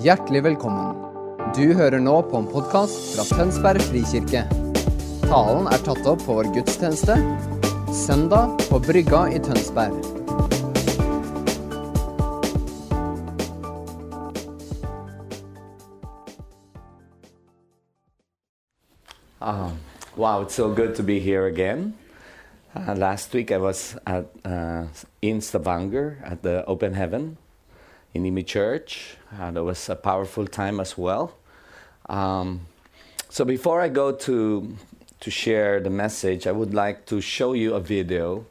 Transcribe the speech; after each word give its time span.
Hjertelig 0.00 0.40
velkommen. 0.40 0.94
Du 1.52 1.74
hører 1.76 2.00
nå 2.00 2.14
på 2.24 2.38
en 2.38 2.46
podkast 2.48 2.94
fra 3.12 3.24
Tønsberg 3.36 3.82
frikirke. 3.84 4.46
Talen 5.26 5.66
er 5.68 5.82
tatt 5.84 6.06
opp 6.08 6.22
på 6.24 6.36
vår 6.38 6.48
gudstjeneste 6.54 7.18
søndag 7.92 8.54
på 8.70 8.78
Brygga 8.80 9.26
i 9.28 9.42
Tønsberg. 9.44 9.98
Uh, 19.36 19.68
wow, 20.16 20.40
it's 20.40 20.56
so 20.56 20.72
good 20.72 20.96
to 20.96 21.02
be 21.02 21.20
here 21.20 21.44
again. 21.44 21.92
Uh, 22.74 22.94
last 22.96 23.34
week 23.34 23.52
I 23.52 23.58
was 23.58 23.98
at 24.06 24.32
uh, 24.46 24.88
in 25.20 25.42
Stavanger 25.42 26.24
at 26.24 26.42
the 26.42 26.64
Open 26.64 26.94
Heaven 26.94 27.36
in 28.14 28.24
Imi 28.24 28.46
Church. 28.46 29.16
Uh, 29.38 29.50
that 29.50 29.62
was 29.62 29.88
a 29.88 29.96
powerful 29.96 30.46
time 30.46 30.80
as 30.80 30.96
well. 30.98 31.34
Um, 32.08 32.66
so 33.28 33.44
before 33.44 33.80
I 33.80 33.88
go 33.88 34.12
to 34.12 34.76
to 35.20 35.30
share 35.30 35.80
the 35.80 35.90
message, 35.90 36.46
I 36.46 36.52
would 36.52 36.72
like 36.72 37.06
to 37.06 37.20
show 37.20 37.52
you 37.52 37.74
a 37.74 37.80
video 37.80 38.46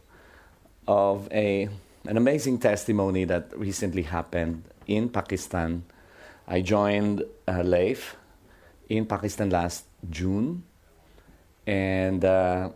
of 0.87 1.27
a 1.31 1.69
an 2.07 2.17
amazing 2.17 2.59
testimony 2.59 3.25
that 3.25 3.51
recently 3.57 4.03
happened 4.03 4.63
in 4.87 5.09
Pakistan. 5.09 5.83
I 6.47 6.61
joined 6.61 7.23
uh, 7.47 7.61
Leif 7.61 8.15
in 8.87 9.05
Pakistan 9.05 9.49
last 9.49 9.85
June, 10.09 10.63
and 11.67 12.23
uh, 12.23 12.69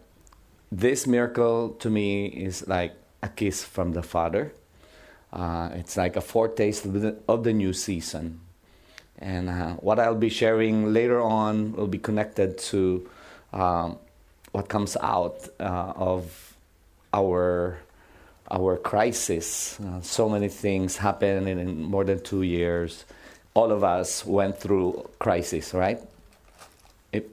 this 0.71 1.07
miracle 1.07 1.69
to 1.79 1.89
me 1.89 2.25
is 2.27 2.67
like 2.67 2.93
a 3.21 3.29
kiss 3.29 3.63
from 3.63 3.93
the 3.93 4.03
Father. 4.03 4.53
Uh, 5.33 5.69
it's 5.73 5.97
like 5.97 6.15
a 6.15 6.21
foretaste 6.21 6.85
of 6.85 7.01
the, 7.01 7.17
of 7.27 7.43
the 7.43 7.51
new 7.51 7.73
season. 7.73 8.39
And 9.17 9.49
uh, 9.49 9.73
what 9.75 9.99
I'll 9.99 10.15
be 10.15 10.29
sharing 10.29 10.93
later 10.93 11.19
on 11.19 11.73
will 11.73 11.87
be 11.87 11.97
connected 11.97 12.59
to 12.69 13.09
um, 13.51 13.97
what 14.51 14.69
comes 14.69 14.95
out 15.01 15.49
uh, 15.59 15.93
of 15.95 16.55
our 17.13 17.79
our 18.51 18.77
crisis. 18.77 19.79
Uh, 19.79 20.01
so 20.01 20.29
many 20.29 20.49
things 20.49 20.97
happened 20.97 21.47
in, 21.47 21.81
more 21.81 22.03
than 22.03 22.21
two 22.21 22.43
years. 22.43 23.05
All 23.55 23.71
of 23.71 23.83
us 23.83 24.25
went 24.25 24.59
through 24.59 25.09
crisis, 25.17 25.73
right? 25.73 25.99
If 27.11 27.23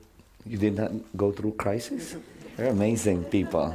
you 0.47 0.57
did 0.57 0.77
not 0.77 0.93
go 1.17 1.33
through 1.33 1.53
crisis, 1.53 2.17
you're 2.57 2.69
amazing 2.69 3.25
people. 3.25 3.75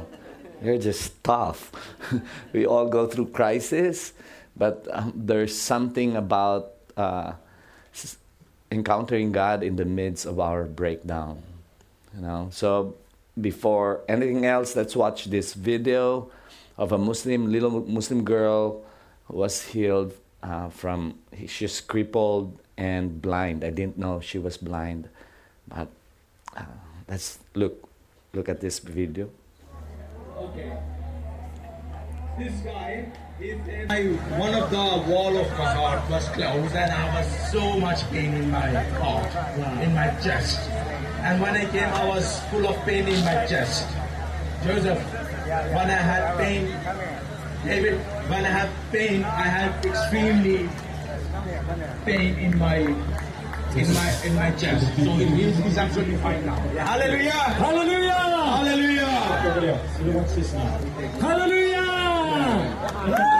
You're 0.62 0.78
just 0.78 1.22
tough. 1.22 1.72
we 2.52 2.66
all 2.66 2.88
go 2.88 3.06
through 3.06 3.26
crisis, 3.26 4.12
but 4.56 4.86
um, 4.90 5.12
there's 5.14 5.56
something 5.56 6.16
about 6.16 6.72
uh, 6.96 7.34
encountering 8.70 9.32
God 9.32 9.62
in 9.62 9.76
the 9.76 9.84
midst 9.84 10.26
of 10.26 10.40
our 10.40 10.64
breakdown. 10.64 11.42
You 12.14 12.22
know, 12.22 12.48
so 12.50 12.96
before 13.40 14.00
anything 14.08 14.46
else, 14.46 14.74
let's 14.74 14.96
watch 14.96 15.26
this 15.26 15.52
video 15.52 16.30
of 16.78 16.92
a 16.92 16.98
Muslim 16.98 17.52
little 17.52 17.84
Muslim 17.84 18.24
girl 18.24 18.82
who 19.28 19.36
was 19.36 19.62
healed 19.62 20.14
uh, 20.42 20.68
from 20.68 21.18
she's 21.46 21.80
crippled 21.80 22.58
and 22.76 23.20
blind. 23.20 23.64
I 23.64 23.70
didn't 23.70 23.98
know 23.98 24.20
she 24.20 24.38
was 24.38 24.56
blind, 24.56 25.08
but 25.68 25.88
uh, 26.56 26.64
let's 27.08 27.38
look 27.54 27.88
look 28.32 28.48
at 28.48 28.60
this 28.60 28.78
video. 28.78 29.28
Okay. 30.36 30.76
This 32.38 32.52
guy 32.60 33.08
is 33.40 33.58
one 34.38 34.52
of 34.52 34.68
the 34.68 35.10
wall 35.10 35.38
of 35.38 35.48
my 35.56 35.72
heart 35.72 36.10
was 36.10 36.28
closed 36.28 36.74
and 36.74 36.92
I 36.92 37.18
was 37.18 37.50
so 37.50 37.80
much 37.80 38.04
pain 38.10 38.34
in 38.34 38.50
my 38.50 38.68
heart, 39.00 39.32
in 39.82 39.94
my 39.94 40.08
chest. 40.20 40.60
And 41.24 41.40
when 41.40 41.56
I 41.56 41.64
came, 41.70 41.88
I 41.88 42.04
was 42.04 42.40
full 42.50 42.68
of 42.68 42.76
pain 42.84 43.08
in 43.08 43.24
my 43.24 43.46
chest. 43.46 43.88
Joseph, 44.62 45.00
when 45.72 45.88
I 45.88 46.00
had 46.04 46.36
pain, 46.36 46.66
David, 47.64 47.98
when 48.28 48.44
I 48.44 48.50
had 48.50 48.68
pain, 48.92 49.24
I 49.24 49.48
had 49.48 49.86
extremely 49.86 50.68
pain 52.04 52.38
in 52.38 52.58
my 52.58 52.84
in 53.76 53.92
my 53.94 54.22
in 54.24 54.34
my 54.34 54.50
chest. 54.52 54.86
So 54.96 55.02
it 55.02 55.30
means 55.30 55.56
he's 55.58 55.76
absolutely 55.78 56.16
fine 56.16 56.44
now. 56.46 56.54
Hallelujah! 56.54 57.30
Hallelujah! 57.32 58.12
Hallelujah! 58.12 59.06
Hallelujah! 61.20 61.82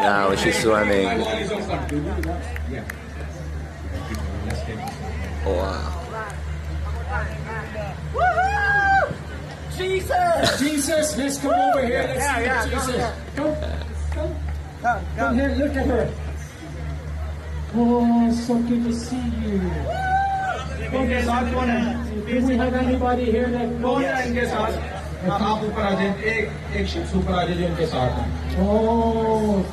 Now 0.03 0.35
she's 0.37 0.65
My 0.65 0.73
running. 0.83 1.21
wall 1.21 1.29
is 1.39 1.51
open. 1.53 2.05
Yeah. 2.71 2.85
Wow. 5.47 5.93
Jesus, 10.59 11.17
let's 11.17 11.39
come 11.39 11.53
over 11.53 11.85
here. 11.85 12.03
Let's 12.19 12.71
see 12.71 12.71
Jesus. 12.77 13.13
Come, 13.37 13.55
come, 14.83 15.07
come 15.17 15.35
here. 15.35 15.55
Look 15.59 15.77
at 15.77 15.87
her. 15.87 16.13
Oh, 17.75 18.33
so 18.33 18.59
good 18.59 18.85
to 18.85 18.95
see 18.95 19.17
you. 19.17 20.06
इनके 21.02 21.22
साथ 21.26 21.54
कौन 21.54 21.70
है 21.70 22.00
Do 22.32 22.40
we 22.48 22.56
have 22.58 22.74
anybody 22.82 23.26
here 23.36 23.48
that 23.58 23.70
कौन 23.84 24.04
है 24.04 24.28
इनके 24.28 24.46
साथ 24.56 24.72
हाँ, 25.30 25.38
आप 25.52 25.64
ऊपर 25.64 25.82
आ 25.82 25.92
जाए 25.92 26.10
एक 26.34 26.76
एक 26.82 26.88
शिप्स 26.96 27.16
ऊपर 27.16 27.34
आ 27.34 27.44
जाए 27.44 27.56
जो 27.56 27.66
इनके 27.66 27.86
साथ 27.94 28.20
है 28.20 28.26
Oh, 28.66 29.64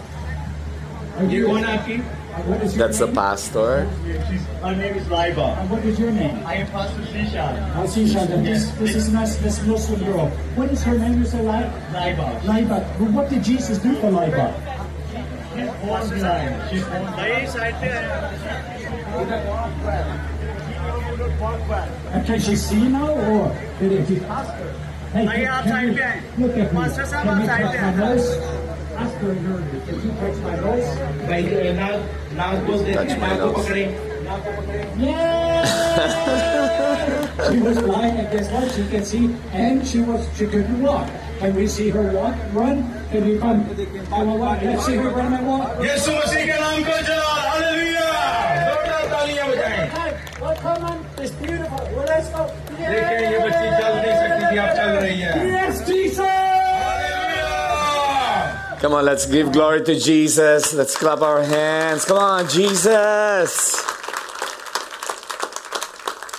are 1.18 1.30
ये 1.32 1.40
you? 1.40 1.46
कौन 1.48 1.64
है 1.64 1.76
आपकी 1.78 2.00
What 2.48 2.60
is 2.64 2.74
your 2.76 2.80
That's 2.80 2.98
the 3.02 3.06
name? 3.06 3.14
pastor. 3.16 3.86
My 4.64 4.72
name 4.80 4.98
is 4.98 5.06
Laiba. 5.12 5.46
And 5.60 5.70
what 5.70 5.84
is 5.92 5.98
your 6.02 6.12
name? 6.18 6.36
I 6.46 6.52
am 6.58 6.68
Pastor 6.74 7.06
Shishan. 7.14 7.56
Asisha. 7.84 8.26
This, 8.44 8.66
this 8.82 8.94
is 8.94 9.08
nice. 9.14 9.34
This 9.46 9.56
Muslim 9.70 10.04
girl. 10.04 10.28
What 10.58 10.70
is 10.76 10.84
her 10.84 10.96
name? 10.98 11.16
You 11.18 11.24
say 11.32 11.40
Lai? 11.48 11.62
Laiba. 11.96 12.28
Laiba. 12.50 12.78
Well, 13.00 13.10
what 13.16 13.28
did 13.30 13.42
Jesus 13.42 13.78
do 13.78 13.96
for 13.96 14.12
Laiba? 14.18 14.46
She's 15.56 15.72
born 15.82 16.08
blind. 16.20 16.70
She's 16.70 16.84
born 16.84 17.10
blind. 17.18 17.48
And 21.32 22.26
can 22.26 22.38
she 22.40 22.54
see 22.56 22.88
now 22.88 23.08
or 23.08 23.56
did 23.80 23.92
it? 23.92 24.08
Hey, 24.08 25.24
नहीं, 25.24 25.44
आप 25.46 25.64
can 25.64 25.72
side 25.72 25.88
you- 25.88 25.94
पे 25.96 26.02
आएं। 26.04 26.20
Look 26.40 26.56
at 26.62 26.72
me. 26.72 26.78
Master 26.78 27.04
साहब, 27.12 27.24
Can 27.24 27.32
आप 27.34 27.40
you 27.40 27.46
side 27.48 27.64
touch 27.64 27.72
पे 27.72 27.78
my 27.78 27.84
आएं। 27.88 27.96
nose? 27.96 28.28
Ask 29.02 29.14
her 29.22 29.30
in 29.32 29.42
Urdu. 29.52 29.76
Can 29.86 29.96
you 30.04 30.12
touch 30.20 30.38
my 30.46 30.54
nose? 30.64 30.88
भाई 31.28 31.42
नाक 31.78 31.96
नाक 32.40 32.56
को 32.66 32.72
Touch 32.72 32.84
देखिए 32.86 33.16
my 33.16 33.28
नाक 33.28 33.38
को 33.40 33.46
nose. 33.46 33.56
पकड़े 33.58 33.84
नाक 34.28 34.40
को 34.44 34.50
पकड़े 34.60 34.80
Yeah! 35.04 35.64
she 37.48 37.58
was 37.66 37.78
blind, 37.86 38.14
and 38.18 38.28
guess 38.34 38.48
what? 38.56 38.66
She 38.76 38.82
can 38.92 39.04
see, 39.12 39.24
and 39.64 39.86
she 39.92 39.98
was 40.10 40.20
she 40.36 40.44
couldn't 40.54 40.82
walk. 40.82 41.06
Can 41.40 41.54
we 41.54 41.66
see 41.78 41.88
her 41.96 42.02
walk, 42.18 42.36
run? 42.52 42.78
Can 43.12 43.22
you 43.30 43.38
come? 43.38 43.64
I 44.12 44.22
will 44.22 44.38
walk. 44.44 44.58
Let's 44.62 44.84
see 44.86 44.96
her 44.96 45.10
run 45.18 45.32
and 45.40 45.46
walk. 45.52 45.80
यीशु 45.88 46.12
मसीह 46.18 46.44
के 46.52 46.56
नाम 46.64 46.82
को 46.90 46.96
जलाल 47.08 47.42
hallelujah 47.48 48.08
जोरदार 48.68 49.04
तालियां 49.14 49.46
बजाएं 49.50 49.86
Hi, 49.98 50.10
well, 51.22 51.22
come 51.22 51.22
on, 51.22 51.24
it's 51.24 51.34
beautiful. 51.34 51.78
Well, 51.96 52.06
let's 52.06 52.28
go. 52.30 52.42
देखिए 52.78 53.30
ये 53.30 53.38
बच्ची 53.38 53.68
चल 53.78 53.92
नहीं 53.98 54.14
सकती 54.20 54.44
थी 54.50 54.58
अब 54.58 54.70
चल 54.76 54.90
रही 55.02 55.20
है 55.20 55.32
Yes, 55.52 55.74
Jesus! 55.86 56.18
Hallelujah 56.84 57.46
Come 58.80 58.94
on, 58.94 59.04
let's 59.04 59.26
give 59.26 59.50
glory 59.52 59.82
to 59.86 59.94
Jesus. 59.98 60.72
Let's 60.72 60.96
clap 60.96 61.20
our 61.20 61.42
hands. 61.42 62.04
Come 62.04 62.18
on, 62.18 62.48
Jesus. 62.48 63.74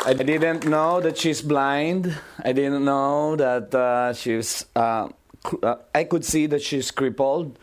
I 0.05 0.13
didn't 0.13 0.65
know 0.65 1.01
that 1.01 1.17
she's 1.17 1.41
blind. 1.41 2.15
I 2.43 2.53
didn't 2.53 2.85
know 2.85 3.35
that 3.35 3.75
uh, 3.75 4.13
she's. 4.13 4.65
Uh, 4.75 5.09
cr- 5.43 5.63
uh, 5.63 5.75
I 5.93 6.05
could 6.05 6.23
see 6.23 6.45
that 6.47 6.61
she's 6.61 6.89
crippled. 6.91 7.59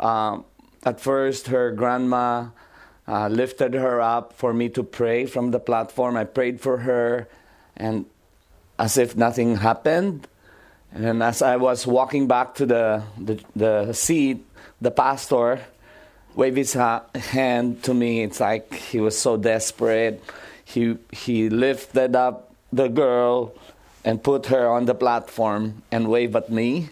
Um, 0.00 0.44
at 0.84 1.00
first, 1.00 1.48
her 1.48 1.70
grandma 1.72 2.46
uh, 3.09 3.27
lifted 3.27 3.73
her 3.73 3.99
up 3.99 4.33
for 4.33 4.53
me 4.53 4.69
to 4.69 4.83
pray 4.83 5.25
from 5.25 5.49
the 5.49 5.59
platform. 5.59 6.15
I 6.15 6.25
prayed 6.25 6.61
for 6.61 6.77
her, 6.77 7.27
and 7.75 8.05
as 8.77 8.97
if 8.97 9.17
nothing 9.17 9.57
happened. 9.57 10.27
And 10.93 11.23
as 11.23 11.41
I 11.41 11.57
was 11.57 11.87
walking 11.87 12.27
back 12.27 12.55
to 12.55 12.65
the, 12.65 13.03
the, 13.17 13.39
the 13.55 13.93
seat, 13.93 14.45
the 14.79 14.91
pastor 14.91 15.59
waved 16.35 16.57
his 16.57 16.73
ha- 16.73 17.03
hand 17.15 17.83
to 17.83 17.93
me. 17.93 18.21
It's 18.21 18.39
like 18.39 18.73
he 18.73 18.99
was 18.99 19.17
so 19.17 19.37
desperate. 19.37 20.23
He, 20.63 20.97
he 21.11 21.49
lifted 21.49 22.15
up 22.15 22.53
the 22.71 22.87
girl 22.87 23.53
and 24.05 24.23
put 24.23 24.47
her 24.47 24.67
on 24.67 24.85
the 24.85 24.95
platform 24.95 25.81
and 25.91 26.09
waved 26.09 26.35
at 26.35 26.51
me. 26.51 26.89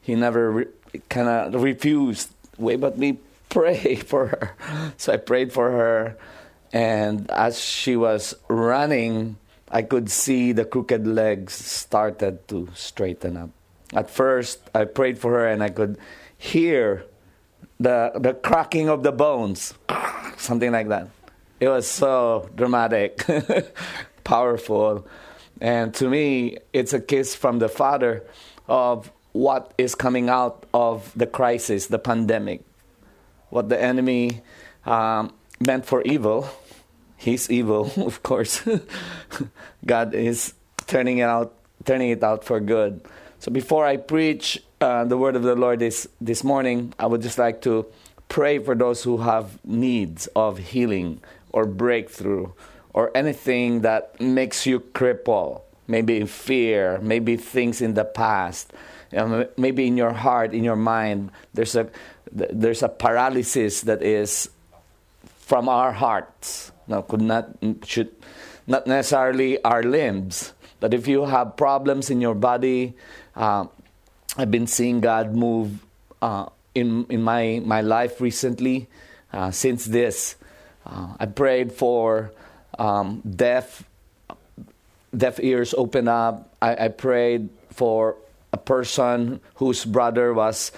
He 0.00 0.14
never 0.14 0.50
re- 0.50 0.66
kind 1.08 1.28
of 1.28 1.62
refused. 1.62 2.30
Wave 2.58 2.84
at 2.84 2.98
me, 2.98 3.18
pray 3.50 3.96
for 4.10 4.28
her. 4.28 4.56
So 4.96 5.12
I 5.12 5.18
prayed 5.18 5.52
for 5.52 5.70
her. 5.70 6.16
And 6.72 7.30
as 7.30 7.60
she 7.60 7.96
was 7.96 8.34
running, 8.48 9.36
I 9.68 9.82
could 9.82 10.10
see 10.10 10.52
the 10.52 10.64
crooked 10.64 11.06
legs 11.06 11.52
started 11.52 12.46
to 12.48 12.68
straighten 12.74 13.36
up. 13.36 13.50
At 13.92 14.08
first, 14.08 14.70
I 14.74 14.84
prayed 14.84 15.18
for 15.18 15.32
her 15.32 15.46
and 15.46 15.62
I 15.62 15.68
could 15.68 15.98
hear 16.38 17.04
the, 17.78 18.12
the 18.14 18.34
cracking 18.34 18.88
of 18.88 19.02
the 19.02 19.12
bones, 19.12 19.74
something 20.36 20.70
like 20.70 20.88
that. 20.88 21.08
It 21.58 21.68
was 21.68 21.86
so 21.86 22.48
dramatic, 22.54 23.24
powerful. 24.24 25.06
And 25.60 25.92
to 25.94 26.08
me, 26.08 26.58
it's 26.72 26.92
a 26.92 27.00
kiss 27.00 27.34
from 27.34 27.58
the 27.58 27.68
Father 27.68 28.24
of 28.68 29.10
what 29.32 29.74
is 29.76 29.94
coming 29.94 30.28
out 30.28 30.66
of 30.72 31.12
the 31.14 31.26
crisis, 31.26 31.88
the 31.88 31.98
pandemic. 31.98 32.64
What 33.50 33.68
the 33.68 33.80
enemy 33.80 34.42
um, 34.86 35.32
meant 35.60 35.86
for 35.86 36.02
evil, 36.02 36.48
he's 37.16 37.50
evil, 37.50 37.92
of 37.96 38.22
course. 38.22 38.62
God 39.86 40.14
is 40.14 40.54
turning 40.86 41.18
it 41.18 41.28
out, 41.28 41.54
turning 41.84 42.10
it 42.10 42.22
out 42.22 42.44
for 42.44 42.60
good. 42.60 43.02
So 43.38 43.50
before 43.50 43.86
I 43.86 43.96
preach 43.96 44.62
uh, 44.80 45.04
the 45.04 45.16
word 45.16 45.36
of 45.36 45.42
the 45.42 45.54
Lord 45.54 45.78
this 45.78 46.06
this 46.20 46.44
morning, 46.44 46.94
I 46.98 47.06
would 47.06 47.22
just 47.22 47.38
like 47.38 47.62
to 47.62 47.86
pray 48.28 48.58
for 48.58 48.74
those 48.74 49.02
who 49.02 49.18
have 49.18 49.58
needs 49.64 50.26
of 50.36 50.58
healing 50.58 51.20
or 51.52 51.66
breakthrough 51.66 52.52
or 52.92 53.10
anything 53.16 53.82
that 53.82 54.20
makes 54.20 54.66
you 54.66 54.80
cripple, 54.80 55.62
maybe 55.86 56.18
in 56.18 56.26
fear, 56.26 56.98
maybe 57.02 57.36
things 57.36 57.80
in 57.80 57.94
the 57.94 58.04
past, 58.04 58.72
know, 59.12 59.48
maybe 59.56 59.86
in 59.86 59.96
your 59.96 60.12
heart, 60.12 60.54
in 60.54 60.64
your 60.64 60.76
mind, 60.76 61.30
there's 61.54 61.74
a 61.74 61.88
there's 62.32 62.82
a 62.82 62.88
paralysis 62.88 63.82
that 63.82 64.02
is 64.02 64.50
from 65.40 65.68
our 65.68 65.92
hearts. 65.92 66.72
Now, 66.86 67.02
could 67.02 67.22
not 67.22 67.50
should 67.84 68.10
not 68.66 68.86
necessarily 68.86 69.62
our 69.62 69.82
limbs, 69.82 70.52
but 70.80 70.94
if 70.94 71.06
you 71.06 71.26
have 71.26 71.56
problems 71.56 72.10
in 72.10 72.20
your 72.20 72.34
body, 72.34 72.94
uh, 73.36 73.66
I've 74.36 74.50
been 74.50 74.66
seeing 74.66 75.00
God 75.00 75.34
move 75.34 75.84
uh, 76.22 76.46
in 76.74 77.06
in 77.10 77.22
my 77.22 77.60
my 77.64 77.80
life 77.80 78.20
recently. 78.20 78.88
Uh, 79.32 79.50
since 79.50 79.84
this, 79.84 80.34
uh, 80.86 81.14
I 81.18 81.26
prayed 81.26 81.72
for 81.72 82.32
um, 82.78 83.22
deaf 83.22 83.84
deaf 85.16 85.38
ears 85.40 85.74
open 85.74 86.08
up. 86.08 86.54
I, 86.62 86.86
I, 86.86 86.88
prayed 86.88 87.48
for 87.70 88.16
a 88.52 88.56
person 88.56 89.40
whose 89.56 89.84
brother 89.84 90.32
was 90.34 90.72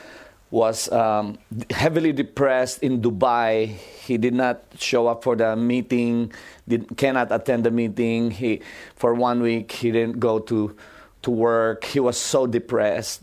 was 0.52 0.92
um, 0.92 1.38
heavily 1.70 2.12
depressed 2.12 2.84
in 2.84 3.02
Dubai. 3.02 3.66
He 4.06 4.18
did 4.18 4.34
not 4.34 4.62
show 4.78 5.08
up 5.08 5.24
for 5.24 5.34
the 5.34 5.56
meeting. 5.56 6.32
Did, 6.68 6.96
cannot 6.96 7.32
attend 7.32 7.64
the 7.64 7.72
meeting. 7.72 8.30
He 8.30 8.62
for 8.94 9.14
one 9.14 9.42
week 9.42 9.72
he 9.72 9.90
didn't 9.90 10.20
go 10.20 10.38
to 10.38 10.76
to 11.22 11.30
work. 11.32 11.82
He 11.82 11.98
was 11.98 12.16
so 12.16 12.46
depressed. 12.46 13.22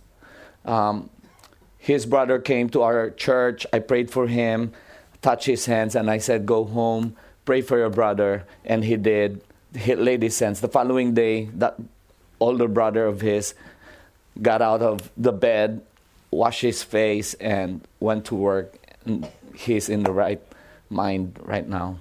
Um, 0.66 1.10
his 1.78 2.06
brother 2.06 2.40
came 2.40 2.68
to 2.72 2.82
our 2.82 3.12
church. 3.12 3.66
I 3.72 3.80
prayed 3.80 4.12
for 4.12 4.28
him, 4.28 4.74
touched 5.22 5.46
his 5.46 5.66
hands, 5.66 5.96
and 5.96 6.12
I 6.12 6.18
said, 6.18 6.46
"Go 6.46 6.66
home." 6.66 7.16
pray 7.50 7.62
for 7.62 7.80
your 7.80 7.90
brother. 7.90 8.46
And 8.64 8.86
he 8.86 8.96
did. 8.96 9.42
He 9.74 9.96
laid 9.96 10.22
his 10.22 10.38
hands. 10.38 10.62
The 10.62 10.70
following 10.70 11.16
day, 11.16 11.50
that 11.58 11.82
older 12.40 12.68
brother 12.68 13.08
of 13.08 13.22
his 13.22 13.56
got 14.40 14.62
out 14.62 14.84
of 14.84 15.10
the 15.18 15.32
bed, 15.32 15.82
washed 16.32 16.62
his 16.62 16.84
face, 16.84 17.34
and 17.36 17.82
went 18.00 18.26
to 18.26 18.36
work. 18.36 18.76
And 19.06 19.28
he's 19.56 19.90
in 19.90 20.04
the 20.04 20.12
right 20.12 20.42
mind 20.90 21.40
right 21.44 21.68
now, 21.68 22.00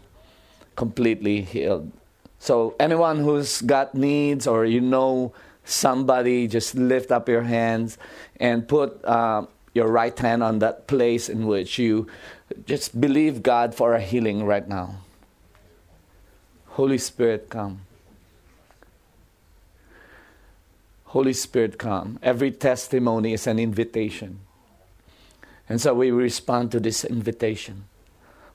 completely 0.77 1.43
healed. 1.43 1.93
So, 2.39 2.75
anyone 2.79 3.19
who's 3.19 3.61
got 3.63 3.95
needs 3.95 4.47
or 4.47 4.65
you 4.65 4.81
know 4.81 5.33
somebody, 5.65 6.47
just 6.47 6.75
lift 6.75 7.11
up 7.11 7.29
your 7.29 7.43
hands 7.43 7.99
and 8.41 8.67
put 8.67 9.05
uh, 9.05 9.47
your 9.75 9.89
right 9.89 10.17
hand 10.19 10.43
on 10.43 10.61
that 10.61 10.87
place 10.87 11.29
in 11.29 11.47
which 11.47 11.79
you 11.79 12.07
just 12.65 13.01
believe 13.01 13.43
God 13.43 13.75
for 13.75 13.95
a 13.95 14.01
healing 14.01 14.45
right 14.45 14.67
now. 14.67 14.97
Holy 16.79 16.99
Spirit, 16.99 17.51
come. 17.51 17.81
Holy 21.09 21.33
Spirit, 21.33 21.79
come. 21.79 22.19
Every 22.23 22.51
testimony 22.51 23.33
is 23.33 23.47
an 23.47 23.59
invitation. 23.59 24.41
And 25.67 25.81
so 25.81 25.95
we 25.95 26.11
respond 26.11 26.71
to 26.73 26.81
this 26.81 27.03
invitation. 27.03 27.85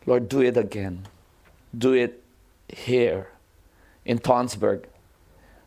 Lord, 0.05 0.29
do 0.29 0.41
it 0.41 0.55
again. 0.55 1.07
Do 1.75 1.94
it 1.94 2.23
here 2.69 3.29
in 4.05 4.19
Tonsberg. 4.19 4.85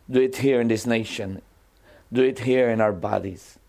Do 0.09 0.21
it 0.21 0.37
here 0.37 0.61
in 0.61 0.69
this 0.69 0.85
nation. 0.85 1.41
Do 2.13 2.23
it 2.23 2.39
here 2.39 2.69
in 2.69 2.79
our 2.79 2.93
bodies, 2.93 3.59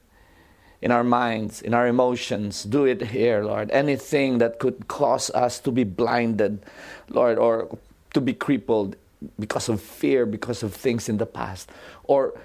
in 0.81 0.93
our 0.93 1.03
minds, 1.03 1.61
in 1.61 1.75
our 1.75 1.89
emotions. 1.89 2.63
Do 2.63 2.85
it 2.85 3.03
here, 3.03 3.43
Lord. 3.43 3.69
Anything 3.73 4.39
that 4.39 4.61
could 4.61 4.87
cause 4.87 5.29
us 5.31 5.59
to 5.61 5.73
be 5.73 5.83
blinded, 5.83 6.63
Lord, 7.09 7.37
or 7.39 7.77
to 8.15 8.21
be 8.21 8.33
crippled 8.33 8.95
because 9.41 9.69
of 9.69 9.81
fear, 9.83 10.25
because 10.25 10.63
of 10.63 10.73
things 10.73 11.09
in 11.09 11.17
the 11.17 11.27
past, 11.27 11.69
or 12.05 12.39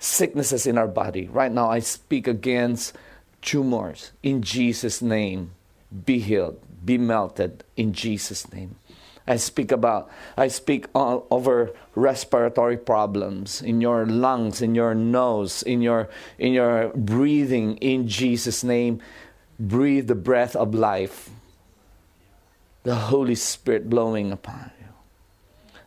sicknesses 0.00 0.66
in 0.66 0.78
our 0.78 0.88
body. 0.88 1.28
Right 1.28 1.52
now, 1.52 1.70
I 1.70 1.78
speak 1.78 2.26
against 2.26 2.96
tumors 3.42 4.10
in 4.24 4.42
Jesus' 4.42 5.00
name. 5.00 5.52
Be 6.04 6.18
healed, 6.18 6.58
be 6.84 6.98
melted 6.98 7.62
in 7.76 7.92
Jesus' 7.92 8.50
name. 8.52 8.76
I 9.26 9.36
speak 9.36 9.70
about, 9.70 10.10
I 10.36 10.48
speak 10.48 10.86
all 10.94 11.26
over 11.30 11.72
respiratory 11.94 12.78
problems 12.78 13.62
in 13.62 13.80
your 13.80 14.06
lungs, 14.06 14.62
in 14.62 14.74
your 14.74 14.94
nose, 14.94 15.62
in 15.62 15.82
your, 15.82 16.08
in 16.38 16.52
your 16.52 16.88
breathing 16.88 17.76
in 17.76 18.08
Jesus' 18.08 18.64
name. 18.64 19.00
Breathe 19.60 20.08
the 20.08 20.14
breath 20.14 20.56
of 20.56 20.74
life, 20.74 21.28
the 22.82 22.94
Holy 22.94 23.34
Spirit 23.34 23.90
blowing 23.90 24.32
upon 24.32 24.70
you. 24.80 24.86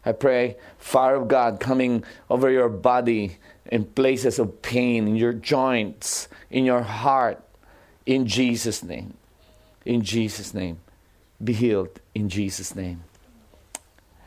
I 0.05 0.11
pray 0.11 0.57
fire 0.77 1.15
of 1.15 1.27
God 1.27 1.59
coming 1.59 2.03
over 2.29 2.49
your 2.49 2.69
body 2.69 3.37
in 3.67 3.85
places 3.85 4.39
of 4.39 4.61
pain, 4.61 5.07
in 5.07 5.15
your 5.15 5.33
joints, 5.33 6.27
in 6.49 6.65
your 6.65 6.81
heart, 6.81 7.41
in 8.05 8.27
Jesus' 8.27 8.83
name. 8.83 9.13
In 9.85 10.01
Jesus' 10.01 10.53
name. 10.53 10.79
Be 11.43 11.53
healed 11.53 11.99
in 12.13 12.29
Jesus' 12.29 12.75
name. 12.75 13.03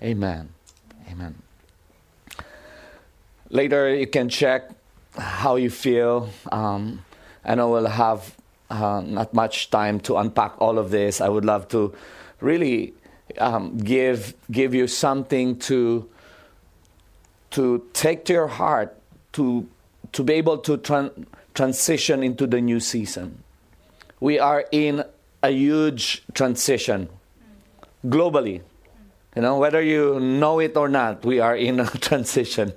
Amen. 0.03 0.50
Amen. 1.11 1.35
Later, 3.49 3.94
you 3.94 4.06
can 4.06 4.29
check 4.29 4.71
how 5.17 5.56
you 5.56 5.71
feel. 5.71 6.29
Um, 6.50 7.05
I 7.44 7.55
know 7.55 7.71
we'll 7.71 7.87
have 7.87 8.37
uh, 8.69 9.03
not 9.05 9.33
much 9.33 9.71
time 9.71 10.00
to 10.00 10.17
unpack 10.17 10.61
all 10.61 10.79
of 10.79 10.91
this. 10.91 11.21
I 11.21 11.29
would 11.29 11.44
love 11.44 11.69
to 11.69 11.94
really 12.41 12.93
um, 13.38 13.78
give 13.78 14.35
give 14.50 14.75
you 14.75 14.87
something 14.87 15.59
to 15.61 16.09
to 17.50 17.87
take 17.93 18.25
to 18.26 18.33
your 18.33 18.49
heart 18.49 18.96
to 19.37 19.66
to 20.12 20.23
be 20.23 20.35
able 20.35 20.59
to 20.59 20.78
tran- 20.78 21.26
transition 21.55 22.23
into 22.23 22.47
the 22.47 22.61
new 22.61 22.81
season. 22.81 23.43
We 24.21 24.38
are 24.38 24.64
in 24.71 25.05
a 25.43 25.50
huge 25.50 26.23
transition 26.33 27.09
globally. 28.05 28.62
You 29.35 29.43
know, 29.43 29.59
whether 29.59 29.83
you 29.83 30.19
know 30.21 30.61
it 30.61 30.76
or 30.76 30.88
not, 30.88 31.25
we 31.25 31.40
are 31.40 31.57
in 31.57 31.81
a 31.81 31.87
transition. 32.09 32.73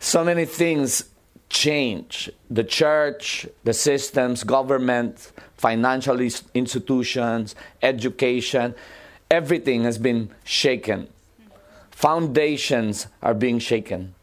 so 0.00 0.24
many 0.24 0.44
things 0.44 1.04
change 1.48 2.30
the 2.50 2.64
church, 2.64 3.46
the 3.64 3.72
systems, 3.72 4.44
government, 4.44 5.32
financial 5.56 6.20
institutions, 6.20 7.54
education 7.82 8.74
everything 9.30 9.84
has 9.84 9.98
been 9.98 10.30
shaken. 10.44 11.08
Foundations 11.90 13.08
are 13.22 13.34
being 13.34 13.58
shaken. 13.58 14.14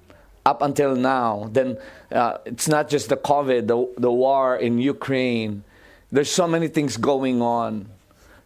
Up 0.46 0.62
until 0.62 0.96
now, 0.96 1.50
then 1.52 1.78
uh, 2.12 2.38
it's 2.46 2.68
not 2.68 2.88
just 2.88 3.10
the 3.10 3.18
COVID, 3.18 3.68
the, 3.68 4.02
the 4.02 4.12
war 4.12 4.56
in 4.56 4.78
Ukraine. 4.78 5.64
There's 6.12 6.30
so 6.30 6.48
many 6.48 6.68
things 6.68 6.98
going 6.98 7.42
on. 7.42 7.90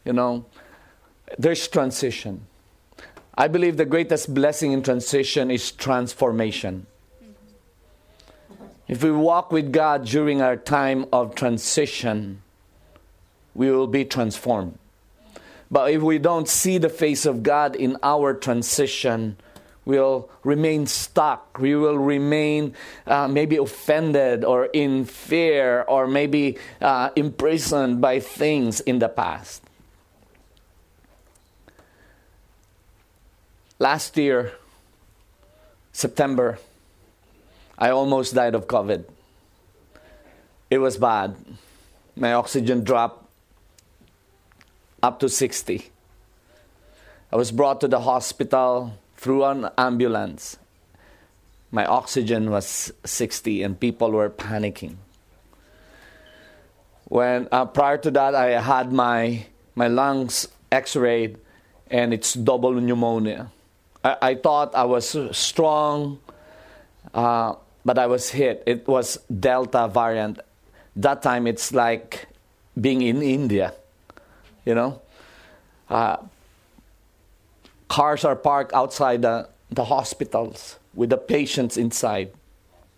You 0.06 0.14
know, 0.14 0.46
there's 1.38 1.68
transition. 1.68 2.48
I 3.38 3.48
believe 3.48 3.78
the 3.78 3.86
greatest 3.86 4.34
blessing 4.34 4.72
in 4.72 4.82
transition 4.82 5.52
is 5.52 5.72
transformation. 5.72 6.88
If 8.88 9.04
we 9.04 9.12
walk 9.12 9.52
with 9.52 9.72
God 9.72 10.06
during 10.06 10.42
our 10.42 10.58
time 10.58 11.06
of 11.14 11.36
transition, 11.36 12.42
we 13.54 13.70
will 13.70 13.88
be 13.88 14.04
transformed. 14.04 14.78
But 15.70 15.92
if 15.92 16.02
we 16.02 16.18
don't 16.18 16.48
see 16.48 16.80
the 16.80 16.90
face 16.90 17.26
of 17.26 17.44
God 17.44 17.76
in 17.76 17.98
our 18.02 18.34
transition, 18.34 19.38
we'll 19.90 20.30
remain 20.44 20.86
stuck. 20.86 21.58
We 21.58 21.76
will 21.76 21.98
remain 21.98 22.76
uh, 23.08 23.28
maybe 23.28 23.58
offended 23.58 24.46
or 24.46 24.66
in 24.66 25.06
fear 25.06 25.82
or 25.82 26.06
maybe 26.06 26.60
uh, 26.80 27.10
imprisoned 27.16 28.00
by 28.00 28.20
things 28.20 28.82
in 28.82 29.00
the 29.00 29.10
past. 29.10 29.64
Last 33.80 34.16
year, 34.16 34.54
September, 35.92 36.60
I 37.76 37.90
almost 37.90 38.36
died 38.36 38.54
of 38.54 38.68
COVID. 38.68 39.06
It 40.70 40.78
was 40.78 40.98
bad. 40.98 41.36
My 42.16 42.34
oxygen 42.34 42.84
dropped 42.84 43.26
up 45.02 45.20
to 45.22 45.30
60. 45.30 45.90
I 47.32 47.36
was 47.36 47.52
brought 47.52 47.82
to 47.82 47.88
the 47.88 48.02
hospital 48.02 48.94
through 49.20 49.44
an 49.44 49.70
ambulance. 49.78 50.58
My 51.72 51.86
oxygen 51.86 52.50
was 52.50 52.92
60 53.04 53.64
and 53.64 53.78
people 53.78 54.12
were 54.12 54.30
panicking. 54.30 54.96
When 57.04 57.50
uh, 57.52 57.66
prior 57.66 57.98
to 57.98 58.12
that, 58.12 58.34
I 58.34 58.62
had 58.62 58.94
my 58.94 59.46
my 59.76 59.88
lungs 59.88 60.48
X-rayed, 60.72 61.38
and 61.90 62.14
it's 62.14 62.34
double 62.34 62.74
pneumonia. 62.74 63.50
I, 64.04 64.18
I 64.22 64.36
thought 64.36 64.76
I 64.76 64.86
was 64.86 65.18
strong, 65.32 66.20
uh, 67.14 67.56
but 67.84 67.98
I 67.98 68.06
was 68.06 68.30
hit. 68.30 68.64
It 68.68 68.88
was 68.88 69.18
Delta 69.26 69.88
variant. 69.88 70.40
That 70.96 71.24
time, 71.24 71.48
it's 71.48 71.74
like 71.74 72.28
being 72.80 73.02
in 73.02 73.24
India, 73.24 73.74
you 74.66 74.76
know. 74.76 75.02
Uh, 75.90 76.18
cars 77.90 78.24
are 78.24 78.36
parked 78.36 78.74
outside 78.74 79.24
the, 79.24 79.50
the 79.70 79.84
hospitals 79.84 80.80
with 80.94 81.10
the 81.10 81.18
patients 81.18 81.76
inside, 81.76 82.32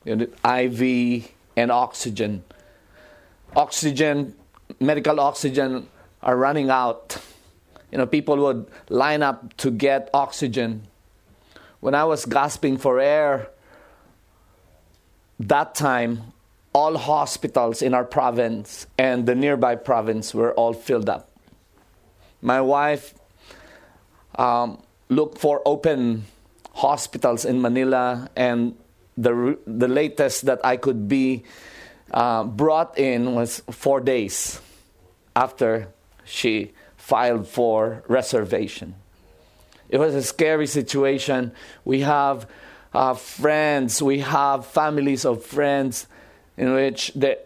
know, 0.06 0.28
IV 0.46 1.32
and 1.56 1.72
oxygen. 1.72 2.44
Oxygen, 3.56 4.36
medical 4.80 5.20
oxygen 5.20 5.88
are 6.22 6.38
running 6.38 6.70
out. 6.70 7.18
You 7.92 7.98
know, 7.98 8.06
people 8.06 8.38
would 8.38 8.68
line 8.90 9.24
up 9.24 9.58
to 9.58 9.72
get 9.72 10.10
oxygen. 10.14 10.88
When 11.80 11.96
I 11.96 12.04
was 12.04 12.26
gasping 12.26 12.78
for 12.78 13.00
air, 13.00 13.50
that 15.40 15.74
time, 15.76 16.34
all 16.74 16.98
hospitals 16.98 17.82
in 17.82 17.94
our 17.94 18.06
province 18.06 18.88
and 18.98 19.26
the 19.26 19.36
nearby 19.36 19.76
province 19.76 20.34
were 20.34 20.54
all 20.54 20.74
filled 20.74 21.10
up. 21.10 21.30
My 22.42 22.62
wife 22.62 23.14
um, 24.36 24.82
looked 25.10 25.38
for 25.38 25.62
open 25.66 26.26
hospitals 26.74 27.46
in 27.46 27.62
Manila, 27.62 28.30
and 28.36 28.76
the, 29.18 29.58
the 29.68 29.88
latest 29.88 30.46
that 30.46 30.60
I 30.66 30.78
could 30.78 31.08
be 31.08 31.44
uh, 32.12 32.44
brought 32.44 32.98
in 32.98 33.36
was 33.36 33.62
four 33.70 34.00
days 34.00 34.62
after 35.36 35.90
she 36.24 36.72
filed 36.98 37.48
for 37.48 38.04
reservation. 38.08 38.96
It 39.90 39.98
was 39.98 40.16
a 40.16 40.24
scary 40.24 40.68
situation. 40.68 41.52
We 41.84 42.02
have 42.02 42.48
uh, 42.94 43.14
friends, 43.14 44.02
we 44.02 44.20
have 44.20 44.66
families 44.66 45.26
of 45.26 45.44
friends 45.44 46.08
in 46.58 46.74
which 46.74 47.12
the, 47.16 47.38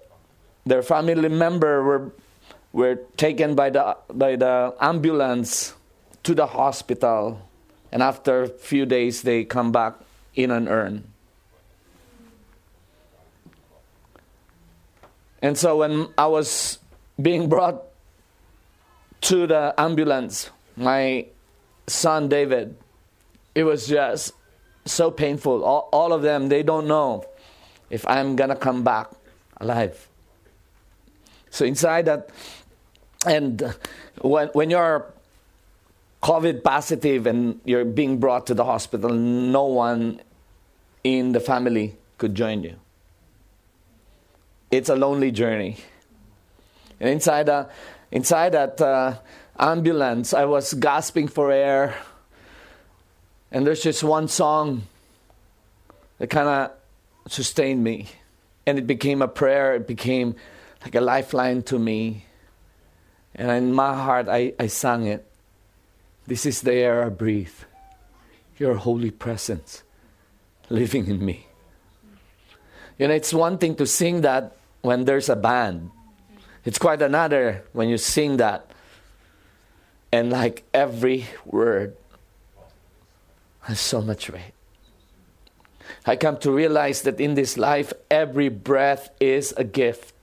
their 0.66 0.84
family 0.84 1.30
member 1.30 1.84
were, 1.84 2.12
were 2.74 2.96
taken 3.18 3.56
by 3.56 3.70
the, 3.72 3.98
by 4.14 4.36
the 4.36 4.76
ambulance 4.80 5.74
to 6.26 6.34
the 6.34 6.48
hospital, 6.48 7.40
and 7.92 8.02
after 8.02 8.44
a 8.44 8.48
few 8.50 8.86
days, 8.86 9.22
they 9.22 9.46
come 9.46 9.72
back 9.72 9.94
in 10.34 10.50
an 10.50 10.68
urn. 10.68 11.04
And 15.42 15.56
so 15.56 15.78
when 15.78 16.10
I 16.18 16.26
was 16.26 16.80
being 17.22 17.48
brought 17.48 17.84
to 19.22 19.46
the 19.46 19.74
ambulance, 19.78 20.50
my 20.76 21.28
son 21.86 22.28
David, 22.28 22.76
it 23.54 23.64
was 23.64 23.88
just 23.88 24.34
so 24.86 25.12
painful. 25.12 25.64
All, 25.64 25.90
all 25.94 26.12
of 26.12 26.24
them, 26.24 26.50
they 26.50 26.64
don't 26.64 26.88
know 26.88 27.24
if 27.92 28.06
I'm 28.08 28.36
to 28.50 28.56
come 28.56 28.84
back 28.84 29.12
alive. 29.62 30.10
So 31.52 31.66
inside 31.66 32.06
that, 32.06 32.32
and 33.28 33.76
when, 34.22 34.48
when 34.50 34.72
you're 34.72 35.14
COVID 36.26 36.64
positive 36.64 37.28
and 37.28 37.62
you're 37.66 37.86
being 37.86 38.18
brought 38.18 38.48
to 38.48 38.56
the 38.56 38.66
hospital, 38.66 39.12
no 39.12 39.66
one 39.66 40.22
in 41.04 41.34
the 41.34 41.40
family 41.40 41.96
could 42.18 42.34
join 42.34 42.64
you. 42.64 42.76
It's 44.72 44.90
a 44.90 44.96
lonely 44.96 45.30
journey. 45.30 45.78
And 47.00 47.10
inside 47.10 47.46
the 47.46 47.70
Inside 48.16 48.54
that 48.54 48.80
uh, 48.80 49.16
ambulance, 49.60 50.34
I 50.34 50.46
was 50.46 50.74
gasping 50.74 51.28
for 51.28 51.52
air. 51.52 51.96
And 53.52 53.68
there's 53.68 53.84
just 53.84 54.06
one 54.06 54.30
song 54.30 54.84
that 56.20 56.28
kind 56.28 56.48
of 56.48 56.72
sustained 57.32 57.84
me. 57.84 58.08
And 58.66 58.78
it 58.80 58.88
became 58.88 59.22
a 59.22 59.28
prayer, 59.28 59.76
it 59.76 59.86
became 59.86 60.36
like 60.82 60.96
a 60.96 61.02
lifeline 61.02 61.62
to 61.64 61.78
me. 61.78 62.24
And 63.36 63.52
in 63.52 63.74
my 63.74 63.94
heart, 63.94 64.28
I, 64.30 64.54
I 64.58 64.68
sang 64.68 65.08
it. 65.08 65.30
This 66.28 66.46
is 66.46 66.62
the 66.62 66.74
air 66.74 67.04
I 67.04 67.10
breathe, 67.10 67.54
your 68.58 68.76
holy 68.76 69.12
presence 69.12 69.84
living 70.70 71.08
in 71.08 71.24
me. 71.24 71.48
You 72.98 73.08
know, 73.08 73.14
it's 73.14 73.34
one 73.34 73.58
thing 73.58 73.76
to 73.76 73.86
sing 73.86 74.22
that 74.22 74.56
when 74.82 75.06
there's 75.06 75.30
a 75.30 75.36
band, 75.36 75.92
it's 76.64 76.80
quite 76.80 77.02
another 77.02 77.64
when 77.74 77.90
you 77.90 77.98
sing 77.98 78.38
that. 78.38 78.72
And 80.12 80.32
like 80.32 80.64
every 80.74 81.26
word 81.46 81.96
has 83.62 83.80
so 83.80 84.02
much 84.02 84.30
weight. 84.30 84.54
I 86.06 86.16
come 86.16 86.38
to 86.38 86.52
realize 86.52 87.02
that 87.02 87.20
in 87.20 87.36
this 87.36 87.58
life, 87.58 87.92
every 88.10 88.50
breath 88.50 89.10
is 89.20 89.54
a 89.58 89.64
gift. 89.64 90.14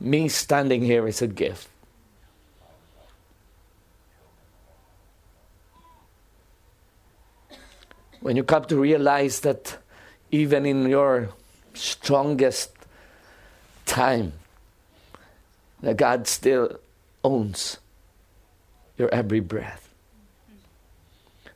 Me 0.00 0.28
standing 0.28 0.82
here 0.82 1.06
is 1.06 1.20
a 1.20 1.26
gift. 1.26 1.68
When 8.20 8.36
you 8.36 8.42
come 8.42 8.64
to 8.66 8.76
realize 8.76 9.40
that 9.40 9.78
even 10.30 10.66
in 10.66 10.88
your 10.88 11.30
strongest 11.74 12.70
time, 13.86 14.32
that 15.82 15.96
God 15.96 16.26
still 16.26 16.78
owns 17.22 17.78
your 18.96 19.08
every 19.14 19.40
breath. 19.40 19.88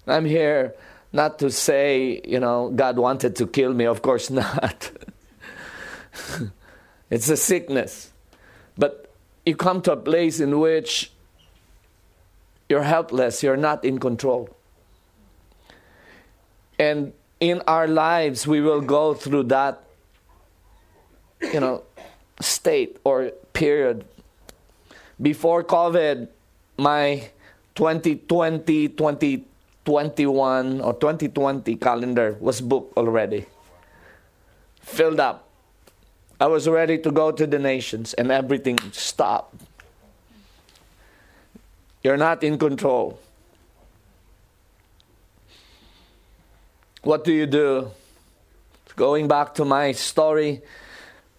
I'm 0.07 0.25
here 0.25 0.75
not 1.13 1.39
to 1.41 1.51
say, 1.51 2.21
you 2.25 2.41
know, 2.41 2.71
God 2.75 2.99
wanted 2.99 3.37
to 3.37 3.47
kill 3.47 3.75
me. 3.75 3.85
Of 3.85 4.03
course 4.03 4.31
not. 4.43 4.91
it's 7.11 7.29
a 7.29 7.37
sickness. 7.37 8.13
But 8.79 9.13
you 9.45 9.57
come 9.57 9.83
to 9.83 9.93
a 9.93 9.97
place 9.97 10.41
in 10.41 10.59
which 10.61 11.13
you're 12.69 12.83
helpless, 12.83 13.43
you're 13.43 13.57
not 13.57 13.85
in 13.85 13.99
control. 13.99 14.57
And 16.79 17.13
in 17.41 17.63
our 17.67 17.87
lives, 17.87 18.47
we 18.47 18.61
will 18.61 18.81
go 18.81 19.15
through 19.15 19.45
that, 19.45 19.83
you 21.41 21.61
know, 21.61 21.83
state 22.41 22.99
or 23.05 23.31
period 23.53 24.05
before 25.23 25.63
COVID, 25.63 26.29
my 26.77 27.31
2020, 27.77 28.89
2021, 28.89 30.81
or 30.81 30.95
2020 30.95 31.77
calendar 31.77 32.37
was 32.41 32.61
booked 32.61 32.97
already, 32.97 33.47
filled 34.81 35.21
up. 35.21 35.49
I 36.41 36.47
was 36.47 36.69
ready 36.69 36.99
to 36.99 37.11
go 37.13 37.31
to 37.31 37.47
the 37.47 37.61
nations, 37.61 38.15
and 38.15 38.33
everything 38.33 38.79
stopped. 38.91 39.55
You're 42.03 42.17
not 42.17 42.43
in 42.43 42.59
control. 42.59 43.21
What 47.03 47.25
do 47.25 47.33
you 47.33 47.47
do? 47.47 47.91
Going 48.95 49.27
back 49.27 49.55
to 49.59 49.65
my 49.65 49.91
story, 49.91 50.63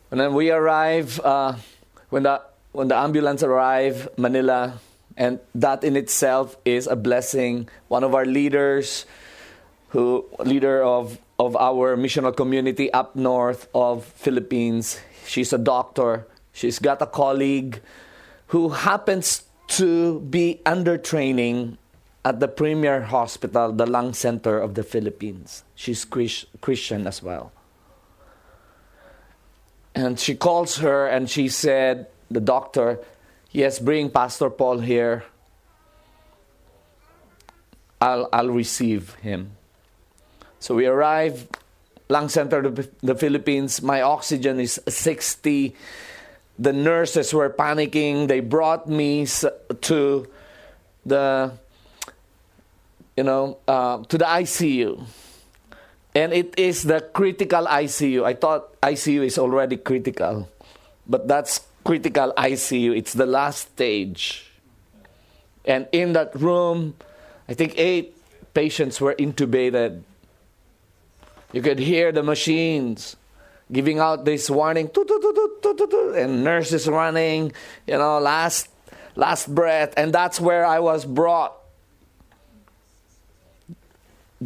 when 0.09 0.19
then 0.19 0.33
we 0.33 0.51
arrive, 0.51 1.21
uh, 1.23 1.55
when 2.09 2.23
the 2.23 2.41
when 2.73 2.89
the 2.89 2.97
ambulance 2.97 3.43
arrive 3.43 4.09
Manila, 4.17 4.81
and 5.15 5.39
that 5.55 5.85
in 5.85 5.95
itself 5.95 6.57
is 6.65 6.85
a 6.85 6.97
blessing. 6.97 7.69
One 7.87 8.03
of 8.03 8.13
our 8.13 8.25
leaders, 8.25 9.05
who 9.95 10.27
leader 10.43 10.83
of 10.83 11.17
of 11.39 11.55
our 11.55 11.95
missional 11.95 12.35
community 12.35 12.91
up 12.91 13.15
north 13.15 13.69
of 13.73 14.03
Philippines, 14.03 14.99
she's 15.25 15.53
a 15.53 15.57
doctor. 15.57 16.27
She's 16.51 16.77
got 16.77 17.01
a 17.01 17.07
colleague 17.07 17.79
who 18.47 18.75
happens 18.75 19.47
to 19.79 20.19
be 20.27 20.59
under 20.65 20.97
training 20.97 21.77
at 22.25 22.39
the 22.39 22.47
premier 22.47 23.01
hospital, 23.01 23.71
the 23.71 23.85
lung 23.85 24.13
center 24.13 24.59
of 24.59 24.75
the 24.75 24.83
Philippines. 24.83 25.63
She's 25.75 26.05
Christian 26.05 27.05
as 27.07 27.21
well. 27.21 27.51
And 29.93 30.19
she 30.19 30.35
calls 30.35 30.77
her 30.77 31.07
and 31.07 31.29
she 31.29 31.49
said, 31.49 32.07
the 32.31 32.39
doctor, 32.39 32.99
yes, 33.51 33.79
bring 33.79 34.09
Pastor 34.09 34.49
Paul 34.49 34.79
here. 34.79 35.25
I'll, 38.01 38.27
I'll 38.33 38.49
receive 38.49 39.13
him. 39.15 39.51
So 40.59 40.75
we 40.75 40.85
arrive, 40.87 41.47
lung 42.09 42.29
center 42.29 42.59
of 42.59 42.89
the 43.01 43.15
Philippines. 43.15 43.81
My 43.81 44.01
oxygen 44.01 44.59
is 44.59 44.79
60. 44.87 45.75
The 46.57 46.73
nurses 46.73 47.33
were 47.33 47.49
panicking. 47.49 48.27
They 48.27 48.39
brought 48.39 48.87
me 48.87 49.25
to 49.25 50.27
the 51.05 51.51
you 53.15 53.23
know, 53.23 53.57
uh, 53.67 54.03
to 54.03 54.17
the 54.17 54.25
ICU. 54.25 55.05
And 56.15 56.31
it 56.33 56.53
is 56.57 56.83
the 56.83 57.01
critical 57.01 57.65
ICU. 57.65 58.23
I 58.23 58.33
thought 58.33 58.79
ICU 58.81 59.25
is 59.25 59.37
already 59.37 59.77
critical, 59.77 60.49
but 61.07 61.27
that's 61.27 61.61
critical 61.83 62.33
ICU. 62.37 62.95
It's 62.95 63.13
the 63.13 63.25
last 63.25 63.73
stage. 63.73 64.51
And 65.65 65.87
in 65.91 66.13
that 66.13 66.35
room, 66.35 66.95
I 67.47 67.53
think 67.53 67.73
eight 67.77 68.15
patients 68.53 69.01
were 69.01 69.15
intubated. 69.15 70.03
You 71.51 71.61
could 71.61 71.79
hear 71.79 72.11
the 72.11 72.23
machines 72.23 73.15
giving 73.71 73.99
out 73.99 74.25
this 74.25 74.49
warning, 74.49 74.89
and 76.15 76.43
nurses 76.43 76.87
running, 76.87 77.51
you 77.87 77.97
know, 77.97 78.19
last 78.19 78.69
last 79.15 79.53
breath, 79.53 79.93
and 79.97 80.13
that's 80.13 80.39
where 80.39 80.65
I 80.65 80.79
was 80.79 81.05
brought. 81.05 81.53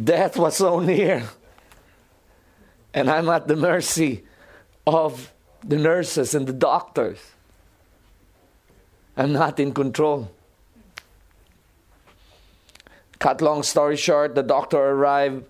Death 0.04 0.36
was 0.36 0.56
so 0.56 0.80
near, 0.80 1.24
and 2.94 3.10
I'm 3.10 3.28
at 3.28 3.48
the 3.48 3.56
mercy 3.56 4.24
of 4.86 5.32
the 5.66 5.76
nurses 5.76 6.34
and 6.34 6.46
the 6.46 6.52
doctors. 6.52 7.18
I'm 9.16 9.32
not 9.32 9.58
in 9.58 9.72
control. 9.72 10.30
Cut 13.18 13.40
long 13.40 13.64
story 13.64 13.96
short, 13.96 14.36
the 14.36 14.44
doctor 14.44 14.78
arrived 14.78 15.44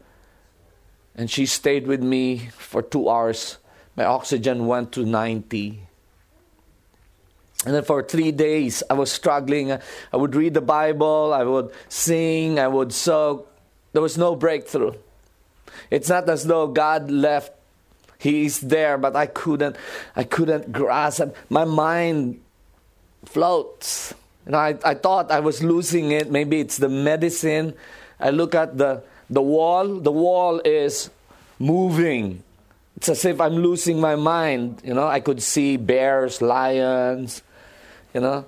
and 1.15 1.31
she 1.31 1.45
stayed 1.45 1.87
with 1.87 2.03
me 2.03 2.49
for 2.57 2.81
two 2.81 3.11
hours. 3.11 3.59
My 3.97 4.05
oxygen 4.05 4.67
went 4.67 4.93
to 4.93 5.05
90. 5.05 5.81
And 7.67 7.75
then 7.75 7.83
for 7.83 8.05
three 8.05 8.31
days, 8.31 8.85
I 8.89 8.95
was 8.95 9.11
struggling. 9.11 9.73
I 9.73 10.17
would 10.17 10.37
read 10.37 10.55
the 10.55 10.61
Bible, 10.61 11.35
I 11.35 11.43
would 11.43 11.73
sing, 11.89 12.59
I 12.61 12.69
would 12.69 12.93
soak. 12.93 13.53
There 13.99 14.03
was 14.05 14.17
no 14.17 14.37
breakthrough. 14.37 14.93
It's 15.91 16.09
not 16.09 16.31
as 16.31 16.45
though 16.45 16.69
God 16.69 17.11
left. 17.11 17.51
He 18.17 18.47
is 18.47 18.61
there, 18.61 18.97
but 18.97 19.17
I 19.17 19.27
couldn't, 19.27 19.75
I 20.15 20.23
couldn't 20.23 20.71
grasp. 20.71 21.19
it. 21.19 21.35
My 21.51 21.65
mind 21.65 22.41
floats. 23.25 24.15
You 24.47 24.53
know, 24.53 24.59
I, 24.59 24.79
I 24.85 24.95
thought 24.95 25.33
I 25.33 25.41
was 25.41 25.65
losing 25.65 26.13
it. 26.13 26.31
Maybe 26.31 26.61
it's 26.61 26.77
the 26.77 26.89
medicine. 26.89 27.75
I 28.21 28.31
look 28.31 28.55
at 28.55 28.79
the, 28.79 29.03
the 29.29 29.43
wall. 29.43 29.99
The 29.99 30.13
wall 30.13 30.61
is 30.65 31.11
moving. 31.59 32.45
It's 32.99 33.09
as 33.09 33.25
if 33.25 33.41
I'm 33.41 33.57
losing 33.57 34.01
my 34.01 34.15
mind. 34.15 34.81
You 34.85 34.95
know, 34.95 35.09
I 35.09 35.19
could 35.19 35.43
see 35.43 35.77
bears, 35.77 36.41
lions. 36.41 37.43
You 38.15 38.21
know, 38.21 38.47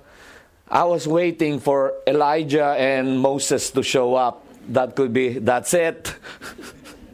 I 0.69 0.85
was 0.85 1.09
waiting 1.09 1.59
for 1.59 1.93
Elijah 2.07 2.73
and 2.79 3.19
Moses 3.19 3.69
to 3.71 3.83
show 3.83 4.15
up. 4.15 4.40
That 4.69 4.95
could 4.95 5.13
be, 5.13 5.39
that's 5.39 5.73
it. 5.73 6.15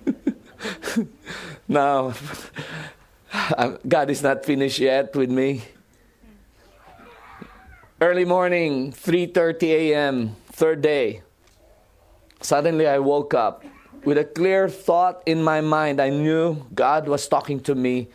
now, 1.67 2.13
uh, 3.33 3.77
God 3.87 4.09
is 4.09 4.21
not 4.21 4.45
finished 4.45 4.79
yet 4.79 5.15
with 5.15 5.29
me 5.29 5.63
early 7.99 8.25
morning 8.25 8.91
3:30 8.91 9.63
a.m. 9.63 10.35
third 10.53 10.81
day 10.81 11.21
suddenly 12.41 12.85
I 12.85 12.99
woke 12.99 13.33
up 13.33 13.65
with 14.05 14.19
a 14.19 14.23
clear 14.23 14.69
thought 14.69 15.23
in 15.25 15.41
my 15.41 15.61
mind 15.61 15.99
I 15.99 16.09
knew 16.09 16.67
God 16.75 17.07
was 17.07 17.27
talking 17.27 17.59
to 17.61 17.73
me 17.73 18.09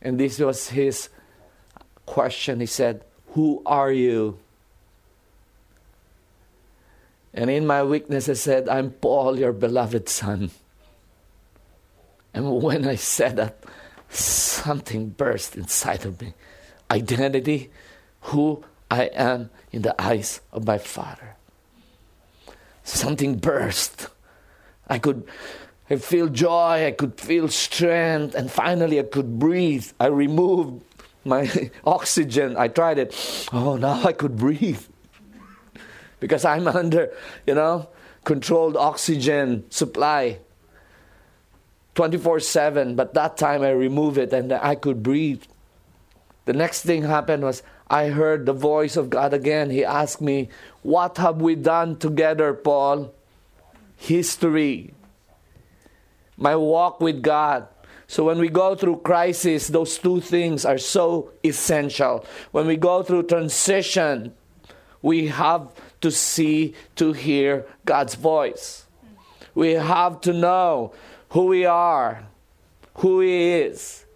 and 0.00 0.18
this 0.18 0.38
was 0.38 0.70
his 0.70 1.10
question 2.06 2.60
he 2.60 2.66
said 2.66 3.04
who 3.36 3.60
are 3.66 3.92
you 3.92 4.38
and 7.36 7.50
in 7.50 7.66
my 7.66 7.84
weakness 7.84 8.28
I 8.28 8.34
said 8.34 8.68
I'm 8.68 8.90
Paul 8.90 9.38
your 9.38 9.52
beloved 9.52 10.08
son 10.08 10.50
and 12.34 12.50
when 12.62 12.88
I 12.88 12.96
said 12.96 13.36
that 13.36 13.62
something 14.08 15.10
burst 15.10 15.56
inside 15.56 16.04
of 16.04 16.20
me 16.20 16.34
identity 16.90 17.70
who 18.20 18.64
I 18.90 19.04
am 19.04 19.50
in 19.72 19.82
the 19.82 20.00
eyes 20.00 20.40
of 20.52 20.66
my 20.66 20.78
Father. 20.78 21.36
Something 22.84 23.36
burst. 23.36 24.08
I 24.88 24.98
could 24.98 25.26
I 25.88 25.96
feel 25.96 26.28
joy, 26.28 26.86
I 26.86 26.90
could 26.90 27.20
feel 27.20 27.48
strength, 27.48 28.34
and 28.34 28.50
finally 28.50 28.98
I 28.98 29.04
could 29.04 29.38
breathe. 29.38 29.86
I 30.00 30.06
removed 30.06 30.82
my 31.24 31.70
oxygen. 31.84 32.56
I 32.56 32.68
tried 32.68 32.98
it. 32.98 33.14
Oh, 33.52 33.76
now 33.76 34.02
I 34.02 34.12
could 34.12 34.36
breathe. 34.36 34.82
Because 36.26 36.44
I'm 36.44 36.66
under, 36.82 37.12
you 37.46 37.54
know, 37.54 37.88
controlled 38.24 38.76
oxygen 38.76 39.64
supply 39.70 40.40
24 41.94 42.40
7. 42.40 42.96
But 42.96 43.14
that 43.14 43.36
time 43.36 43.62
I 43.62 43.70
removed 43.70 44.18
it 44.18 44.32
and 44.32 44.52
I 44.52 44.74
could 44.74 45.02
breathe. 45.02 45.44
The 46.44 46.52
next 46.52 46.82
thing 46.82 47.02
happened 47.02 47.44
was 47.44 47.62
I 47.88 48.08
heard 48.08 48.46
the 48.46 48.52
voice 48.52 48.96
of 48.96 49.10
God 49.10 49.32
again. 49.32 49.70
He 49.70 49.84
asked 49.84 50.20
me, 50.20 50.48
What 50.82 51.18
have 51.18 51.40
we 51.40 51.54
done 51.54 51.96
together, 51.96 52.52
Paul? 52.54 53.14
History. 53.96 54.92
My 56.36 56.56
walk 56.56 57.00
with 57.00 57.22
God. 57.22 57.68
So 58.08 58.24
when 58.24 58.38
we 58.38 58.48
go 58.48 58.74
through 58.74 58.98
crisis, 58.98 59.68
those 59.68 59.98
two 59.98 60.20
things 60.20 60.64
are 60.64 60.78
so 60.78 61.32
essential. 61.42 62.24
When 62.52 62.66
we 62.66 62.76
go 62.76 63.02
through 63.02 63.24
transition, 63.24 64.34
we 65.02 65.28
have 65.28 65.72
to 66.00 66.10
see, 66.10 66.74
to 66.96 67.12
hear 67.12 67.66
God's 67.84 68.14
voice. 68.14 68.86
We 69.54 69.72
have 69.72 70.20
to 70.22 70.32
know 70.32 70.92
who 71.30 71.46
we 71.46 71.64
are, 71.64 72.26
who 72.96 73.20
He 73.20 73.52
is 73.52 74.06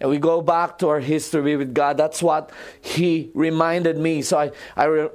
and 0.00 0.08
we 0.08 0.18
go 0.18 0.40
back 0.40 0.78
to 0.78 0.88
our 0.88 1.00
history 1.00 1.56
with 1.56 1.74
God. 1.74 1.96
That's 1.96 2.22
what 2.22 2.50
He 2.80 3.30
reminded 3.34 3.98
me. 3.98 4.22
So 4.22 4.38
I, 4.38 4.50
I, 4.74 4.84
re, 4.84 5.08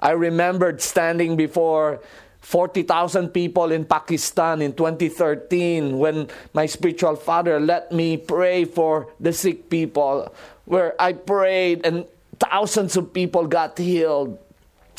I 0.00 0.10
remembered 0.10 0.82
standing 0.82 1.36
before 1.36 2.00
40,000 2.40 3.30
people 3.30 3.72
in 3.72 3.84
Pakistan 3.84 4.62
in 4.62 4.74
2013 4.74 5.98
when 5.98 6.28
my 6.52 6.66
spiritual 6.66 7.16
father 7.16 7.58
let 7.58 7.90
me 7.90 8.16
pray 8.16 8.64
for 8.64 9.10
the 9.18 9.32
sick 9.32 9.70
people, 9.70 10.32
where 10.66 10.94
I 11.00 11.14
prayed 11.14 11.84
and 11.84 12.06
thousands 12.38 12.96
of 12.96 13.12
people 13.12 13.46
got 13.46 13.78
healed, 13.78 14.38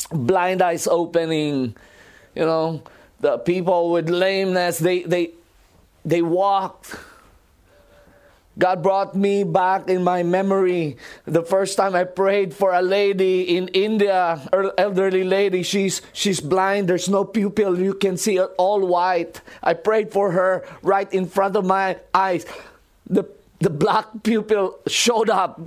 blind 0.08 0.62
eyes 0.62 0.86
opening, 0.86 1.76
you 2.34 2.44
know, 2.44 2.82
the 3.20 3.38
people 3.38 3.90
with 3.90 4.08
lameness, 4.08 4.78
they, 4.78 5.02
they, 5.02 5.30
they 6.04 6.22
walked 6.22 6.96
God 8.60 8.82
brought 8.82 9.14
me 9.16 9.42
back 9.42 9.88
in 9.88 10.04
my 10.04 10.22
memory 10.22 10.98
the 11.24 11.42
first 11.42 11.78
time 11.78 11.94
I 11.94 12.04
prayed 12.04 12.52
for 12.52 12.74
a 12.74 12.82
lady 12.82 13.56
in 13.56 13.68
India, 13.68 14.46
er, 14.52 14.74
elderly 14.76 15.24
lady. 15.24 15.62
She's 15.62 16.02
she's 16.12 16.40
blind. 16.40 16.86
There's 16.86 17.08
no 17.08 17.24
pupil. 17.24 17.80
You 17.80 17.94
can 17.94 18.18
see 18.18 18.36
it 18.36 18.50
all 18.58 18.84
white. 18.84 19.40
I 19.62 19.72
prayed 19.72 20.12
for 20.12 20.32
her 20.32 20.66
right 20.82 21.10
in 21.12 21.26
front 21.26 21.56
of 21.56 21.64
my 21.64 21.96
eyes. 22.12 22.44
The 23.08 23.24
the 23.60 23.70
black 23.70 24.06
pupil 24.22 24.78
showed 24.86 25.30
up. 25.30 25.60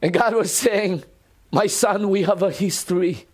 And 0.00 0.12
God 0.12 0.34
was 0.34 0.54
saying, 0.54 1.02
"My 1.56 1.68
son, 1.68 2.10
we 2.10 2.24
have 2.24 2.42
a 2.42 2.50
history." 2.50 3.24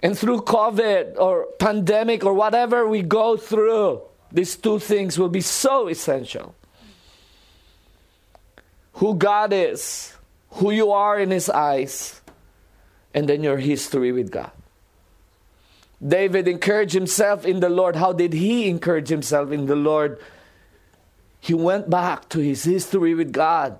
And 0.00 0.18
through 0.18 0.48
COVID 0.48 1.18
or 1.18 1.48
pandemic 1.58 2.24
or 2.24 2.32
whatever 2.32 2.88
we 2.88 3.02
go 3.02 3.36
through, 3.36 4.00
these 4.32 4.56
two 4.56 4.78
things 4.78 5.18
will 5.18 5.28
be 5.28 5.42
so 5.42 5.88
essential. 5.88 6.54
Who 8.94 9.14
God 9.14 9.52
is, 9.52 10.14
who 10.56 10.70
you 10.70 10.90
are 10.90 11.20
in 11.20 11.30
His 11.30 11.50
eyes, 11.50 12.22
and 13.12 13.28
then 13.28 13.42
your 13.42 13.58
history 13.58 14.10
with 14.10 14.30
God. 14.30 14.52
David 16.00 16.48
encouraged 16.48 16.94
himself 16.94 17.44
in 17.44 17.60
the 17.60 17.68
Lord. 17.68 17.96
How 17.96 18.12
did 18.12 18.32
he 18.32 18.68
encourage 18.68 19.08
himself 19.08 19.52
in 19.52 19.66
the 19.66 19.76
Lord? 19.76 20.18
He 21.40 21.52
went 21.52 21.90
back 21.90 22.28
to 22.30 22.40
his 22.40 22.64
history 22.64 23.14
with 23.14 23.32
God 23.32 23.78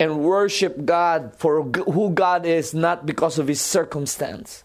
and 0.00 0.20
worship 0.20 0.84
God 0.84 1.34
for 1.36 1.62
who 1.62 2.10
God 2.10 2.46
is, 2.46 2.72
not 2.72 3.06
because 3.06 3.38
of 3.38 3.48
his 3.48 3.60
circumstance. 3.60 4.62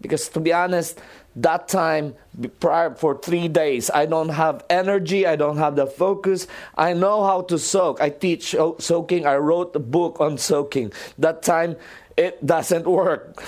Because 0.00 0.28
to 0.30 0.40
be 0.40 0.52
honest, 0.52 1.00
that 1.36 1.68
time 1.68 2.14
prior 2.58 2.94
for 2.94 3.18
three 3.18 3.48
days, 3.48 3.90
I 3.90 4.06
don't 4.06 4.30
have 4.30 4.64
energy, 4.68 5.26
I 5.26 5.36
don't 5.36 5.58
have 5.58 5.76
the 5.76 5.86
focus. 5.86 6.46
I 6.76 6.92
know 6.92 7.24
how 7.24 7.42
to 7.42 7.58
soak. 7.58 8.00
I 8.00 8.10
teach 8.10 8.54
soaking, 8.78 9.26
I 9.26 9.36
wrote 9.36 9.76
a 9.76 9.80
book 9.80 10.20
on 10.20 10.38
soaking. 10.38 10.92
That 11.18 11.42
time, 11.42 11.76
it 12.16 12.44
doesn't 12.44 12.86
work. 12.86 13.42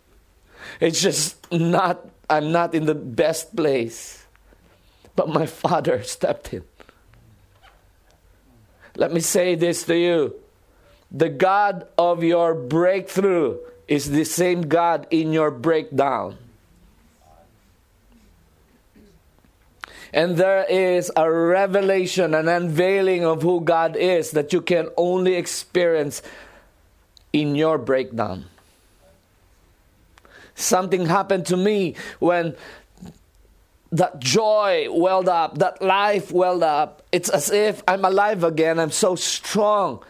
it's 0.80 1.00
just 1.00 1.50
not, 1.50 2.08
I'm 2.28 2.52
not 2.52 2.74
in 2.74 2.86
the 2.86 2.94
best 2.94 3.56
place. 3.56 4.24
But 5.16 5.28
my 5.28 5.46
father 5.64 6.02
stepped 6.02 6.52
in. 6.54 6.64
Let 9.00 9.12
me 9.12 9.20
say 9.20 9.54
this 9.54 9.82
to 9.84 9.96
you 9.96 10.34
the 11.10 11.30
God 11.30 11.88
of 11.96 12.22
your 12.22 12.54
breakthrough 12.54 13.58
is 13.88 14.10
the 14.10 14.24
same 14.24 14.68
God 14.68 15.06
in 15.10 15.32
your 15.32 15.50
breakdown. 15.50 16.36
And 20.12 20.36
there 20.36 20.64
is 20.68 21.10
a 21.16 21.32
revelation, 21.32 22.34
an 22.34 22.46
unveiling 22.46 23.24
of 23.24 23.42
who 23.42 23.60
God 23.62 23.96
is 23.96 24.32
that 24.32 24.52
you 24.52 24.60
can 24.60 24.88
only 24.96 25.34
experience 25.34 26.20
in 27.32 27.54
your 27.54 27.78
breakdown. 27.78 28.46
Something 30.54 31.06
happened 31.06 31.46
to 31.46 31.56
me 31.56 31.94
when 32.18 32.54
that 33.92 34.20
joy 34.20 34.86
welled 34.90 35.28
up, 35.28 35.58
that 35.58 35.82
life 35.82 36.30
welled 36.30 36.62
up. 36.62 37.02
It's 37.10 37.28
as 37.28 37.50
if 37.50 37.82
I'm 37.88 38.04
alive 38.04 38.44
again. 38.44 38.78
I'm 38.78 38.92
so 38.92 39.16
strong. 39.16 40.02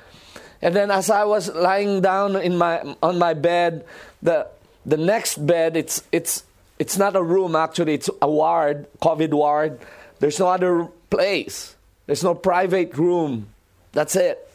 And 0.62 0.77
then 0.77 0.90
as 0.90 1.09
I 1.09 1.25
was 1.25 1.49
lying 1.49 2.03
down 2.03 2.37
in 2.37 2.59
my 2.59 2.95
on 3.03 3.19
my 3.19 3.33
bed, 3.33 3.87
the 4.23 4.47
the 4.85 4.99
next 4.99 5.45
bed 5.47 5.77
it's 5.77 6.03
it's 6.12 6.45
it's 6.79 6.99
not 6.99 7.16
a 7.16 7.23
room 7.23 7.57
actually, 7.57 7.95
it's 7.95 8.11
a 8.21 8.31
ward, 8.31 8.87
COVID 9.01 9.33
ward. 9.33 9.81
There's 10.19 10.38
no 10.38 10.49
other 10.49 10.88
place. 11.09 11.75
There's 12.07 12.23
no 12.23 12.35
private 12.35 12.97
room. 12.97 13.49
That's 13.93 14.16
it. 14.16 14.47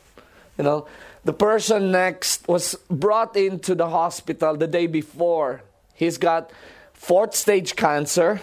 You 0.58 0.64
know, 0.64 0.88
the 1.24 1.34
person 1.34 1.92
next 1.92 2.48
was 2.48 2.76
brought 2.90 3.36
into 3.36 3.74
the 3.74 3.90
hospital 3.90 4.56
the 4.56 4.68
day 4.68 4.86
before. 4.86 5.64
He's 5.96 6.18
got 6.18 6.52
fourth 6.94 7.34
stage 7.34 7.76
cancer 7.76 8.42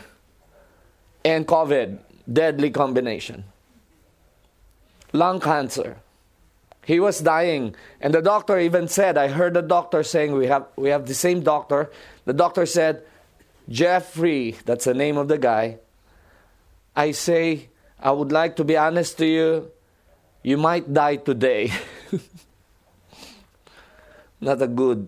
and 1.24 1.46
COVID, 1.46 1.98
deadly 2.30 2.70
combination. 2.70 3.44
Lung 5.12 5.40
cancer. 5.40 5.98
He 6.84 6.98
was 6.98 7.20
dying, 7.20 7.76
and 8.00 8.12
the 8.12 8.22
doctor 8.22 8.58
even 8.58 8.88
said, 8.88 9.16
I 9.16 9.28
heard 9.28 9.54
the 9.54 9.62
doctor 9.62 10.02
saying, 10.02 10.32
we 10.32 10.46
have, 10.48 10.66
we 10.76 10.88
have 10.88 11.06
the 11.06 11.14
same 11.14 11.42
doctor. 11.42 11.90
The 12.24 12.32
doctor 12.32 12.66
said, 12.66 13.04
Jeffrey, 13.68 14.56
that's 14.64 14.86
the 14.86 14.94
name 14.94 15.16
of 15.16 15.28
the 15.28 15.38
guy. 15.38 15.78
I 16.96 17.12
say, 17.12 17.68
I 18.00 18.10
would 18.10 18.32
like 18.32 18.56
to 18.56 18.64
be 18.64 18.76
honest 18.76 19.16
to 19.18 19.26
you, 19.26 19.70
you 20.42 20.56
might 20.56 20.92
die 20.92 21.16
today. 21.16 21.72
Not 24.40 24.60
a 24.60 24.66
good 24.66 25.06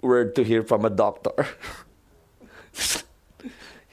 word 0.00 0.36
to 0.36 0.44
hear 0.44 0.62
from 0.62 0.84
a 0.84 0.90
doctor. 0.90 1.48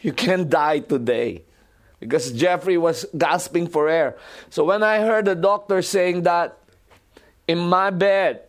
you 0.02 0.14
can't 0.14 0.50
die 0.50 0.80
today. 0.80 1.44
Because 2.00 2.32
Jeffrey 2.32 2.78
was 2.78 3.06
gasping 3.18 3.68
for 3.68 3.90
air. 3.90 4.18
So 4.50 4.64
when 4.64 4.84
I 4.84 5.00
heard 5.00 5.26
the 5.26 5.36
doctor 5.36 5.82
saying 5.82 6.24
that 6.24 6.58
in 7.48 7.58
my 7.60 7.90
bed, 7.90 8.44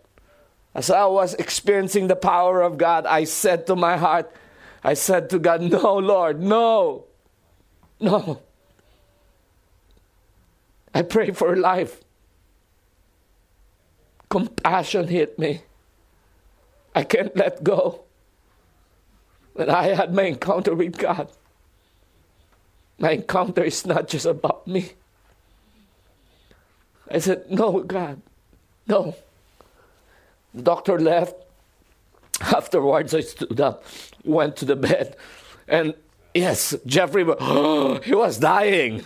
as 0.75 0.91
I 0.91 1.07
was 1.07 1.35
experiencing 1.35 2.07
the 2.07 2.17
power 2.17 2.63
of 2.63 2.79
God, 2.79 3.07
I 3.07 3.25
said 3.25 3.67
to 3.67 3.75
my 3.75 3.97
heart, 3.97 4.31
I 4.85 4.95
said 4.95 5.31
to 5.31 5.39
God, 5.39 5.63
No, 5.63 5.99
Lord, 5.99 6.41
no, 6.41 7.05
no. 7.99 8.41
I 10.95 11.03
pray 11.03 11.33
for 11.33 11.57
life. 11.57 12.01
Compassion 14.29 15.09
hit 15.09 15.39
me. 15.39 15.63
I 16.95 17.05
can't 17.05 17.35
let 17.37 17.63
go. 17.65 18.03
When 19.55 19.69
I 19.69 19.89
had 19.89 20.15
my 20.15 20.23
encounter 20.23 20.75
with 20.75 20.97
God, 20.97 21.29
my 23.01 23.13
encounter 23.13 23.65
is 23.65 23.85
not 23.87 24.09
just 24.09 24.27
about 24.27 24.67
me. 24.67 24.93
I 27.11 27.19
said, 27.19 27.51
No, 27.51 27.83
God, 27.83 28.21
no. 28.87 29.17
The 30.55 30.63
doctor 30.63 30.99
left. 30.99 31.35
Afterwards, 32.41 33.15
I 33.15 33.21
stood 33.21 33.61
up, 33.61 33.85
went 34.25 34.57
to 34.57 34.65
the 34.65 34.77
bed, 34.77 35.15
and 35.69 35.93
yes, 36.33 36.75
Jeffrey, 36.87 37.23
oh, 37.27 38.01
he 38.05 38.15
was 38.15 38.39
dying. 38.39 39.05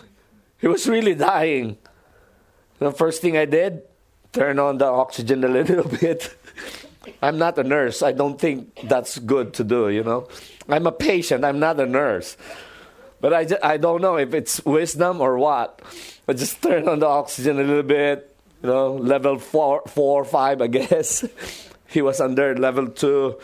He 0.60 0.68
was 0.68 0.88
really 0.88 1.16
dying. 1.16 1.76
The 2.78 2.92
first 2.92 3.22
thing 3.22 3.36
I 3.36 3.44
did, 3.44 3.82
turn 4.32 4.60
on 4.60 4.78
the 4.78 4.86
oxygen 4.86 5.42
a 5.42 5.48
little 5.48 5.88
bit. 6.00 6.36
I'm 7.20 7.38
not 7.38 7.58
a 7.58 7.64
nurse. 7.64 8.02
I 8.02 8.12
don't 8.12 8.40
think 8.40 8.78
that's 8.84 9.18
good 9.18 9.52
to 9.54 9.64
do, 9.64 9.88
you 9.88 10.04
know. 10.04 10.28
I'm 10.68 10.86
a 10.86 10.92
patient. 10.92 11.44
I'm 11.44 11.58
not 11.58 11.80
a 11.80 11.86
nurse. 11.86 12.36
But 13.24 13.32
I, 13.32 13.46
just, 13.46 13.64
I 13.64 13.78
don't 13.78 14.02
know 14.02 14.16
if 14.16 14.34
it's 14.34 14.62
wisdom 14.66 15.22
or 15.22 15.38
what. 15.38 15.80
But 16.26 16.36
just 16.36 16.62
turn 16.62 16.86
on 16.86 16.98
the 16.98 17.06
oxygen 17.06 17.58
a 17.58 17.62
little 17.62 17.82
bit, 17.82 18.36
you 18.62 18.68
know, 18.68 18.96
level 18.96 19.38
four, 19.38 19.80
four, 19.86 20.26
five, 20.26 20.60
I 20.60 20.66
guess. 20.66 21.24
he 21.86 22.02
was 22.02 22.20
under 22.20 22.54
level 22.54 22.88
two. 22.88 23.40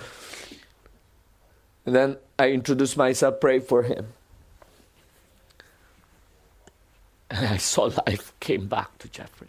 And 1.86 1.94
then 1.94 2.18
I 2.38 2.50
introduced 2.50 2.98
myself, 2.98 3.40
pray 3.40 3.58
for 3.58 3.84
him. 3.84 4.08
And 7.30 7.46
I 7.46 7.56
saw 7.56 7.84
life 8.06 8.34
came 8.38 8.68
back 8.68 8.98
to 8.98 9.08
Jeffrey. 9.08 9.48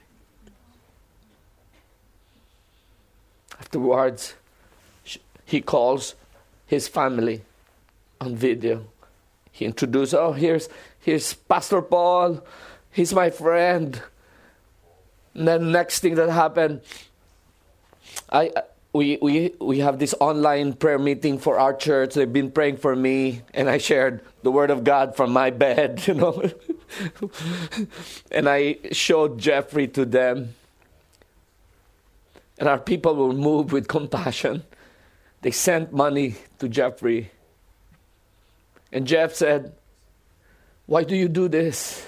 Afterwards, 3.59 4.35
he 5.43 5.59
calls 5.59 6.15
his 6.67 6.87
family 6.87 7.41
on 8.21 8.37
video. 8.37 8.85
He 9.61 9.65
introduced, 9.65 10.15
oh, 10.15 10.31
here's, 10.31 10.69
here's 11.01 11.35
Pastor 11.35 11.83
Paul. 11.83 12.43
He's 12.89 13.13
my 13.13 13.29
friend. 13.29 14.01
And 15.35 15.47
then 15.47 15.71
next 15.71 15.99
thing 15.99 16.15
that 16.15 16.29
happened, 16.31 16.81
I 18.31 18.51
we, 18.91 19.19
we, 19.21 19.53
we 19.61 19.77
have 19.79 19.99
this 19.99 20.15
online 20.19 20.73
prayer 20.73 20.97
meeting 20.97 21.37
for 21.37 21.59
our 21.59 21.75
church. 21.75 22.15
They've 22.15 22.33
been 22.33 22.49
praying 22.49 22.77
for 22.77 22.95
me, 22.95 23.43
and 23.53 23.69
I 23.69 23.77
shared 23.77 24.21
the 24.41 24.49
word 24.49 24.71
of 24.71 24.83
God 24.83 25.15
from 25.15 25.31
my 25.31 25.51
bed, 25.51 26.01
you 26.07 26.15
know. 26.15 26.41
and 28.31 28.49
I 28.49 28.79
showed 28.91 29.37
Jeffrey 29.37 29.87
to 29.89 30.05
them. 30.05 30.55
And 32.57 32.67
our 32.67 32.79
people 32.79 33.15
were 33.15 33.31
moved 33.31 33.71
with 33.71 33.87
compassion. 33.87 34.63
They 35.43 35.51
sent 35.51 35.93
money 35.93 36.37
to 36.57 36.67
Jeffrey. 36.67 37.29
And 38.91 39.07
Jeff 39.07 39.33
said, 39.33 39.73
Why 40.85 41.03
do 41.03 41.15
you 41.15 41.27
do 41.27 41.47
this? 41.47 42.05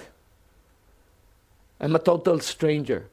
I'm 1.80 1.94
a 1.96 1.98
total 1.98 2.40
stranger. 2.40 3.06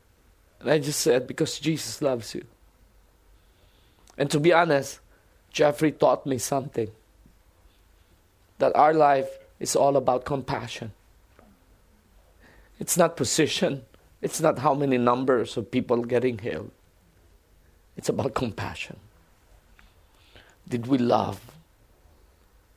And 0.60 0.70
I 0.70 0.80
just 0.80 1.00
said, 1.00 1.28
Because 1.28 1.60
Jesus 1.60 2.02
loves 2.02 2.36
you. 2.36 2.44
And 4.18 4.30
to 4.32 4.40
be 4.40 4.54
honest, 4.54 5.00
Jeffrey 5.52 5.92
taught 5.92 6.26
me 6.26 6.38
something 6.38 6.90
that 8.60 8.76
our 8.76 8.94
life 8.94 9.30
is 9.60 9.76
all 9.76 9.98
about 9.98 10.26
compassion. 10.26 10.92
It's 12.80 12.98
not 12.98 13.18
position, 13.18 13.84
it's 14.22 14.42
not 14.42 14.60
how 14.60 14.74
many 14.74 14.98
numbers 14.98 15.58
of 15.58 15.72
people 15.72 16.04
getting 16.04 16.38
healed. 16.38 16.72
It's 17.98 18.10
about 18.10 18.34
compassion. 18.34 18.98
Did 20.68 20.88
we 20.88 20.98
love? 20.98 21.40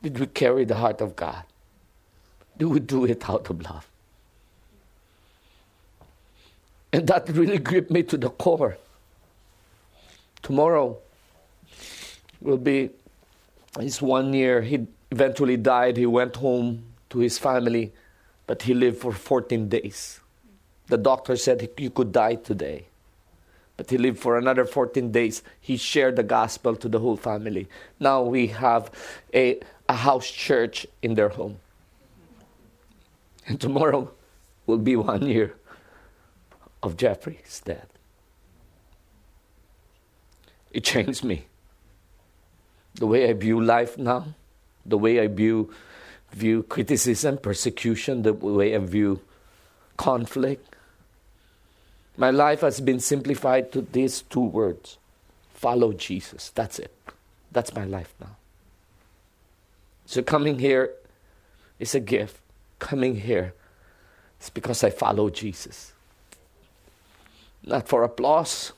Did 0.01 0.19
we 0.19 0.27
carry 0.27 0.65
the 0.65 0.75
heart 0.75 1.01
of 1.01 1.15
God? 1.15 1.43
Do 2.57 2.69
we 2.69 2.79
do 2.79 3.05
it 3.05 3.29
out 3.29 3.49
of 3.49 3.61
love? 3.61 3.87
And 6.93 7.07
that 7.07 7.27
really 7.29 7.57
gripped 7.57 7.91
me 7.91 8.03
to 8.03 8.17
the 8.17 8.29
core. 8.29 8.77
Tomorrow, 10.41 10.97
will 12.45 12.57
be 12.57 12.91
his 13.79 14.01
one 14.01 14.33
year. 14.33 14.61
He 14.61 14.87
eventually 15.11 15.57
died. 15.57 15.97
He 15.97 16.05
went 16.05 16.35
home 16.37 16.83
to 17.09 17.19
his 17.19 17.37
family, 17.37 17.91
but 18.47 18.61
he 18.61 18.73
lived 18.73 18.99
for 18.99 19.11
14 19.11 19.67
days. 19.67 20.19
The 20.87 20.97
doctor 20.97 21.35
said 21.35 21.67
you 21.77 21.89
could 21.89 22.11
die 22.11 22.35
today. 22.35 22.85
But 23.77 23.89
he 23.89 23.97
lived 23.97 24.19
for 24.19 24.37
another 24.37 24.63
14 24.63 25.11
days. 25.11 25.43
He 25.59 25.75
shared 25.75 26.15
the 26.15 26.23
gospel 26.23 26.77
to 26.77 26.87
the 26.87 26.99
whole 26.99 27.17
family. 27.17 27.67
Now 27.99 28.21
we 28.21 28.47
have 28.47 28.89
a, 29.33 29.59
a 29.87 29.95
house 29.95 30.29
church 30.29 30.87
in 31.01 31.15
their 31.15 31.29
home. 31.29 31.57
And 33.47 33.59
tomorrow 33.59 34.11
will 34.65 34.79
be 34.79 34.95
one 34.95 35.27
year 35.27 35.55
of 36.81 36.97
Jeffrey's 36.97 37.61
death. 37.63 37.87
It 40.71 40.83
changed 40.83 41.23
me 41.23 41.45
the 42.95 43.07
way 43.07 43.29
I 43.29 43.33
view 43.33 43.61
life 43.61 43.97
now, 43.97 44.27
the 44.85 44.97
way 44.97 45.19
I 45.19 45.27
view, 45.27 45.71
view 46.31 46.63
criticism, 46.63 47.37
persecution, 47.37 48.23
the 48.23 48.33
way 48.33 48.75
I 48.75 48.79
view 48.79 49.21
conflict. 49.97 50.75
My 52.17 52.31
life 52.31 52.61
has 52.61 52.79
been 52.79 52.99
simplified 52.99 53.71
to 53.73 53.81
these 53.81 54.21
two 54.21 54.41
words 54.43 54.97
follow 55.65 55.93
Jesus. 55.93 56.51
That's 56.53 56.77
it. 56.77 56.93
That's 57.51 57.73
my 57.73 57.85
life 57.85 58.13
now. 58.19 58.35
So 60.05 60.21
coming 60.21 60.59
here 60.59 60.91
is 61.79 61.95
a 61.95 61.99
gift. 61.99 62.37
Coming 62.79 63.15
here 63.15 63.53
is 64.39 64.49
because 64.49 64.83
I 64.83 64.89
follow 64.89 65.29
Jesus. 65.29 65.93
Not 67.63 67.87
for 67.87 68.03
applause, 68.03 68.73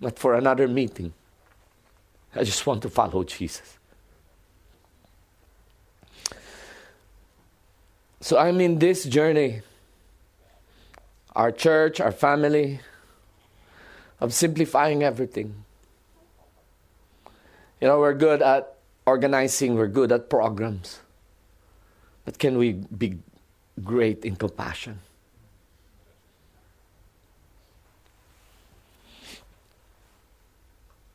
not 0.00 0.18
for 0.18 0.34
another 0.34 0.66
meeting. 0.66 1.12
I 2.34 2.44
just 2.44 2.66
want 2.66 2.82
to 2.82 2.90
follow 2.90 3.22
Jesus. 3.24 3.78
So 8.20 8.38
I'm 8.38 8.60
in 8.60 8.78
this 8.78 9.04
journey, 9.04 9.62
our 11.34 11.52
church, 11.52 12.00
our 12.00 12.12
family, 12.12 12.80
of 14.20 14.32
simplifying 14.32 15.02
everything. 15.02 15.64
You 17.80 17.88
know, 17.88 17.98
we're 17.98 18.14
good 18.14 18.40
at 18.40 18.76
organizing, 19.06 19.74
we're 19.74 19.88
good 19.88 20.12
at 20.12 20.30
programs. 20.30 21.00
But 22.24 22.38
can 22.38 22.58
we 22.58 22.72
be 22.72 23.18
great 23.82 24.24
in 24.24 24.36
compassion? 24.36 25.00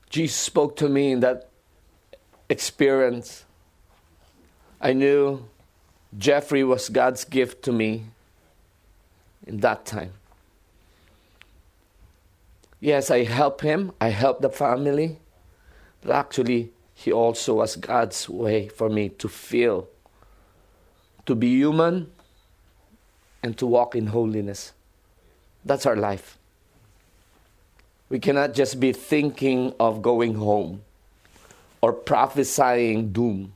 Jesus 0.10 0.38
spoke 0.38 0.76
to 0.78 0.90
me 0.90 1.12
in 1.12 1.20
that 1.20 1.50
experience. 2.50 3.46
I 4.82 4.94
knew 4.94 5.46
Jeffrey 6.18 6.64
was 6.64 6.90
God's 6.90 7.24
gift 7.26 7.64
to 7.64 7.72
me 7.72 8.06
in 9.46 9.58
that 9.58 9.86
time. 9.86 10.14
Yes, 12.80 13.10
I 13.10 13.24
helped 13.24 13.62
him, 13.62 13.92
I 14.00 14.10
helped 14.10 14.42
the 14.42 14.50
family, 14.50 15.18
but 16.02 16.12
actually, 16.12 16.72
he 16.98 17.12
also 17.12 17.54
was 17.54 17.76
God's 17.76 18.28
way 18.28 18.70
for 18.70 18.90
me 18.90 19.10
to 19.10 19.30
feel, 19.30 19.88
to 21.28 21.36
be 21.36 21.50
human, 21.50 22.12
and 23.44 23.56
to 23.60 23.68
walk 23.68 23.94
in 23.94 24.08
holiness. 24.08 24.74
That's 25.64 25.86
our 25.86 25.96
life. 25.96 26.40
We 28.10 28.18
cannot 28.18 28.56
just 28.56 28.80
be 28.80 28.94
thinking 28.94 29.76
of 29.80 30.02
going 30.02 30.34
home 30.34 30.82
or 31.82 31.94
prophesying 31.94 33.14
doom 33.14 33.54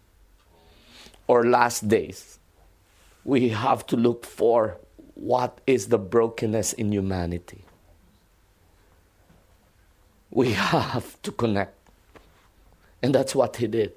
or 1.25 1.43
last 1.43 1.88
days. 1.88 2.38
We 3.23 3.49
have 3.49 3.88
to 3.88 3.97
look 3.97 4.23
for 4.23 4.77
what 5.15 5.62
is 5.65 5.88
the 5.88 5.97
brokenness 5.97 6.73
in 6.73 6.91
humanity. 6.91 7.65
We 10.30 10.51
have 10.73 11.19
to 11.23 11.32
connect. 11.32 11.81
And 13.04 13.14
that's 13.16 13.34
what 13.34 13.56
he 13.58 13.68
did. 13.68 13.94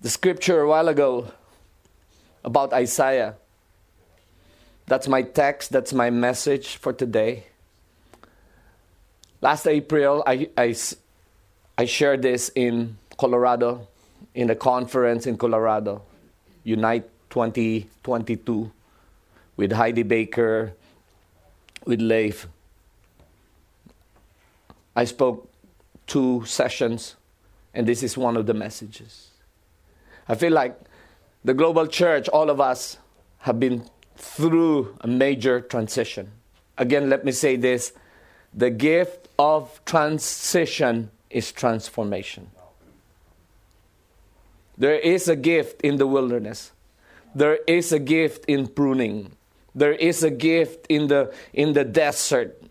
The 0.00 0.10
scripture 0.10 0.60
a 0.60 0.68
while 0.68 0.88
ago 0.88 1.32
about 2.44 2.72
Isaiah 2.72 3.36
that's 4.86 5.08
my 5.08 5.22
text, 5.22 5.72
that's 5.72 5.92
my 5.92 6.10
message 6.10 6.76
for 6.76 6.92
today. 6.92 7.44
Last 9.40 9.66
April, 9.66 10.22
I, 10.26 10.48
I, 10.56 10.74
I 11.76 11.84
shared 11.84 12.22
this 12.22 12.50
in 12.54 12.96
Colorado, 13.18 13.88
in 14.34 14.48
a 14.50 14.54
conference 14.54 15.26
in 15.26 15.36
Colorado, 15.36 16.02
Unite 16.62 17.08
2022, 17.30 18.70
with 19.56 19.72
Heidi 19.72 20.04
Baker, 20.04 20.72
with 21.84 22.00
Leif. 22.00 22.46
I 24.96 25.04
spoke 25.04 25.52
two 26.06 26.44
sessions, 26.46 27.16
and 27.74 27.86
this 27.86 28.02
is 28.02 28.16
one 28.16 28.36
of 28.36 28.46
the 28.46 28.54
messages. 28.54 29.28
I 30.26 30.34
feel 30.34 30.52
like 30.52 30.76
the 31.44 31.54
global 31.54 31.86
church, 31.86 32.28
all 32.30 32.48
of 32.48 32.60
us, 32.60 32.96
have 33.40 33.60
been 33.60 33.84
through 34.16 34.96
a 35.02 35.06
major 35.06 35.60
transition. 35.60 36.32
Again, 36.78 37.10
let 37.10 37.24
me 37.24 37.32
say 37.32 37.56
this 37.56 37.92
the 38.54 38.70
gift 38.70 39.28
of 39.38 39.80
transition 39.84 41.10
is 41.28 41.52
transformation. 41.52 42.50
There 44.78 44.98
is 44.98 45.28
a 45.28 45.36
gift 45.36 45.82
in 45.82 45.96
the 45.96 46.06
wilderness. 46.06 46.72
There 47.34 47.58
is 47.66 47.92
a 47.92 47.98
gift 47.98 48.46
in 48.46 48.66
pruning. 48.66 49.32
There 49.74 49.92
is 49.92 50.22
a 50.22 50.30
gift 50.30 50.86
in 50.88 51.08
the 51.08 51.34
in 51.52 51.74
the 51.74 51.84
desert. 51.84 52.62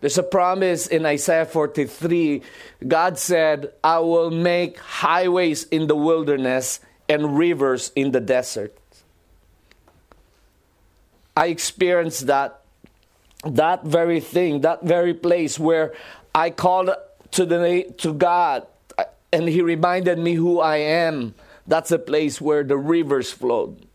There's 0.00 0.18
a 0.18 0.22
promise 0.22 0.86
in 0.86 1.04
Isaiah 1.04 1.44
43. 1.44 2.42
God 2.86 3.18
said, 3.18 3.72
I 3.82 3.98
will 3.98 4.30
make 4.30 4.78
highways 4.78 5.64
in 5.64 5.88
the 5.88 5.96
wilderness 5.96 6.80
and 7.08 7.36
rivers 7.36 7.90
in 7.96 8.12
the 8.12 8.20
desert. 8.20 8.76
I 11.36 11.46
experienced 11.46 12.26
that 12.26 12.62
that 13.44 13.84
very 13.84 14.20
thing, 14.20 14.62
that 14.62 14.82
very 14.82 15.14
place 15.14 15.58
where 15.58 15.94
I 16.34 16.50
called 16.50 16.90
to 17.32 17.46
the 17.46 17.94
to 17.98 18.12
God 18.12 18.66
uh, 18.96 19.04
and 19.32 19.48
he 19.48 19.62
reminded 19.62 20.18
me 20.18 20.34
who 20.34 20.60
I 20.60 20.76
am. 20.78 21.34
That's 21.66 21.92
a 21.92 21.98
place 21.98 22.40
where 22.40 22.64
the 22.64 22.76
rivers 22.76 23.30
flowed. 23.30 23.86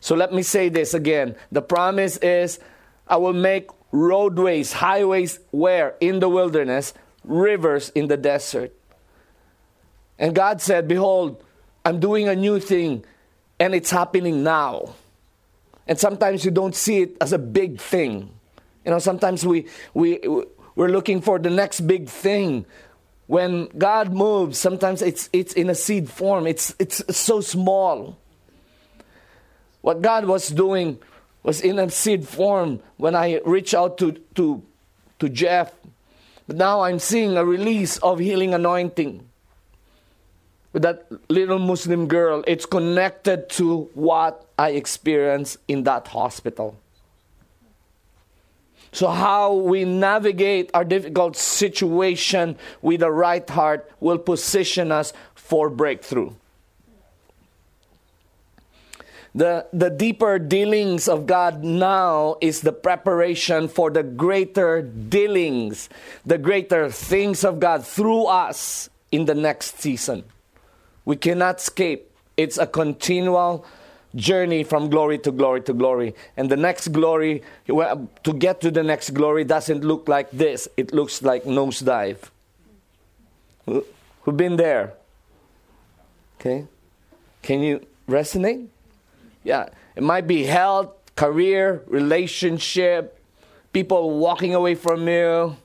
So 0.00 0.14
let 0.14 0.32
me 0.32 0.42
say 0.42 0.68
this 0.68 0.94
again. 0.94 1.34
The 1.50 1.62
promise 1.62 2.16
is 2.18 2.60
I 3.08 3.16
will 3.16 3.32
make 3.32 3.68
roadways, 3.90 4.72
highways 4.72 5.38
where 5.50 5.94
in 6.00 6.20
the 6.20 6.28
wilderness, 6.28 6.94
rivers 7.24 7.90
in 7.90 8.08
the 8.08 8.16
desert. 8.16 8.74
And 10.18 10.34
God 10.34 10.60
said, 10.60 10.88
Behold, 10.88 11.42
I'm 11.84 12.00
doing 12.00 12.28
a 12.28 12.34
new 12.34 12.60
thing, 12.60 13.04
and 13.58 13.74
it's 13.74 13.90
happening 13.90 14.42
now. 14.42 14.94
And 15.86 15.98
sometimes 15.98 16.44
you 16.44 16.50
don't 16.50 16.74
see 16.74 17.02
it 17.02 17.16
as 17.20 17.32
a 17.32 17.38
big 17.38 17.80
thing. 17.80 18.30
You 18.84 18.90
know, 18.90 18.98
sometimes 18.98 19.46
we, 19.46 19.66
we, 19.94 20.20
we're 20.74 20.88
looking 20.88 21.20
for 21.20 21.38
the 21.38 21.50
next 21.50 21.80
big 21.80 22.08
thing. 22.08 22.66
When 23.26 23.68
God 23.76 24.12
moves, 24.12 24.58
sometimes 24.58 25.02
it's, 25.02 25.28
it's 25.32 25.52
in 25.52 25.70
a 25.70 25.74
seed 25.74 26.10
form, 26.10 26.46
it's, 26.46 26.74
it's 26.78 27.16
so 27.16 27.40
small. 27.40 28.18
What 29.80 30.02
God 30.02 30.24
was 30.24 30.48
doing 30.48 30.98
was 31.42 31.60
in 31.60 31.78
a 31.78 31.90
seed 31.90 32.26
form 32.26 32.80
when 32.96 33.14
I 33.14 33.40
reached 33.44 33.74
out 33.74 33.98
to, 33.98 34.12
to, 34.34 34.62
to 35.18 35.28
Jeff. 35.28 35.72
But 36.46 36.56
now 36.56 36.80
I'm 36.82 36.98
seeing 36.98 37.36
a 37.36 37.44
release 37.44 37.98
of 37.98 38.18
healing 38.18 38.54
anointing 38.54 39.28
with 40.72 40.82
that 40.82 41.06
little 41.28 41.58
Muslim 41.58 42.08
girl, 42.08 42.44
it's 42.46 42.66
connected 42.66 43.48
to 43.50 43.90
what 43.94 44.46
I 44.58 44.70
experienced 44.70 45.58
in 45.66 45.84
that 45.84 46.08
hospital. 46.08 46.76
So, 48.92 49.08
how 49.08 49.54
we 49.54 49.84
navigate 49.84 50.70
our 50.74 50.84
difficult 50.84 51.36
situation 51.36 52.56
with 52.80 53.00
the 53.00 53.10
right 53.10 53.48
heart 53.48 53.90
will 54.00 54.18
position 54.18 54.92
us 54.92 55.12
for 55.34 55.68
breakthrough. 55.68 56.32
The, 59.34 59.66
the 59.72 59.90
deeper 59.90 60.38
dealings 60.38 61.06
of 61.08 61.26
God 61.26 61.62
now 61.62 62.36
is 62.40 62.62
the 62.62 62.72
preparation 62.72 63.68
for 63.68 63.90
the 63.90 64.02
greater 64.02 64.82
dealings, 64.82 65.88
the 66.24 66.38
greater 66.38 66.90
things 66.90 67.44
of 67.44 67.60
God 67.60 67.86
through 67.86 68.24
us 68.24 68.88
in 69.12 69.26
the 69.26 69.34
next 69.34 69.78
season. 69.78 70.24
We 71.04 71.16
cannot 71.16 71.58
escape. 71.58 72.10
It's 72.36 72.58
a 72.58 72.66
continual 72.66 73.64
journey 74.14 74.64
from 74.64 74.88
glory 74.88 75.18
to 75.18 75.30
glory 75.30 75.60
to 75.62 75.72
glory. 75.72 76.14
And 76.36 76.50
the 76.50 76.56
next 76.56 76.88
glory, 76.88 77.42
to 77.66 78.32
get 78.36 78.60
to 78.62 78.70
the 78.70 78.82
next 78.82 79.10
glory, 79.10 79.44
doesn't 79.44 79.84
look 79.84 80.08
like 80.08 80.30
this. 80.30 80.68
It 80.76 80.92
looks 80.92 81.22
like 81.22 81.44
nosedive. 81.44 82.18
Who've 83.66 84.36
been 84.36 84.56
there? 84.56 84.94
Okay? 86.40 86.66
Can 87.42 87.62
you 87.62 87.86
resonate? 88.08 88.68
Yeah. 89.44 89.68
It 89.96 90.02
might 90.02 90.26
be 90.26 90.44
health, 90.44 90.90
career, 91.16 91.82
relationship, 91.86 93.18
people 93.72 94.18
walking 94.18 94.54
away 94.54 94.74
from 94.74 95.08
you, 95.08 95.56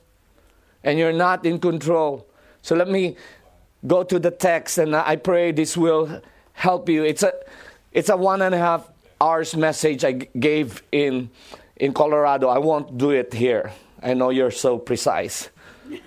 and 0.82 0.98
you're 0.98 1.12
not 1.12 1.44
in 1.46 1.58
control. 1.58 2.26
So 2.62 2.74
let 2.74 2.88
me 2.88 3.16
go 3.86 4.02
to 4.02 4.18
the 4.18 4.30
text, 4.30 4.78
and 4.78 4.96
I 4.96 5.16
pray 5.16 5.52
this 5.52 5.76
will 5.76 6.20
help 6.52 6.88
you. 6.88 7.04
It's 7.04 7.22
a, 7.22 7.32
it's 7.92 8.08
a 8.08 8.16
one 8.16 8.42
and 8.42 8.54
a 8.54 8.58
half 8.58 8.90
hours 9.20 9.54
message 9.56 10.04
I 10.04 10.12
gave 10.12 10.82
in, 10.92 11.30
in 11.76 11.92
Colorado. 11.92 12.48
I 12.48 12.58
won't 12.58 12.98
do 12.98 13.10
it 13.10 13.32
here. 13.32 13.72
I 14.02 14.14
know 14.14 14.30
you're 14.30 14.50
so 14.50 14.78
precise. 14.78 15.48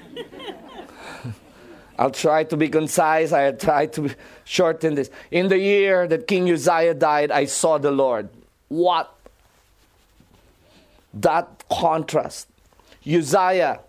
I'll 1.99 2.12
try 2.12 2.43
to 2.43 2.58
be 2.58 2.69
concise. 2.69 3.32
I 3.32 3.51
try 3.53 3.88
to 3.88 4.10
shorten 4.47 4.95
this. 4.95 5.10
In 5.29 5.49
the 5.49 5.60
year 5.60 6.07
that 6.07 6.27
King 6.27 6.49
Uzziah 6.49 6.93
died, 6.93 7.31
I 7.31 7.45
saw 7.45 7.77
the 7.77 7.91
Lord. 7.91 8.29
What? 8.69 9.13
That 11.13 11.63
contrast. 11.69 12.47
Uzziah 13.05 13.81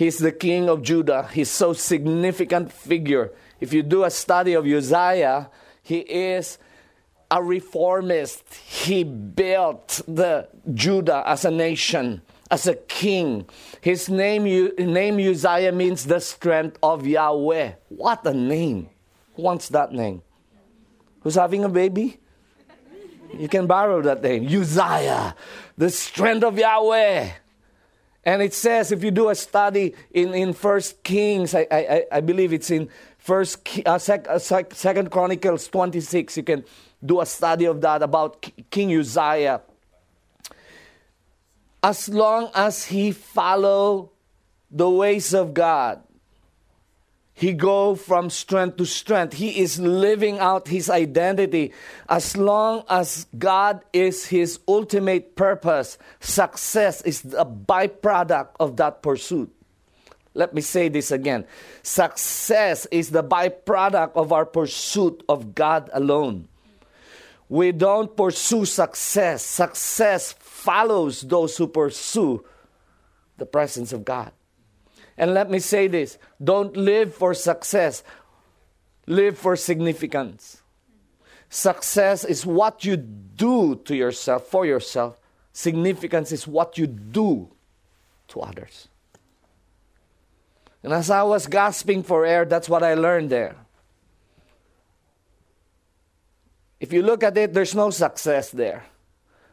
He's 0.00 0.16
the 0.16 0.32
king 0.32 0.70
of 0.70 0.80
Judah. 0.80 1.28
He's 1.30 1.50
so 1.50 1.74
significant 1.74 2.72
figure. 2.72 3.32
If 3.60 3.74
you 3.74 3.82
do 3.82 4.04
a 4.04 4.10
study 4.10 4.54
of 4.54 4.64
Uzziah, 4.64 5.50
he 5.82 5.98
is 5.98 6.56
a 7.30 7.42
reformist. 7.42 8.42
He 8.54 9.04
built 9.04 10.00
the 10.08 10.48
Judah 10.72 11.22
as 11.26 11.44
a 11.44 11.50
nation, 11.50 12.22
as 12.50 12.66
a 12.66 12.76
king. 12.76 13.44
His 13.82 14.08
name, 14.08 14.44
name 14.78 15.18
Uzziah 15.18 15.72
means 15.72 16.06
the 16.06 16.20
strength 16.20 16.78
of 16.82 17.06
Yahweh. 17.06 17.72
What 17.90 18.24
a 18.24 18.32
name! 18.32 18.88
Wants 19.36 19.68
that 19.70 19.92
name? 19.92 20.22
Who's 21.20 21.34
having 21.34 21.64
a 21.64 21.68
baby? 21.68 22.18
You 23.38 23.48
can 23.48 23.66
borrow 23.66 24.02
that 24.02 24.22
name. 24.22 24.46
Uzziah, 24.46 25.34
the 25.76 25.90
strength 25.90 26.44
of 26.44 26.58
Yahweh. 26.58 27.30
And 28.24 28.42
it 28.42 28.52
says, 28.52 28.92
if 28.92 29.02
you 29.02 29.10
do 29.10 29.30
a 29.30 29.34
study 29.34 29.94
in, 30.12 30.34
in 30.34 30.52
First 30.52 31.02
Kings, 31.02 31.54
I, 31.54 31.66
I, 31.70 32.04
I 32.12 32.20
believe 32.20 32.52
it's 32.52 32.70
in 32.70 32.88
First 33.18 33.68
uh, 33.86 33.98
sec, 33.98 34.26
uh, 34.28 34.38
sec, 34.38 34.74
Second 34.74 35.10
Chronicles 35.10 35.68
26, 35.68 36.38
you 36.38 36.42
can 36.42 36.64
do 37.04 37.20
a 37.20 37.26
study 37.26 37.66
of 37.66 37.80
that 37.80 38.02
about 38.02 38.44
King 38.70 38.96
Uzziah. 38.98 39.60
As 41.82 42.08
long 42.08 42.50
as 42.54 42.84
he 42.86 43.12
follow 43.12 44.10
the 44.70 44.88
ways 44.88 45.32
of 45.32 45.54
God, 45.54 46.02
he 47.40 47.54
go 47.54 47.94
from 47.94 48.28
strength 48.28 48.76
to 48.76 48.84
strength. 48.84 49.32
He 49.32 49.60
is 49.62 49.80
living 49.80 50.38
out 50.40 50.68
his 50.68 50.90
identity. 50.90 51.72
As 52.06 52.36
long 52.36 52.84
as 52.86 53.24
God 53.38 53.80
is 53.94 54.26
his 54.26 54.60
ultimate 54.68 55.36
purpose, 55.36 55.96
success 56.20 57.00
is 57.00 57.24
a 57.32 57.46
byproduct 57.46 58.48
of 58.60 58.76
that 58.76 59.00
pursuit. 59.00 59.50
Let 60.34 60.52
me 60.52 60.60
say 60.60 60.90
this 60.90 61.10
again. 61.10 61.46
Success 61.82 62.84
is 62.90 63.08
the 63.08 63.24
byproduct 63.24 64.12
of 64.16 64.34
our 64.34 64.44
pursuit 64.44 65.24
of 65.26 65.54
God 65.54 65.88
alone. 65.94 66.46
We 67.48 67.72
don't 67.72 68.14
pursue 68.14 68.66
success. 68.66 69.42
Success 69.42 70.34
follows 70.38 71.22
those 71.22 71.56
who 71.56 71.68
pursue 71.68 72.44
the 73.38 73.46
presence 73.46 73.94
of 73.94 74.04
God. 74.04 74.30
And 75.20 75.34
let 75.34 75.50
me 75.50 75.58
say 75.58 75.86
this 75.86 76.16
don't 76.42 76.74
live 76.74 77.14
for 77.14 77.34
success, 77.34 78.02
live 79.06 79.36
for 79.36 79.54
significance. 79.54 80.62
Success 81.50 82.24
is 82.24 82.46
what 82.46 82.86
you 82.86 82.96
do 82.96 83.76
to 83.84 83.94
yourself, 83.94 84.46
for 84.46 84.64
yourself. 84.64 85.18
Significance 85.52 86.32
is 86.32 86.46
what 86.46 86.78
you 86.78 86.86
do 86.86 87.50
to 88.28 88.40
others. 88.40 88.88
And 90.82 90.94
as 90.94 91.10
I 91.10 91.22
was 91.24 91.46
gasping 91.46 92.02
for 92.02 92.24
air, 92.24 92.46
that's 92.46 92.68
what 92.68 92.82
I 92.82 92.94
learned 92.94 93.28
there. 93.28 93.56
If 96.78 96.94
you 96.94 97.02
look 97.02 97.22
at 97.22 97.36
it, 97.36 97.52
there's 97.52 97.74
no 97.74 97.90
success 97.90 98.50
there. 98.50 98.86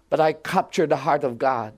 But 0.10 0.21
I 0.21 0.32
captured 0.32 0.91
the 0.91 0.97
heart 0.97 1.25
of 1.25 1.38
God. 1.38 1.73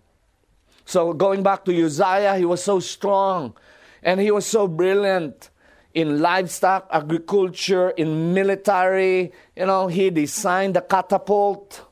So 0.86 1.14
going 1.14 1.42
back 1.42 1.66
to 1.66 1.86
Uzziah, 1.86 2.38
he 2.38 2.46
was 2.46 2.64
so 2.64 2.80
strong. 2.80 3.56
And 4.04 4.20
he 4.20 4.32
was 4.32 4.46
so 4.46 4.68
brilliant 4.68 5.50
in 5.94 6.20
livestock, 6.20 6.88
agriculture, 6.92 7.90
in 7.92 8.34
military. 8.34 9.32
You 9.56 9.66
know, 9.66 9.88
he 9.88 10.10
designed 10.10 10.76
the 10.76 10.82
catapult. 10.82 11.86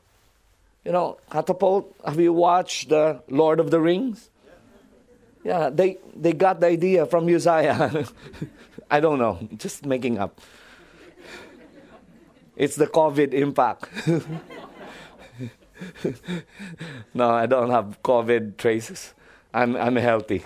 You 0.84 0.92
know, 0.92 1.18
catapult. 1.30 1.94
Have 2.04 2.20
you 2.20 2.32
watched 2.32 2.88
the 2.88 3.22
Lord 3.28 3.60
of 3.60 3.70
the 3.70 3.80
Rings? 3.80 4.30
Yeah, 5.44 5.70
they, 5.70 5.98
they 6.14 6.32
got 6.32 6.60
the 6.60 6.66
idea 6.66 7.06
from 7.06 7.28
Uzziah. 7.28 8.04
I 8.90 9.00
don't 9.00 9.18
know, 9.18 9.38
just 9.56 9.84
making 9.84 10.18
up. 10.18 10.40
It's 12.56 12.76
the 12.76 12.86
COVID 12.86 13.34
impact. 13.34 13.86
no, 17.14 17.30
I 17.30 17.46
don't 17.46 17.70
have 17.70 18.02
COVID 18.02 18.56
traces. 18.56 19.14
I'm, 19.54 19.76
I'm 19.76 19.96
healthy. 19.96 20.42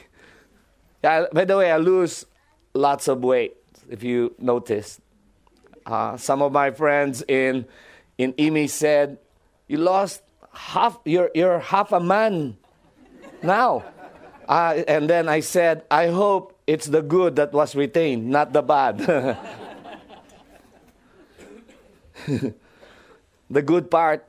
Yeah, 1.02 1.26
by 1.32 1.44
the 1.44 1.56
way, 1.56 1.70
I 1.70 1.78
lose 1.78 2.26
lots 2.74 3.08
of 3.08 3.24
weight, 3.24 3.56
if 3.90 4.04
you 4.04 4.34
notice. 4.38 5.00
Uh, 5.84 6.16
some 6.16 6.40
of 6.42 6.52
my 6.52 6.70
friends 6.70 7.24
in, 7.26 7.66
in 8.18 8.32
IMI 8.34 8.70
said, 8.70 9.18
You 9.66 9.78
lost 9.78 10.22
half, 10.52 11.00
you're, 11.04 11.32
you're 11.34 11.58
half 11.58 11.90
a 11.90 11.98
man 11.98 12.56
now. 13.42 13.82
Uh, 14.48 14.84
and 14.86 15.10
then 15.10 15.28
I 15.28 15.40
said, 15.40 15.82
I 15.90 16.06
hope 16.08 16.56
it's 16.66 16.86
the 16.86 17.02
good 17.02 17.36
that 17.36 17.52
was 17.52 17.74
retained, 17.74 18.30
not 18.30 18.52
the 18.52 18.62
bad. 18.62 18.98
the 23.50 23.62
good 23.62 23.90
part. 23.90 24.24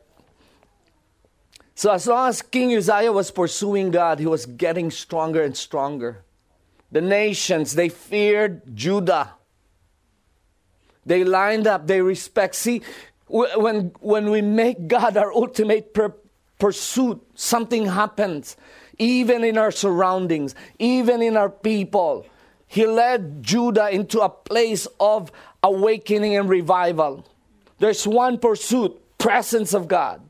So, 1.76 1.92
as 1.92 2.08
long 2.08 2.30
as 2.30 2.42
King 2.42 2.74
Uzziah 2.76 3.12
was 3.12 3.30
pursuing 3.32 3.92
God, 3.92 4.20
he 4.20 4.26
was 4.26 4.46
getting 4.46 4.90
stronger 4.90 5.44
and 5.44 5.58
stronger 5.58 6.23
the 6.94 7.02
nations, 7.02 7.74
they 7.74 7.90
feared 7.90 8.62
Judah. 8.76 9.34
They 11.06 11.24
lined 11.24 11.66
up, 11.66 11.88
they 11.88 12.02
respect. 12.02 12.54
See, 12.54 12.84
when, 13.28 13.92
when 14.00 14.30
we 14.30 14.42
make 14.42 14.88
God 14.88 15.18
our 15.18 15.34
ultimate 15.34 15.98
pursuit, 16.60 17.20
something 17.34 17.88
happens, 17.88 18.56
even 19.00 19.44
in 19.44 19.58
our 19.58 19.72
surroundings, 19.72 20.54
even 20.78 21.24
in 21.24 21.36
our 21.36 21.50
people. 21.50 22.28
He 22.68 22.86
led 22.86 23.42
Judah 23.42 23.90
into 23.90 24.22
a 24.22 24.30
place 24.30 24.88
of 25.00 25.32
awakening 25.64 26.36
and 26.36 26.48
revival. 26.48 27.26
There's 27.80 28.06
one 28.06 28.38
pursuit 28.38 29.18
presence 29.18 29.74
of 29.74 29.88
God. 29.88 30.22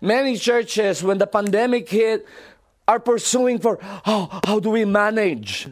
Many 0.00 0.36
churches, 0.36 1.02
when 1.02 1.18
the 1.18 1.26
pandemic 1.26 1.88
hit, 1.88 2.24
are 2.90 2.98
pursuing 2.98 3.60
for 3.60 3.78
oh, 4.04 4.40
how 4.44 4.58
do 4.58 4.70
we 4.70 4.84
manage? 4.84 5.68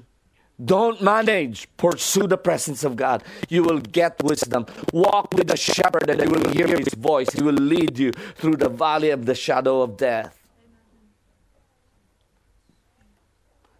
Don't 0.64 1.02
manage. 1.02 1.68
Pursue 1.76 2.28
the 2.28 2.38
presence 2.38 2.84
of 2.84 2.94
God. 2.94 3.24
You 3.48 3.64
will 3.64 3.80
get 3.80 4.22
wisdom. 4.22 4.66
Walk 4.92 5.34
with 5.34 5.48
the 5.48 5.56
shepherd 5.56 6.08
and 6.10 6.22
you 6.22 6.30
will 6.30 6.48
hear 6.50 6.68
his 6.68 6.94
voice. 6.94 7.30
He 7.30 7.42
will 7.42 7.54
lead 7.54 7.98
you 7.98 8.12
through 8.12 8.56
the 8.56 8.68
valley 8.68 9.10
of 9.10 9.26
the 9.26 9.34
shadow 9.34 9.82
of 9.82 9.96
death. 9.96 10.36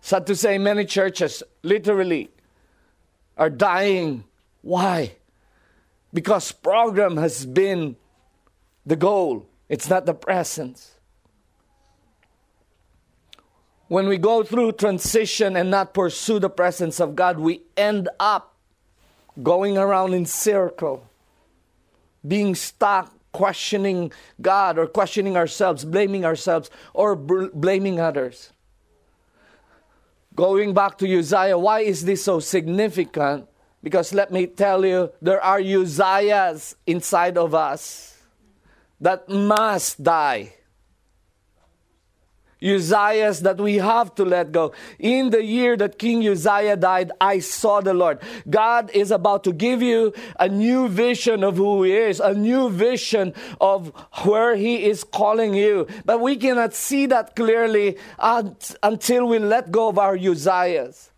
Sad 0.01 0.27
to 0.27 0.35
say, 0.35 0.59
many 0.59 0.85
churches 0.85 1.43
literally 1.63 2.31
are 3.37 3.51
dying. 3.51 4.25
Why? 4.63 5.13
Because 6.13 6.51
program 6.51 7.19
has 7.19 7.47
been 7.47 7.95
the 8.87 8.97
goal, 8.97 9.47
it's 9.69 9.89
not 9.89 10.07
the 10.07 10.15
presence 10.15 10.98
when 13.89 14.07
we 14.07 14.19
go 14.19 14.43
through 14.43 14.73
transition 14.73 15.57
and 15.57 15.71
not 15.71 15.95
pursue 15.95 16.39
the 16.39 16.51
presence 16.51 17.01
of 17.01 17.17
God, 17.17 17.39
we 17.39 17.63
end 17.77 18.09
up 18.21 18.55
going 19.43 19.79
around 19.79 20.13
in 20.15 20.27
circle, 20.27 21.09
being 22.27 22.55
stuck, 22.55 23.13
questioning 23.33 24.13
God 24.41 24.79
or 24.79 24.87
questioning 24.87 25.37
ourselves, 25.37 25.85
blaming 25.85 26.25
ourselves, 26.25 26.71
or 26.93 27.17
bl- 27.17 27.47
blaming 27.55 28.01
others. 28.01 28.53
Going 30.35 30.75
back 30.75 30.99
to 30.99 31.19
Uzziah, 31.19 31.59
why 31.59 31.81
is 31.81 32.05
this 32.05 32.25
so 32.25 32.41
significant? 32.41 33.49
Because 33.83 34.13
let 34.13 34.31
me 34.31 34.47
tell 34.47 34.85
you, 34.85 35.13
there 35.23 35.43
are 35.43 35.61
Uzziahs 35.61 36.75
inside 36.87 37.39
of 37.39 37.55
us 37.55 38.21
that 39.01 39.29
must 39.29 40.03
die 40.03 40.55
Uzziahs 42.63 43.43
that 43.43 43.59
we 43.59 43.77
have 43.77 44.15
to 44.17 44.25
let 44.25 44.53
go. 44.53 44.73
In 44.99 45.31
the 45.31 45.45
year 45.45 45.77
that 45.77 45.99
King 45.99 46.27
Uzziah 46.27 46.77
died, 46.77 47.13
I 47.21 47.39
saw 47.39 47.81
the 47.81 47.95
Lord. 47.95 48.19
God 48.49 48.91
is 48.93 49.11
about 49.11 49.45
to 49.45 49.53
give 49.53 49.83
you 49.83 50.13
a 50.41 50.49
new 50.49 50.89
vision 50.89 51.45
of 51.45 51.57
who 51.57 51.83
He 51.83 51.93
is, 51.93 52.21
a 52.21 52.35
new 52.35 52.71
vision 52.71 53.35
of 53.61 53.93
where 54.25 54.57
He 54.57 54.85
is 54.85 55.05
calling 55.05 55.55
you. 55.55 55.87
But 56.05 56.21
we 56.21 56.37
cannot 56.37 56.75
see 56.75 57.07
that 57.07 57.37
clearly 57.37 57.97
until 58.19 59.27
we 59.29 59.39
let 59.39 59.71
go 59.71 59.89
of 59.89 59.99
our 59.99 60.17
Uzziahs. 60.17 61.11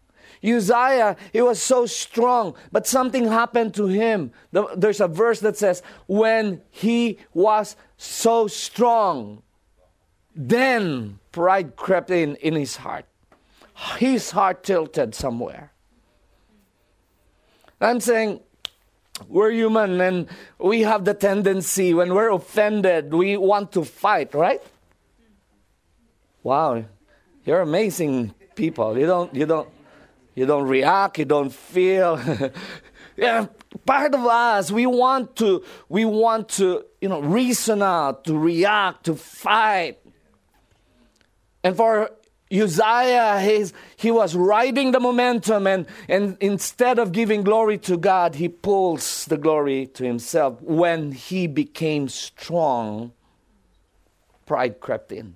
Uzziah, 0.43 1.17
he 1.35 1.43
was 1.43 1.61
so 1.61 1.85
strong, 1.85 2.55
but 2.73 2.87
something 2.87 3.27
happened 3.27 3.75
to 3.75 3.89
him. 3.89 4.33
There's 4.75 5.03
a 5.03 5.07
verse 5.07 5.41
that 5.41 5.59
says, 5.59 5.83
when 6.07 6.63
he 6.71 7.19
was 7.35 7.77
so 7.99 8.47
strong, 8.47 9.43
then 10.35 11.20
pride 11.33 11.77
crept 11.77 12.11
in 12.11 12.37
in 12.37 12.55
his 12.55 12.77
heart. 12.77 13.07
His 13.99 14.31
heart 14.31 14.65
tilted 14.65 15.15
somewhere. 15.15 15.73
I'm 17.81 18.01
saying 18.01 18.41
we're 19.29 19.51
human 19.53 20.01
and 20.01 20.29
we 20.59 20.83
have 20.83 21.05
the 21.05 21.15
tendency 21.15 21.95
when 21.95 22.15
we're 22.15 22.31
offended, 22.31 23.13
we 23.13 23.37
want 23.37 23.73
to 23.73 23.85
fight, 23.85 24.35
right? 24.35 24.63
Wow, 26.43 26.85
you're 27.45 27.61
amazing 27.61 28.35
people. 28.55 28.99
You 28.99 29.07
don't, 29.07 29.35
you 29.35 29.47
don't, 29.47 29.69
you 30.35 30.47
don't 30.47 30.67
react, 30.69 31.19
you 31.19 31.25
don't 31.25 31.53
feel. 31.53 32.21
Yeah, 33.21 33.49
part 33.85 34.15
of 34.15 34.25
us, 34.25 34.71
we 34.71 34.87
want 34.87 35.37
to, 35.37 35.63
we 35.91 36.07
want 36.07 36.49
to, 36.57 36.87
you 37.03 37.09
know, 37.11 37.21
reason 37.21 37.83
out, 37.83 38.25
to 38.25 38.39
react, 38.39 39.05
to 39.05 39.15
fight. 39.15 40.00
And 41.63 41.77
for 41.77 42.11
Uzziah, 42.53 43.39
his, 43.39 43.73
he 43.97 44.11
was 44.11 44.35
riding 44.35 44.91
the 44.91 44.99
momentum, 44.99 45.67
and, 45.67 45.87
and 46.09 46.37
instead 46.41 46.99
of 46.99 47.13
giving 47.13 47.43
glory 47.43 47.79
to 47.79 47.97
God, 47.97 48.35
he 48.35 48.49
pulls 48.49 49.25
the 49.27 49.37
glory 49.37 49.87
to 49.95 50.05
himself. 50.05 50.61
When 50.61 51.13
he 51.13 51.47
became 51.47 52.09
strong, 52.09 53.13
pride 54.47 54.81
crept 54.81 55.13
in. 55.13 55.35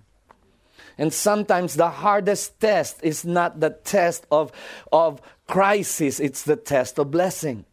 And 0.99 1.13
sometimes 1.13 1.75
the 1.75 1.89
hardest 1.89 2.59
test 2.61 2.99
is 3.03 3.25
not 3.25 3.61
the 3.61 3.71
test 3.71 4.27
of, 4.31 4.51
of 4.93 5.21
crisis, 5.47 6.19
it's 6.19 6.43
the 6.43 6.57
test 6.57 6.99
of 6.99 7.11
blessing. 7.11 7.65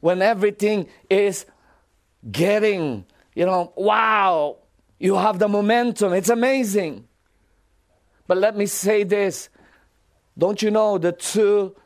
When 0.00 0.20
everything 0.20 0.88
is 1.08 1.46
getting, 2.30 3.06
you 3.34 3.46
know, 3.46 3.72
wow, 3.76 4.58
you 4.98 5.16
have 5.16 5.38
the 5.38 5.48
momentum, 5.48 6.12
it's 6.12 6.28
amazing. 6.28 7.06
But 8.26 8.38
let 8.38 8.56
me 8.56 8.66
say 8.66 9.04
this 9.04 9.48
don't 10.36 10.60
you 10.62 10.70
know 10.70 10.98
the 10.98 11.12
two 11.12 11.76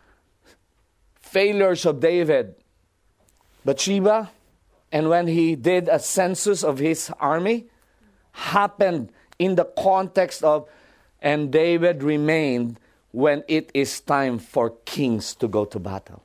failures 1.21 1.85
of 1.85 2.01
David? 2.01 2.55
Bathsheba, 3.65 4.31
and 4.91 5.09
when 5.09 5.27
he 5.27 5.55
did 5.55 5.89
a 5.89 5.99
census 5.99 6.65
of 6.65 6.79
his 6.79 7.11
army, 7.21 7.67
happened 8.33 9.13
in 9.39 9.57
the 9.57 9.65
context 9.65 10.43
of, 10.43 10.69
and 11.21 11.51
David 11.53 12.03
remained 12.03 12.81
when 13.11 13.45
it 13.49 13.71
is 13.75 14.01
time 14.01 14.39
for 14.39 14.71
kings 14.85 15.35
to 15.35 15.49
go 15.49 15.65
to 15.67 15.79
battle. 15.79 16.23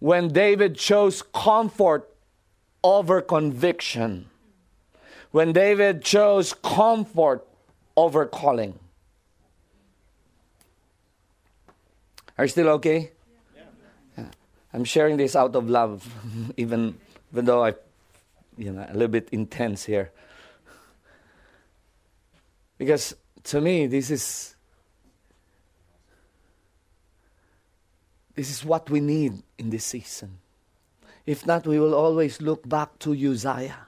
When 0.00 0.28
David 0.28 0.76
chose 0.76 1.22
comfort 1.22 2.08
over 2.82 3.20
conviction. 3.20 4.26
When 5.30 5.52
David 5.52 6.02
chose 6.02 6.54
comfort 6.54 7.46
over 7.96 8.24
calling. 8.26 8.78
Are 12.36 12.44
you 12.44 12.48
still 12.48 12.68
okay? 12.80 13.10
Yeah. 14.16 14.24
I'm 14.72 14.84
sharing 14.84 15.16
this 15.16 15.34
out 15.34 15.54
of 15.56 15.68
love, 15.68 16.06
even, 16.56 16.98
even 17.32 17.44
though 17.44 17.64
I 17.64 17.74
you 18.58 18.72
know, 18.72 18.84
a 18.86 18.92
little 18.92 19.08
bit 19.08 19.28
intense 19.30 19.84
here. 19.84 20.10
Because 22.76 23.14
to 23.44 23.60
me, 23.60 23.86
this 23.86 24.10
is 24.10 24.56
this 28.34 28.50
is 28.50 28.64
what 28.64 28.90
we 28.90 29.00
need 29.00 29.42
in 29.56 29.70
this 29.70 29.84
season. 29.84 30.38
If 31.28 31.44
not, 31.44 31.66
we 31.66 31.78
will 31.78 31.94
always 31.94 32.40
look 32.40 32.66
back 32.66 32.98
to 33.00 33.12
Uzziah. 33.12 33.86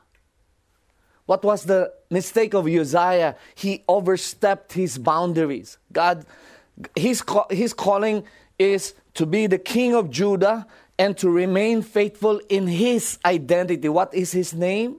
What 1.25 1.43
was 1.43 1.65
the 1.65 1.91
mistake 2.11 2.53
of 2.53 2.67
Uzziah? 2.67 3.35
He 3.55 3.83
overstepped 3.89 4.75
his 4.75 4.99
boundaries. 4.99 5.79
God, 5.91 6.27
his, 6.95 7.25
his 7.49 7.73
calling 7.73 8.25
is 8.59 8.93
to 9.15 9.25
be 9.25 9.47
the 9.47 9.57
king 9.57 9.95
of 9.95 10.11
Judah 10.11 10.67
and 10.99 11.17
to 11.17 11.31
remain 11.31 11.81
faithful 11.81 12.43
in 12.51 12.67
his 12.67 13.19
identity. 13.25 13.89
What 13.89 14.13
is 14.13 14.33
his 14.33 14.53
name? 14.53 14.97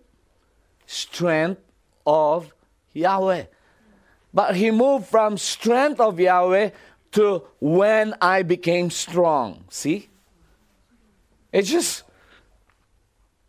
Strength 0.87 1.61
of 2.07 2.51
Yahweh. 2.93 3.43
But 4.33 4.55
he 4.55 4.71
moved 4.71 5.05
from 5.05 5.37
strength 5.37 5.99
of 5.99 6.19
Yahweh 6.19 6.71
to 7.11 7.43
when 7.59 8.15
I 8.19 8.41
became 8.41 8.89
strong. 8.89 9.65
See? 9.69 10.09
It's 11.53 11.69
just 11.69 12.05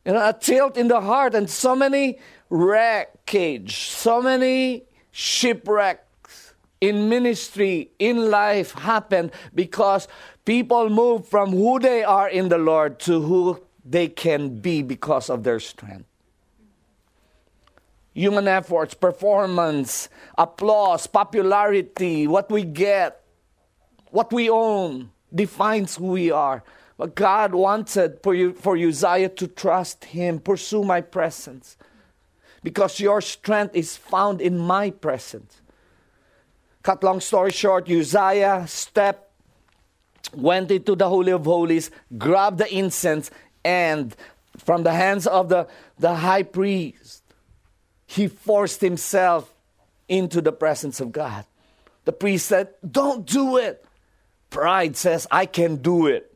you 0.05 0.13
know, 0.13 0.29
a 0.29 0.33
tilt 0.33 0.77
in 0.77 0.89
the 0.89 1.01
heart 1.01 1.35
and 1.35 1.49
so 1.49 1.75
many 1.77 2.19
wreckage, 2.51 3.77
so 3.77 4.21
many 4.21 4.85
shipwrecks 5.11 6.55
in 6.81 7.09
ministry, 7.09 7.91
in 7.99 8.31
life 8.31 8.73
happen 8.73 9.31
because 9.55 10.09
People 10.45 10.91
move 10.91 11.29
from 11.29 11.51
who 11.51 11.79
they 11.79 12.03
are 12.03 12.29
in 12.29 12.49
the 12.49 12.59
Lord 12.59 12.99
to 13.01 13.21
who 13.21 13.63
they 13.85 14.09
can 14.09 14.59
be 14.59 14.83
because 14.83 15.31
of 15.31 15.45
their 15.45 15.61
strength. 15.61 16.07
Human 18.15 18.49
efforts, 18.49 18.95
performance, 18.95 20.09
applause, 20.37 21.07
popularity, 21.07 22.27
what 22.27 22.51
we 22.51 22.65
get, 22.65 23.23
what 24.11 24.33
we 24.33 24.51
own 24.51 25.11
defines 25.33 25.97
who 25.97 26.07
we 26.07 26.31
are. 26.31 26.63
But 27.03 27.17
God 27.17 27.53
wanted 27.53 28.21
for, 28.23 28.33
you, 28.33 28.53
for 28.53 28.77
Uzziah 28.77 29.31
to 29.31 29.49
trust 29.49 30.05
Him, 30.05 30.39
pursue 30.39 30.85
my 30.85 31.01
presence, 31.01 31.77
because 32.63 33.01
your 33.01 33.21
strength 33.21 33.75
is 33.75 33.97
found 33.97 34.41
in 34.41 34.57
my 34.57 34.91
presence. 34.91 35.61
Cut 36.85 37.03
long 37.03 37.19
story 37.19 37.51
short, 37.51 37.91
Uzziah 37.91 38.67
stepped 38.69 39.33
went 40.33 40.71
into 40.71 40.95
the 40.95 41.09
Holy 41.09 41.33
of 41.33 41.45
Holies, 41.45 41.91
grabbed 42.17 42.59
the 42.59 42.73
incense, 42.73 43.33
and 43.65 44.15
from 44.59 44.85
the 44.85 44.93
hands 44.93 45.27
of 45.27 45.49
the, 45.49 45.67
the 45.99 46.15
high 46.15 46.45
priest, 46.45 47.25
he 48.07 48.29
forced 48.29 48.81
himself 48.81 49.53
into 50.07 50.41
the 50.41 50.53
presence 50.53 51.01
of 51.01 51.11
God. 51.11 51.47
The 52.05 52.13
priest 52.13 52.47
said, 52.47 52.69
Don't 52.89 53.27
do 53.27 53.57
it. 53.57 53.85
Pride 54.51 54.97
says, 54.97 55.27
I 55.33 55.47
can 55.47 55.83
do 55.83 56.07
it. 56.07 56.32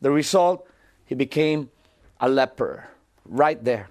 The 0.00 0.10
result, 0.10 0.66
he 1.04 1.14
became 1.14 1.70
a 2.20 2.28
leper 2.28 2.88
right 3.24 3.62
there. 3.62 3.88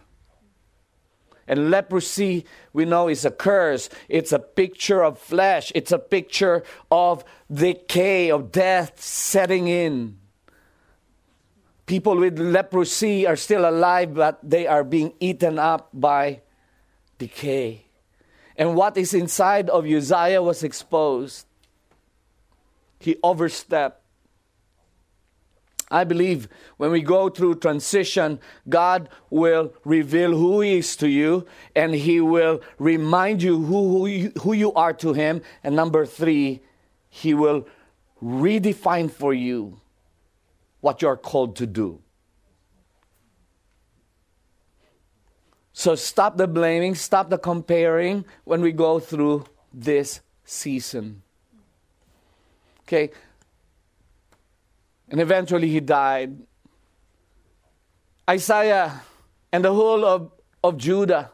And 1.47 1.71
leprosy, 1.71 2.45
we 2.73 2.85
know, 2.85 3.07
is 3.09 3.25
a 3.25 3.31
curse. 3.31 3.89
It's 4.07 4.31
a 4.31 4.39
picture 4.39 5.03
of 5.03 5.17
flesh, 5.17 5.71
it's 5.73 5.91
a 5.91 5.97
picture 5.97 6.63
of 6.91 7.25
decay, 7.51 8.29
of 8.29 8.51
death 8.51 9.01
setting 9.01 9.67
in. 9.67 10.19
People 11.87 12.17
with 12.17 12.37
leprosy 12.37 13.25
are 13.25 13.35
still 13.35 13.67
alive, 13.67 14.13
but 14.13 14.39
they 14.43 14.67
are 14.67 14.83
being 14.83 15.11
eaten 15.19 15.57
up 15.57 15.89
by 15.91 16.41
decay. 17.17 17.85
And 18.55 18.75
what 18.75 18.95
is 18.95 19.15
inside 19.15 19.71
of 19.71 19.87
Uzziah 19.87 20.43
was 20.43 20.63
exposed. 20.63 21.47
He 22.99 23.17
overstepped 23.23 23.98
I 25.91 26.03
believe 26.03 26.47
when 26.77 26.91
we 26.91 27.01
go 27.01 27.29
through 27.29 27.55
transition, 27.55 28.39
God 28.67 29.09
will 29.29 29.73
reveal 29.83 30.31
who 30.31 30.61
He 30.61 30.77
is 30.77 30.95
to 30.97 31.09
you 31.09 31.47
and 31.75 31.95
He 31.95 32.21
will 32.21 32.61
remind 32.77 33.41
you 33.41 33.59
who, 33.59 33.89
who, 33.89 34.07
you, 34.07 34.31
who 34.41 34.53
you 34.53 34.73
are 34.73 34.93
to 34.93 35.13
Him. 35.13 35.41
And 35.63 35.75
number 35.75 36.05
three, 36.05 36.61
He 37.09 37.33
will 37.33 37.67
redefine 38.21 39.09
for 39.09 39.33
you 39.33 39.79
what 40.81 41.01
you're 41.01 41.17
called 41.17 41.55
to 41.57 41.65
do. 41.65 42.01
So 45.73 45.95
stop 45.95 46.37
the 46.37 46.47
blaming, 46.47 46.93
stop 46.93 47.29
the 47.29 47.37
comparing 47.37 48.25
when 48.43 48.61
we 48.61 48.73
go 48.73 48.99
through 48.99 49.45
this 49.73 50.19
season. 50.43 51.21
Okay, 52.81 53.11
and 55.09 55.19
eventually 55.19 55.69
he 55.69 55.79
died. 55.79 56.37
Isaiah 58.29 59.01
and 59.51 59.65
the 59.65 59.73
whole 59.73 60.05
of, 60.05 60.31
of 60.63 60.77
Judah, 60.77 61.31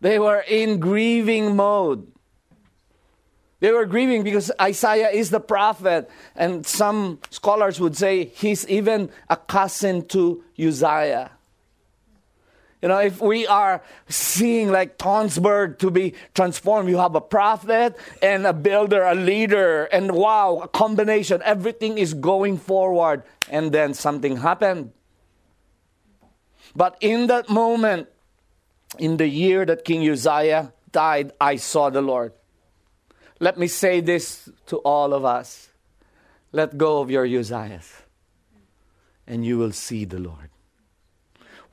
they 0.00 0.18
were 0.18 0.44
in 0.48 0.80
grieving 0.80 1.56
mode. 1.56 2.10
They 3.60 3.70
were 3.70 3.86
grieving 3.86 4.22
because 4.22 4.52
Isaiah 4.60 5.08
is 5.08 5.30
the 5.30 5.40
prophet, 5.40 6.10
and 6.34 6.66
some 6.66 7.20
scholars 7.30 7.80
would 7.80 7.96
say 7.96 8.24
he's 8.24 8.68
even 8.68 9.10
a 9.30 9.36
cousin 9.36 10.06
to 10.08 10.44
Uzziah. 10.58 11.30
You 12.82 12.88
know, 12.88 12.98
if 12.98 13.20
we 13.20 13.46
are 13.46 13.82
seeing 14.08 14.70
like 14.70 14.98
Tonsberg 14.98 15.78
to 15.78 15.90
be 15.90 16.14
transformed, 16.34 16.88
you 16.88 16.98
have 16.98 17.14
a 17.14 17.20
prophet 17.20 17.96
and 18.22 18.46
a 18.46 18.52
builder, 18.52 19.02
a 19.02 19.14
leader, 19.14 19.84
and 19.84 20.12
wow, 20.12 20.60
a 20.62 20.68
combination. 20.68 21.40
Everything 21.44 21.98
is 21.98 22.14
going 22.14 22.58
forward. 22.58 23.22
And 23.50 23.72
then 23.72 23.94
something 23.94 24.38
happened. 24.38 24.92
But 26.74 26.98
in 27.00 27.28
that 27.28 27.48
moment, 27.48 28.08
in 28.98 29.16
the 29.16 29.28
year 29.28 29.64
that 29.64 29.84
King 29.84 30.08
Uzziah 30.08 30.72
died, 30.92 31.32
I 31.40 31.56
saw 31.56 31.90
the 31.90 32.02
Lord. 32.02 32.32
Let 33.40 33.58
me 33.58 33.66
say 33.66 34.00
this 34.00 34.48
to 34.66 34.78
all 34.78 35.14
of 35.14 35.24
us 35.24 35.70
let 36.52 36.78
go 36.78 37.00
of 37.00 37.10
your 37.10 37.26
Uzziahs, 37.26 38.02
and 39.26 39.44
you 39.44 39.58
will 39.58 39.72
see 39.72 40.06
the 40.06 40.18
Lord. 40.18 40.45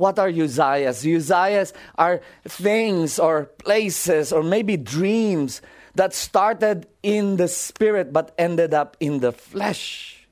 What 0.03 0.19
are 0.19 0.27
Uzziahs? 0.27 1.07
Uzziahs 1.07 1.71
are 1.95 2.19
things 2.43 3.17
or 3.17 3.45
places 3.63 4.33
or 4.33 4.43
maybe 4.43 4.75
dreams 4.75 5.61
that 5.95 6.13
started 6.13 6.87
in 7.03 7.37
the 7.37 7.47
spirit 7.47 8.11
but 8.11 8.35
ended 8.37 8.73
up 8.73 8.97
in 8.99 9.21
the 9.21 9.31
flesh. 9.31 10.27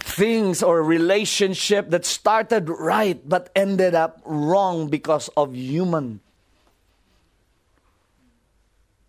Things 0.00 0.64
or 0.64 0.82
relationship 0.82 1.90
that 1.90 2.04
started 2.04 2.68
right 2.68 3.22
but 3.22 3.50
ended 3.54 3.94
up 3.94 4.20
wrong 4.24 4.88
because 4.88 5.30
of 5.36 5.54
human 5.54 6.18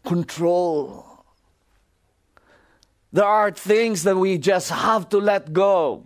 control. 0.06 1.26
There 3.12 3.26
are 3.26 3.50
things 3.50 4.04
that 4.04 4.18
we 4.18 4.38
just 4.38 4.70
have 4.70 5.10
to 5.10 5.18
let 5.18 5.52
go. 5.52 6.06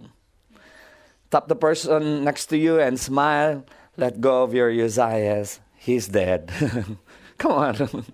Tap 1.29 1.47
the 1.47 1.55
person 1.55 2.23
next 2.23 2.47
to 2.47 2.57
you 2.57 2.79
and 2.79 2.99
smile. 2.99 3.65
Let 3.97 4.21
go 4.21 4.43
of 4.43 4.53
your 4.53 4.71
Uzziahs. 4.71 5.59
He's 5.75 6.07
dead. 6.07 6.51
Come 7.37 7.51
on. 7.51 7.75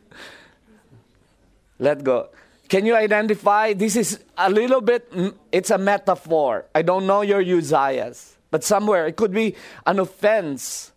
let 1.80 2.04
go. 2.04 2.30
Can 2.70 2.86
you 2.86 2.96
identify? 2.96 3.74
This 3.74 3.96
is 3.96 4.24
a 4.38 4.50
little 4.50 4.82
bit, 4.82 5.12
it's 5.52 5.70
a 5.70 5.78
metaphor. 5.78 6.66
I 6.74 6.82
don't 6.82 7.06
know 7.06 7.22
your 7.22 7.44
Uzziahs, 7.44 8.36
but 8.50 8.64
somewhere 8.64 9.08
it 9.08 9.16
could 9.16 9.32
be 9.32 9.56
an 9.86 10.00
offense. 10.00 10.92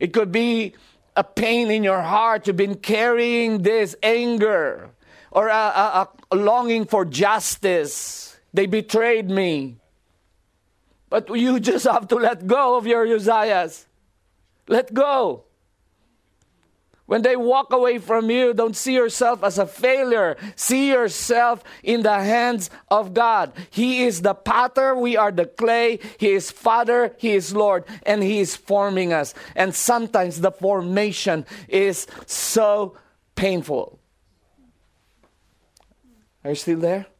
It 0.00 0.12
could 0.12 0.32
be 0.32 0.74
a 1.14 1.22
pain 1.22 1.70
in 1.70 1.84
your 1.84 2.02
heart. 2.02 2.46
You've 2.46 2.56
been 2.56 2.76
carrying 2.76 3.62
this 3.62 3.94
anger 4.02 4.90
or 5.30 5.48
a, 5.48 5.54
a, 5.54 6.08
a 6.32 6.36
longing 6.36 6.86
for 6.86 7.04
justice. 7.04 8.36
They 8.52 8.66
betrayed 8.66 9.30
me. 9.30 9.76
But 11.12 11.28
you 11.28 11.60
just 11.70 11.84
have 11.84 12.08
to 12.08 12.14
let 12.14 12.46
go 12.46 12.78
of 12.78 12.86
your 12.86 13.06
Uzziahs. 13.06 13.84
Let 14.66 14.94
go. 14.94 15.44
When 17.04 17.20
they 17.20 17.36
walk 17.36 17.70
away 17.70 17.98
from 17.98 18.30
you, 18.30 18.54
don't 18.54 18.74
see 18.74 18.94
yourself 18.94 19.44
as 19.44 19.58
a 19.58 19.66
failure. 19.66 20.38
See 20.56 20.88
yourself 20.88 21.62
in 21.82 22.02
the 22.02 22.14
hands 22.14 22.70
of 22.88 23.12
God. 23.12 23.52
He 23.68 24.04
is 24.04 24.22
the 24.22 24.32
potter, 24.32 24.94
we 24.94 25.14
are 25.18 25.30
the 25.30 25.44
clay. 25.44 25.98
He 26.16 26.30
is 26.30 26.50
Father, 26.50 27.14
He 27.18 27.32
is 27.32 27.54
Lord, 27.54 27.84
and 28.06 28.22
He 28.22 28.40
is 28.40 28.56
forming 28.56 29.12
us. 29.12 29.34
And 29.54 29.74
sometimes 29.74 30.40
the 30.40 30.52
formation 30.52 31.44
is 31.68 32.06
so 32.24 32.96
painful. 33.34 33.98
Are 36.42 36.50
you 36.50 36.56
still 36.56 36.78
there? 36.78 37.11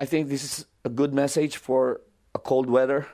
I 0.00 0.06
think 0.06 0.30
this 0.30 0.42
is 0.42 0.66
a 0.82 0.88
good 0.88 1.12
message 1.12 1.58
for 1.58 2.00
a 2.34 2.38
cold 2.38 2.70
weather. 2.70 3.06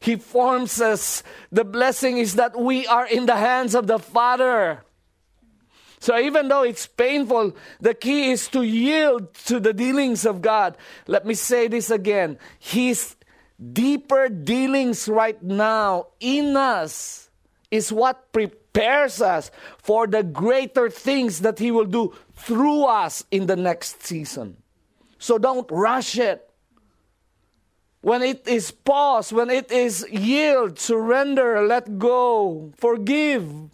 He 0.00 0.16
forms 0.16 0.80
us. 0.80 1.22
The 1.50 1.64
blessing 1.64 2.18
is 2.18 2.34
that 2.34 2.58
we 2.58 2.86
are 2.86 3.06
in 3.06 3.24
the 3.24 3.36
hands 3.36 3.74
of 3.74 3.86
the 3.86 3.98
Father. 3.98 4.84
So 6.00 6.18
even 6.18 6.48
though 6.48 6.62
it's 6.62 6.86
painful, 6.86 7.56
the 7.80 7.94
key 7.94 8.32
is 8.32 8.48
to 8.48 8.62
yield 8.62 9.32
to 9.46 9.60
the 9.60 9.72
dealings 9.72 10.26
of 10.26 10.40
God. 10.40 10.76
Let 11.06 11.24
me 11.24 11.34
say 11.34 11.68
this 11.68 11.90
again. 11.90 12.38
His 12.58 13.16
deeper 13.72 14.28
dealings 14.28 15.08
right 15.08 15.42
now 15.42 16.08
in 16.18 16.56
us 16.56 17.30
is 17.70 17.92
what 17.92 18.32
prepares 18.32 18.59
us 18.76 19.50
for 19.78 20.06
the 20.06 20.22
greater 20.22 20.90
things 20.90 21.40
that 21.40 21.58
He 21.58 21.70
will 21.70 21.84
do 21.86 22.14
through 22.34 22.84
us 22.84 23.24
in 23.30 23.46
the 23.46 23.56
next 23.56 24.02
season. 24.02 24.56
So 25.18 25.38
don't 25.38 25.70
rush 25.70 26.18
it. 26.18 26.46
When 28.02 28.22
it 28.22 28.48
is 28.48 28.70
pause, 28.70 29.32
when 29.32 29.50
it 29.50 29.70
is 29.70 30.06
yield, 30.10 30.78
surrender, 30.78 31.66
let 31.66 31.98
go, 31.98 32.72
forgive. 32.78 33.70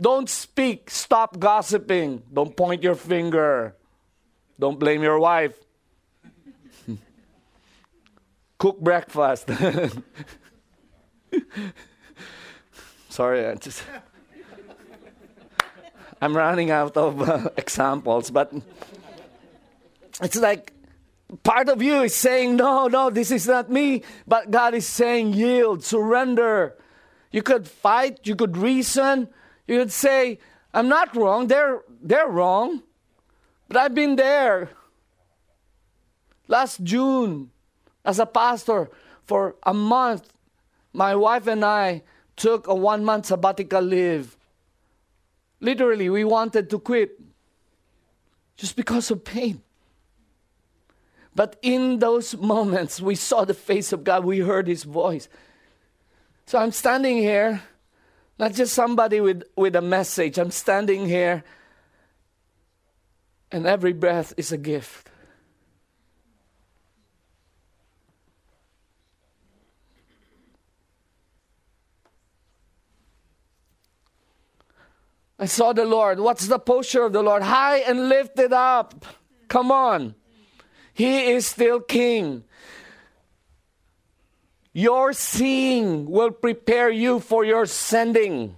Don't 0.00 0.30
speak, 0.30 0.90
stop 0.90 1.38
gossiping, 1.38 2.22
don't 2.32 2.56
point 2.56 2.82
your 2.82 2.94
finger, 2.94 3.74
don't 4.58 4.78
blame 4.78 5.02
your 5.02 5.18
wife. 5.18 5.58
Cook 8.58 8.80
breakfast. 8.80 9.50
Sorry, 13.14 13.46
I 13.46 13.54
just 13.54 13.80
I'm 16.20 16.36
running 16.36 16.72
out 16.72 16.96
of 16.96 17.22
uh, 17.22 17.48
examples, 17.56 18.28
but 18.32 18.52
it's 20.20 20.34
like 20.34 20.72
part 21.44 21.68
of 21.68 21.80
you 21.80 22.02
is 22.02 22.12
saying, 22.12 22.56
No, 22.56 22.88
no, 22.88 23.10
this 23.10 23.30
is 23.30 23.46
not 23.46 23.70
me. 23.70 24.02
But 24.26 24.50
God 24.50 24.74
is 24.74 24.88
saying, 24.88 25.32
Yield, 25.32 25.84
surrender. 25.84 26.74
You 27.30 27.42
could 27.42 27.68
fight, 27.68 28.26
you 28.26 28.34
could 28.34 28.56
reason, 28.56 29.28
you 29.68 29.78
could 29.78 29.92
say, 29.92 30.40
I'm 30.72 30.88
not 30.88 31.14
wrong, 31.14 31.46
they're, 31.46 31.82
they're 32.02 32.26
wrong. 32.26 32.82
But 33.68 33.76
I've 33.76 33.94
been 33.94 34.16
there. 34.16 34.70
Last 36.48 36.82
June, 36.82 37.52
as 38.04 38.18
a 38.18 38.26
pastor, 38.26 38.90
for 39.22 39.54
a 39.62 39.72
month, 39.72 40.32
my 40.92 41.14
wife 41.14 41.46
and 41.46 41.64
I 41.64 42.02
took 42.36 42.66
a 42.66 42.74
one 42.74 43.04
month 43.04 43.26
sabbatical 43.26 43.82
leave. 43.82 44.36
Literally, 45.60 46.10
we 46.10 46.24
wanted 46.24 46.68
to 46.70 46.78
quit 46.78 47.18
just 48.56 48.76
because 48.76 49.10
of 49.10 49.24
pain. 49.24 49.62
But 51.34 51.56
in 51.62 51.98
those 51.98 52.36
moments, 52.36 53.00
we 53.00 53.16
saw 53.16 53.44
the 53.44 53.54
face 53.54 53.92
of 53.92 54.04
God, 54.04 54.24
we 54.24 54.38
heard 54.40 54.68
His 54.68 54.84
voice. 54.84 55.28
So 56.46 56.58
I'm 56.58 56.70
standing 56.70 57.16
here, 57.16 57.62
not 58.38 58.52
just 58.52 58.74
somebody 58.74 59.20
with, 59.20 59.42
with 59.56 59.74
a 59.74 59.80
message, 59.80 60.38
I'm 60.38 60.50
standing 60.50 61.06
here, 61.06 61.42
and 63.50 63.66
every 63.66 63.92
breath 63.92 64.34
is 64.36 64.52
a 64.52 64.58
gift. 64.58 65.08
I 75.38 75.46
saw 75.46 75.72
the 75.72 75.84
Lord. 75.84 76.20
What's 76.20 76.46
the 76.46 76.58
posture 76.58 77.04
of 77.04 77.12
the 77.12 77.22
Lord? 77.22 77.42
High 77.42 77.78
and 77.78 78.08
lifted 78.08 78.52
up. 78.52 79.04
Come 79.48 79.72
on. 79.72 80.14
He 80.92 81.32
is 81.32 81.46
still 81.46 81.80
king. 81.80 82.44
Your 84.72 85.12
seeing 85.12 86.10
will 86.10 86.30
prepare 86.30 86.90
you 86.90 87.20
for 87.20 87.44
your 87.44 87.66
sending. 87.66 88.56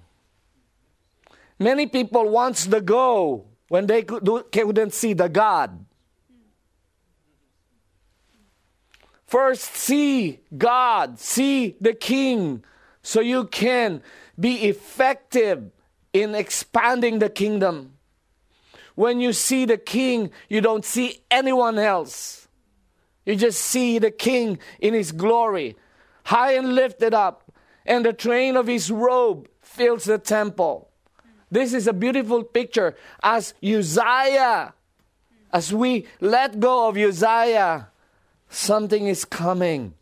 Many 1.59 1.87
people 1.87 2.29
wants 2.29 2.67
the 2.67 2.81
go 2.81 3.47
when 3.69 3.87
they 3.87 4.03
couldn't 4.03 4.93
see 4.93 5.13
the 5.15 5.29
God. 5.29 5.85
First, 9.27 9.75
see 9.75 10.41
God, 10.57 11.19
see 11.19 11.77
the 11.81 11.93
King, 11.93 12.65
so 13.03 13.21
you 13.21 13.47
can 13.47 14.03
be 14.39 14.69
effective 14.69 15.73
in 16.23 16.35
expanding 16.35 17.19
the 17.19 17.31
kingdom. 17.31 17.93
When 18.95 19.21
you 19.21 19.33
see 19.33 19.65
the 19.65 19.77
king, 19.77 20.31
you 20.49 20.61
don't 20.61 20.85
see 20.85 21.21
anyone 21.31 21.79
else. 21.79 22.49
You 23.25 23.37
just 23.37 23.61
see 23.61 23.99
the 23.99 24.11
king 24.11 24.59
in 24.81 24.95
his 24.95 25.13
glory, 25.13 25.77
high 26.25 26.53
and 26.53 26.75
lifted 26.75 27.13
up, 27.13 27.53
and 27.85 28.05
the 28.05 28.13
train 28.13 28.57
of 28.57 28.67
his 28.67 28.91
robe 28.91 29.49
fills 29.61 30.05
the 30.05 30.19
temple. 30.19 30.89
This 31.51 31.75
is 31.75 31.87
a 31.87 31.93
beautiful 31.93 32.43
picture 32.43 32.97
as 33.23 33.55
Uzziah, 33.63 34.75
as 35.53 35.73
we 35.73 36.07
let 36.21 36.59
go 36.59 36.89
of 36.89 36.97
Uzziah, 36.97 37.89
something 38.49 39.07
is 39.07 39.25
coming. 39.25 39.95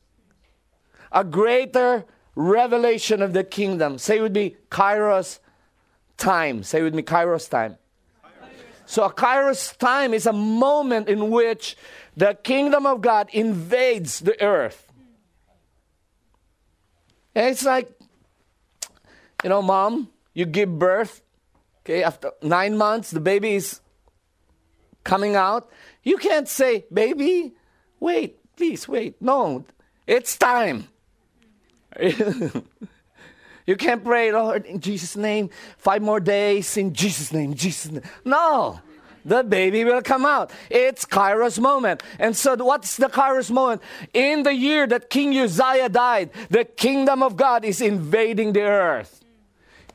A 1.12 1.24
greater 1.24 2.04
revelation 2.34 3.22
of 3.22 3.32
the 3.32 3.44
kingdom. 3.44 3.98
Say 3.98 4.20
with 4.20 4.34
me, 4.34 4.56
Kairos 4.70 5.38
time. 6.16 6.62
Say 6.62 6.82
with 6.82 6.94
me, 6.94 7.02
Kairos 7.02 7.48
time. 7.48 7.76
So 8.86 9.04
a 9.04 9.12
Kairos 9.12 9.76
time 9.76 10.12
is 10.12 10.26
a 10.26 10.32
moment 10.32 11.08
in 11.08 11.30
which 11.30 11.76
the 12.16 12.34
kingdom 12.42 12.86
of 12.86 13.00
God 13.00 13.28
invades 13.32 14.20
the 14.20 14.40
earth. 14.42 14.92
And 17.34 17.46
it's 17.46 17.64
like, 17.64 17.90
you 19.42 19.50
know, 19.50 19.62
mom, 19.62 20.10
you 20.34 20.44
give 20.46 20.78
birth, 20.78 21.22
okay, 21.80 22.02
after 22.02 22.30
nine 22.42 22.76
months, 22.76 23.10
the 23.10 23.20
baby 23.20 23.54
is 23.54 23.80
coming 25.02 25.34
out. 25.34 25.70
You 26.02 26.16
can't 26.16 26.48
say, 26.48 26.84
baby, 26.92 27.54
wait, 28.00 28.38
please 28.56 28.86
wait. 28.86 29.20
No, 29.20 29.64
it's 30.06 30.36
time. 30.36 30.88
You 33.66 33.76
can't 33.76 34.04
pray, 34.04 34.30
Lord, 34.30 34.66
in 34.66 34.80
Jesus' 34.80 35.16
name, 35.16 35.50
five 35.78 36.02
more 36.02 36.20
days, 36.20 36.76
in 36.76 36.92
Jesus' 36.92 37.32
name, 37.32 37.54
Jesus' 37.54 37.92
name. 37.92 38.02
No. 38.24 38.80
the 39.24 39.42
baby 39.42 39.84
will 39.84 40.02
come 40.02 40.26
out. 40.26 40.52
It's 40.68 41.06
Kairos 41.06 41.58
moment. 41.58 42.02
And 42.18 42.36
so 42.36 42.56
what's 42.56 42.98
the 42.98 43.06
Kairos 43.06 43.50
moment? 43.50 43.80
In 44.12 44.42
the 44.42 44.54
year 44.54 44.86
that 44.86 45.08
King 45.08 45.34
Uzziah 45.38 45.88
died, 45.88 46.30
the 46.50 46.66
kingdom 46.66 47.22
of 47.22 47.34
God 47.34 47.64
is 47.64 47.80
invading 47.80 48.52
the 48.52 48.62
earth. 48.62 49.24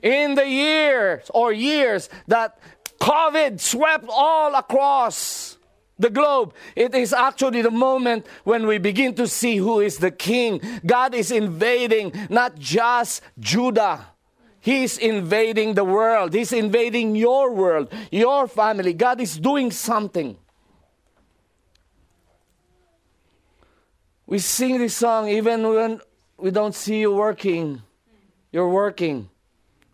In 0.01 0.33
the 0.33 0.47
years 0.47 1.29
or 1.31 1.53
years 1.53 2.09
that 2.27 2.57
COVID 2.99 3.59
swept 3.59 4.05
all 4.09 4.55
across 4.55 5.58
the 5.99 6.09
globe. 6.09 6.53
It 6.75 6.95
is 6.95 7.13
actually 7.13 7.61
the 7.61 7.71
moment 7.71 8.25
when 8.45 8.65
we 8.65 8.77
begin 8.77 9.13
to 9.15 9.27
see 9.27 9.57
who 9.57 9.81
is 9.81 9.97
the 9.97 10.11
king. 10.11 10.61
God 10.85 11.13
is 11.13 11.29
invading 11.29 12.13
not 12.29 12.57
just 12.57 13.21
Judah. 13.37 14.07
He's 14.61 14.97
invading 14.97 15.75
the 15.75 15.83
world. 15.83 16.33
He's 16.33 16.51
invading 16.51 17.15
your 17.15 17.53
world, 17.53 17.91
your 18.11 18.47
family. 18.47 18.93
God 18.93 19.21
is 19.21 19.37
doing 19.37 19.71
something. 19.71 20.37
We 24.25 24.39
sing 24.39 24.77
this 24.77 24.95
song 24.95 25.27
even 25.27 25.67
when 25.67 26.01
we 26.37 26.51
don't 26.51 26.75
see 26.75 26.99
you 26.99 27.11
working. 27.13 27.81
You're 28.51 28.69
working. 28.69 29.29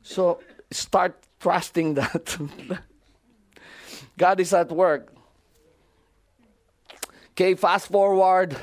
So 0.04 0.40
start 0.72 1.18
trusting 1.40 1.94
that. 1.96 2.38
God 4.18 4.40
is 4.40 4.54
at 4.54 4.72
work. 4.72 5.15
Okay, 7.36 7.54
fast 7.54 7.92
forward. 7.92 8.56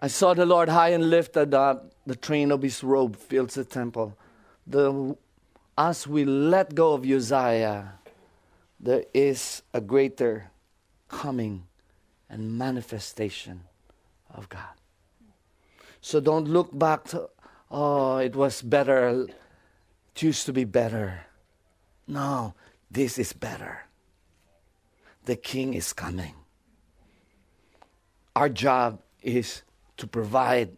I 0.00 0.06
saw 0.06 0.32
the 0.32 0.46
Lord 0.46 0.70
high 0.70 0.88
and 0.88 1.10
lifted 1.10 1.52
up. 1.52 1.92
The 2.06 2.16
train 2.16 2.50
of 2.50 2.62
his 2.62 2.82
robe 2.82 3.14
fills 3.14 3.56
the 3.56 3.64
temple. 3.64 4.16
The, 4.66 5.14
as 5.76 6.06
we 6.06 6.24
let 6.24 6.74
go 6.74 6.94
of 6.94 7.04
Uzziah, 7.04 7.92
there 8.80 9.04
is 9.12 9.60
a 9.74 9.82
greater 9.82 10.50
coming 11.08 11.64
and 12.30 12.56
manifestation 12.56 13.64
of 14.30 14.48
God. 14.48 14.72
So 16.00 16.20
don't 16.20 16.48
look 16.48 16.70
back 16.72 17.04
to, 17.08 17.28
oh, 17.70 18.16
it 18.16 18.34
was 18.34 18.62
better. 18.62 19.26
It 20.14 20.22
used 20.22 20.46
to 20.46 20.54
be 20.54 20.64
better. 20.64 21.26
No, 22.06 22.54
this 22.90 23.18
is 23.18 23.34
better. 23.34 23.84
The 25.26 25.36
king 25.36 25.74
is 25.74 25.92
coming. 25.92 26.32
Our 28.36 28.48
job 28.48 29.00
is 29.22 29.62
to 29.96 30.06
provide, 30.06 30.76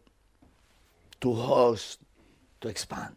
to 1.20 1.34
host, 1.34 2.01
to 2.61 2.68
expand. 2.68 3.16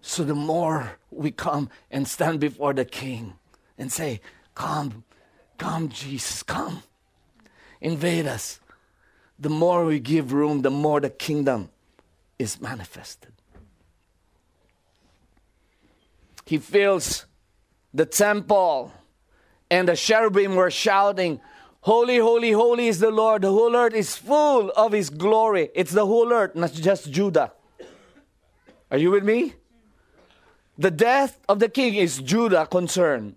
So 0.00 0.24
the 0.24 0.34
more 0.34 0.98
we 1.10 1.30
come 1.30 1.70
and 1.90 2.06
stand 2.06 2.40
before 2.40 2.72
the 2.72 2.84
King 2.84 3.34
and 3.76 3.92
say, 3.92 4.20
Come, 4.54 5.04
come, 5.58 5.88
Jesus, 5.88 6.42
come, 6.42 6.82
invade 7.80 8.26
us, 8.26 8.60
the 9.38 9.48
more 9.48 9.84
we 9.84 10.00
give 10.00 10.32
room, 10.32 10.62
the 10.62 10.70
more 10.70 11.00
the 11.00 11.10
kingdom 11.10 11.70
is 12.38 12.60
manifested. 12.60 13.32
He 16.44 16.58
fills 16.58 17.26
the 17.92 18.06
temple, 18.06 18.92
and 19.70 19.88
the 19.88 19.94
cherubim 19.94 20.56
were 20.56 20.70
shouting, 20.70 21.40
Holy, 21.80 22.18
holy, 22.18 22.52
holy 22.52 22.88
is 22.88 22.98
the 22.98 23.10
Lord. 23.10 23.42
The 23.42 23.52
whole 23.52 23.74
earth 23.74 23.94
is 23.94 24.16
full 24.16 24.70
of 24.76 24.92
His 24.92 25.10
glory. 25.10 25.70
It's 25.74 25.92
the 25.92 26.06
whole 26.06 26.32
earth, 26.32 26.54
not 26.54 26.72
just 26.72 27.10
Judah. 27.10 27.52
Are 28.90 28.98
you 28.98 29.10
with 29.10 29.24
me? 29.24 29.54
The 30.76 30.90
death 30.90 31.38
of 31.48 31.58
the 31.58 31.68
king 31.68 31.94
is 31.94 32.18
Judah 32.18 32.66
concern, 32.66 33.36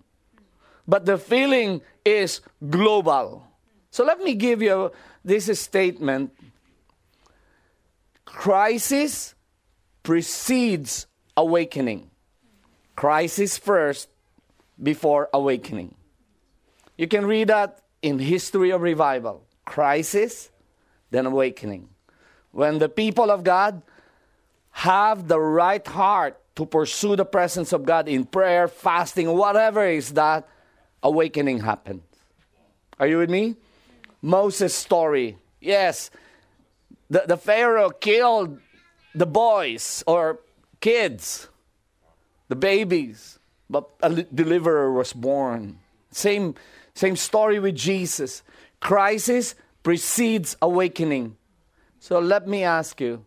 but 0.86 1.06
the 1.06 1.18
feeling 1.18 1.82
is 2.04 2.40
global. 2.70 3.46
So 3.90 4.04
let 4.04 4.20
me 4.20 4.34
give 4.34 4.62
you 4.62 4.92
this 5.24 5.46
statement 5.60 6.32
crisis 8.24 9.34
precedes 10.02 11.06
awakening. 11.36 12.10
Crisis 12.96 13.58
first 13.58 14.08
before 14.82 15.28
awakening. 15.34 15.94
You 16.96 17.08
can 17.08 17.26
read 17.26 17.48
that 17.48 17.81
in 18.02 18.18
history 18.18 18.70
of 18.70 18.82
revival 18.82 19.44
crisis 19.64 20.50
then 21.10 21.26
awakening. 21.26 21.88
When 22.50 22.78
the 22.78 22.88
people 22.88 23.30
of 23.30 23.44
god 23.44 23.82
have 24.70 25.28
the 25.28 25.40
right 25.40 25.86
heart 25.86 26.40
to 26.56 26.66
pursue 26.66 27.16
the 27.16 27.24
presence 27.24 27.72
of 27.72 27.84
god 27.84 28.08
in 28.08 28.24
prayer 28.24 28.68
fasting 28.68 29.28
whatever 29.32 29.86
is 29.86 30.12
that 30.14 30.48
awakening 31.02 31.60
happens. 31.60 32.02
Are 32.98 33.06
you 33.06 33.18
with 33.18 33.30
me? 33.30 33.56
Moses 34.20 34.74
story. 34.74 35.38
Yes. 35.60 36.10
The, 37.10 37.24
the 37.26 37.36
pharaoh 37.36 37.90
killed 37.90 38.58
the 39.14 39.26
boys 39.26 40.02
or 40.06 40.40
kids 40.80 41.48
the 42.48 42.56
babies 42.56 43.38
but 43.70 43.88
a 44.02 44.22
deliverer 44.24 44.92
was 44.92 45.12
born. 45.12 45.78
Same 46.10 46.54
same 46.94 47.16
story 47.16 47.58
with 47.58 47.74
Jesus. 47.74 48.42
Crisis 48.80 49.54
precedes 49.82 50.56
awakening. 50.60 51.36
So 51.98 52.18
let 52.18 52.46
me 52.46 52.64
ask 52.64 53.00
you 53.00 53.24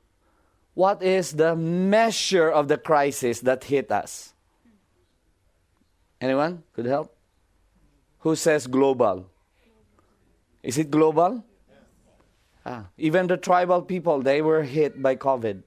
what 0.74 1.02
is 1.02 1.32
the 1.32 1.56
measure 1.56 2.50
of 2.50 2.68
the 2.68 2.78
crisis 2.78 3.40
that 3.42 3.64
hit 3.64 3.92
us? 3.92 4.34
Anyone 6.20 6.64
could 6.74 6.86
help? 6.86 7.16
Who 8.20 8.36
says 8.36 8.68
global? 8.68 9.30
Is 10.62 10.78
it 10.78 10.92
global? 10.92 11.44
Ah, 12.66 12.88
even 12.98 13.28
the 13.28 13.38
tribal 13.38 13.84
people, 13.84 14.22
they 14.22 14.42
were 14.42 14.64
hit 14.64 15.02
by 15.02 15.16
COVID. 15.16 15.62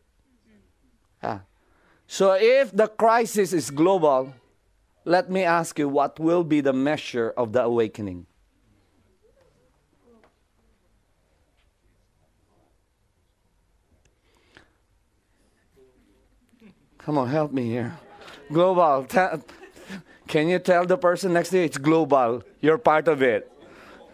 Ah. 1.23 1.43
So 2.09 2.33
if 2.33 2.75
the 2.75 2.89
crisis 2.89 3.53
is 3.53 3.71
global, 3.71 4.35
let 5.09 5.31
me 5.31 5.43
ask 5.43 5.79
you 5.79 5.89
what 5.89 6.21
will 6.21 6.45
be 6.45 6.61
the 6.61 6.73
measure 6.73 7.33
of 7.37 7.53
the 7.53 7.63
awakening? 7.63 8.27
Come 16.99 17.17
on, 17.17 17.29
help 17.29 17.53
me 17.53 17.65
here. 17.65 17.97
Global. 18.53 19.07
can 20.29 20.49
you 20.49 20.59
tell 20.59 20.85
the 20.85 20.99
person 20.99 21.33
next 21.33 21.49
to 21.51 21.59
you 21.59 21.65
it's 21.65 21.79
global? 21.79 22.43
You're 22.61 22.77
part 22.77 23.09
of 23.09 23.23
it. 23.23 23.51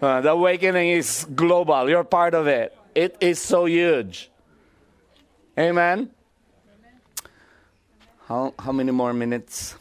Uh, 0.00 0.20
the 0.20 0.30
awakening 0.30 0.90
is 0.90 1.26
global. 1.34 1.88
You're 1.88 2.04
part 2.04 2.34
of 2.34 2.46
it. 2.46 2.76
It 2.94 3.16
is 3.20 3.40
so 3.40 3.64
huge. 3.64 4.30
Amen. 5.58 6.10
How, 8.28 8.54
how 8.58 8.70
many 8.70 8.92
more 8.92 9.12
minutes? 9.12 9.74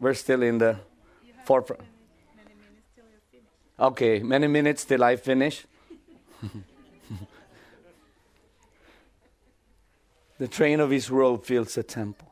We're 0.00 0.14
still 0.14 0.42
in 0.42 0.58
the 0.58 0.76
forefront. 1.44 1.82
Okay, 3.78 4.20
many 4.20 4.48
minutes 4.48 4.84
till 4.84 5.04
I 5.04 5.16
finish. 5.16 5.64
the 10.38 10.48
train 10.48 10.80
of 10.80 10.90
his 10.90 11.10
robe 11.10 11.44
fills 11.44 11.74
the 11.74 11.82
temple. 11.82 12.28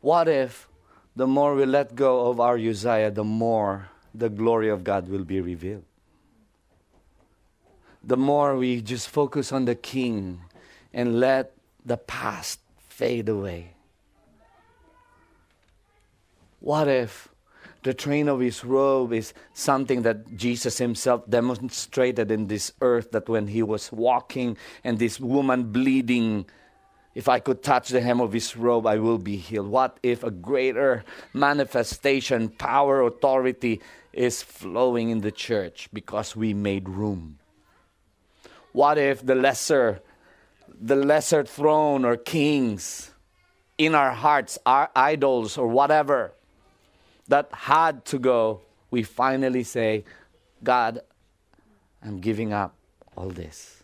What 0.00 0.28
if 0.28 0.68
the 1.16 1.26
more 1.26 1.54
we 1.54 1.64
let 1.66 1.94
go 1.94 2.28
of 2.28 2.40
our 2.40 2.56
Uzziah, 2.56 3.10
the 3.10 3.24
more 3.24 3.88
the 4.14 4.28
glory 4.28 4.68
of 4.68 4.84
God 4.84 5.08
will 5.08 5.24
be 5.24 5.40
revealed? 5.40 5.84
The 8.02 8.16
more 8.16 8.56
we 8.56 8.80
just 8.80 9.08
focus 9.08 9.52
on 9.52 9.66
the 9.66 9.74
king 9.74 10.40
and 10.92 11.20
let 11.20 11.52
the 11.84 11.96
past 11.96 12.60
fade 12.88 13.28
away 13.28 13.74
what 16.60 16.88
if 16.88 17.28
the 17.82 17.94
train 17.94 18.28
of 18.28 18.40
his 18.40 18.62
robe 18.62 19.12
is 19.12 19.32
something 19.54 20.02
that 20.02 20.36
Jesus 20.36 20.76
himself 20.78 21.28
demonstrated 21.28 22.30
in 22.30 22.46
this 22.46 22.72
earth 22.82 23.10
that 23.12 23.28
when 23.28 23.46
he 23.48 23.62
was 23.62 23.90
walking 23.90 24.58
and 24.84 24.98
this 24.98 25.18
woman 25.18 25.72
bleeding, 25.72 26.44
if 27.14 27.28
I 27.28 27.40
could 27.40 27.62
touch 27.62 27.88
the 27.88 28.02
hem 28.02 28.20
of 28.20 28.34
his 28.34 28.54
robe, 28.56 28.86
I 28.86 28.98
will 28.98 29.18
be 29.18 29.36
healed. 29.36 29.68
What 29.68 29.98
if 30.02 30.22
a 30.22 30.30
greater 30.30 31.04
manifestation, 31.32 32.50
power, 32.50 33.00
authority 33.00 33.80
is 34.12 34.42
flowing 34.42 35.08
in 35.08 35.22
the 35.22 35.32
church 35.32 35.88
because 35.92 36.36
we 36.36 36.52
made 36.52 36.86
room? 36.88 37.38
What 38.72 38.98
if 38.98 39.24
the 39.24 39.34
lesser, 39.34 40.00
the 40.68 40.96
lesser 40.96 41.44
throne 41.44 42.04
or 42.04 42.16
kings 42.18 43.10
in 43.78 43.94
our 43.94 44.12
hearts, 44.12 44.58
our 44.66 44.90
idols 44.94 45.56
or 45.56 45.66
whatever, 45.66 46.34
that 47.30 47.48
had 47.52 48.04
to 48.06 48.18
go, 48.18 48.60
we 48.90 49.04
finally 49.04 49.62
say, 49.62 50.04
God, 50.62 51.00
I'm 52.02 52.18
giving 52.18 52.52
up 52.52 52.74
all 53.16 53.28
this. 53.28 53.82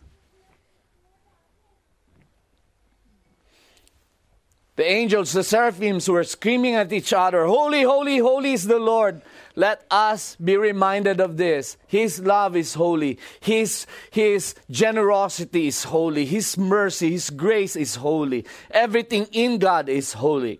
The 4.75 4.85
angels, 4.85 5.31
the 5.31 5.43
seraphims 5.43 6.07
were 6.07 6.23
screaming 6.23 6.75
at 6.75 6.91
each 6.93 7.13
other, 7.13 7.45
Holy, 7.45 7.81
holy, 7.81 8.19
holy 8.19 8.53
is 8.53 8.67
the 8.67 8.79
Lord. 8.79 9.21
Let 9.55 9.83
us 9.89 10.35
be 10.35 10.55
reminded 10.55 11.19
of 11.19 11.37
this. 11.37 11.77
His 11.87 12.19
love 12.19 12.55
is 12.55 12.75
holy. 12.75 13.17
His, 13.39 13.87
His 14.11 14.53
generosity 14.69 15.67
is 15.67 15.85
holy. 15.85 16.25
His 16.25 16.57
mercy, 16.59 17.11
His 17.11 17.31
grace 17.31 17.75
is 17.75 17.95
holy. 17.95 18.45
Everything 18.69 19.25
in 19.31 19.57
God 19.57 19.89
is 19.89 20.13
holy. 20.13 20.59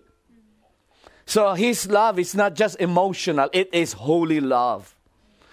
So 1.28 1.52
His 1.52 1.86
love 1.90 2.18
is 2.18 2.34
not 2.34 2.54
just 2.54 2.80
emotional, 2.80 3.50
it 3.52 3.68
is 3.74 3.92
holy 3.92 4.40
love. 4.40 4.94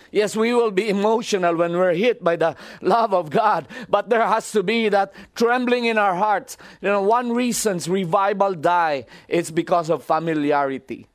Yes, 0.10 0.34
we 0.34 0.54
will 0.54 0.72
be 0.72 0.88
emotional 0.88 1.58
when 1.58 1.74
we're 1.74 1.94
hit 1.94 2.24
by 2.24 2.38
the 2.38 2.56
love 2.80 3.14
of 3.14 3.30
God, 3.30 3.68
but 3.90 4.10
there 4.10 4.26
has 4.26 4.50
to 4.54 4.64
be 4.64 4.88
that 4.88 5.12
trembling 5.36 5.84
in 5.84 5.98
our 5.98 6.16
hearts. 6.16 6.56
You 6.80 6.88
know, 6.88 7.02
one 7.02 7.34
reason 7.34 7.80
revival 7.90 8.56
die 8.56 9.06
is 9.28 9.52
because 9.52 9.90
of 9.90 10.06
familiarity. 10.06 11.08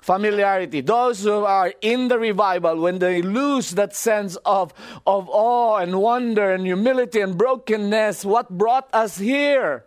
Familiarity. 0.00 0.80
Those 0.82 1.24
who 1.24 1.44
are 1.44 1.74
in 1.80 2.06
the 2.06 2.20
revival, 2.20 2.78
when 2.78 3.00
they 3.00 3.20
lose 3.20 3.72
that 3.72 3.96
sense 3.96 4.36
of, 4.46 4.72
of 5.04 5.28
awe 5.28 5.78
and 5.78 6.00
wonder 6.00 6.52
and 6.52 6.64
humility 6.64 7.20
and 7.20 7.36
brokenness, 7.36 8.24
what 8.24 8.48
brought 8.48 8.88
us 8.92 9.18
here? 9.18 9.86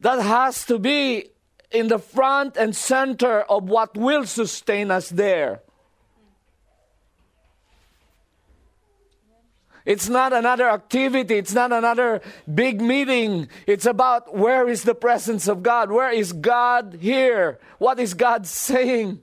That 0.00 0.22
has 0.22 0.64
to 0.66 0.78
be 0.78 1.30
in 1.70 1.88
the 1.88 1.98
front 1.98 2.56
and 2.56 2.74
center 2.74 3.42
of 3.42 3.64
what 3.64 3.96
will 3.96 4.24
sustain 4.24 4.90
us 4.90 5.10
there. 5.10 5.60
It's 9.88 10.08
not 10.08 10.34
another 10.34 10.68
activity. 10.68 11.36
It's 11.36 11.54
not 11.54 11.72
another 11.72 12.20
big 12.52 12.82
meeting. 12.82 13.48
It's 13.66 13.86
about 13.86 14.36
where 14.36 14.68
is 14.68 14.82
the 14.82 14.94
presence 14.94 15.48
of 15.48 15.62
God? 15.62 15.90
Where 15.90 16.10
is 16.10 16.34
God 16.34 16.98
here? 17.00 17.58
What 17.78 17.98
is 17.98 18.12
God 18.12 18.46
saying? 18.46 19.20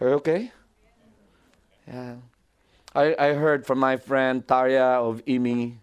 Okay? 0.00 0.50
Yeah. 1.86 2.14
I, 2.96 3.14
I 3.18 3.34
heard 3.34 3.66
from 3.66 3.78
my 3.78 3.98
friend 3.98 4.46
Tarya 4.46 5.04
of 5.04 5.22
IMI 5.26 5.76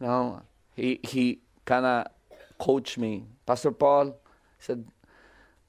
you 0.00 0.06
know, 0.06 0.42
he, 0.74 0.98
he 1.02 1.40
kind 1.64 1.86
of 1.86 2.06
coached 2.58 2.98
me. 2.98 3.24
Pastor 3.46 3.70
Paul 3.70 4.16
said, 4.58 4.84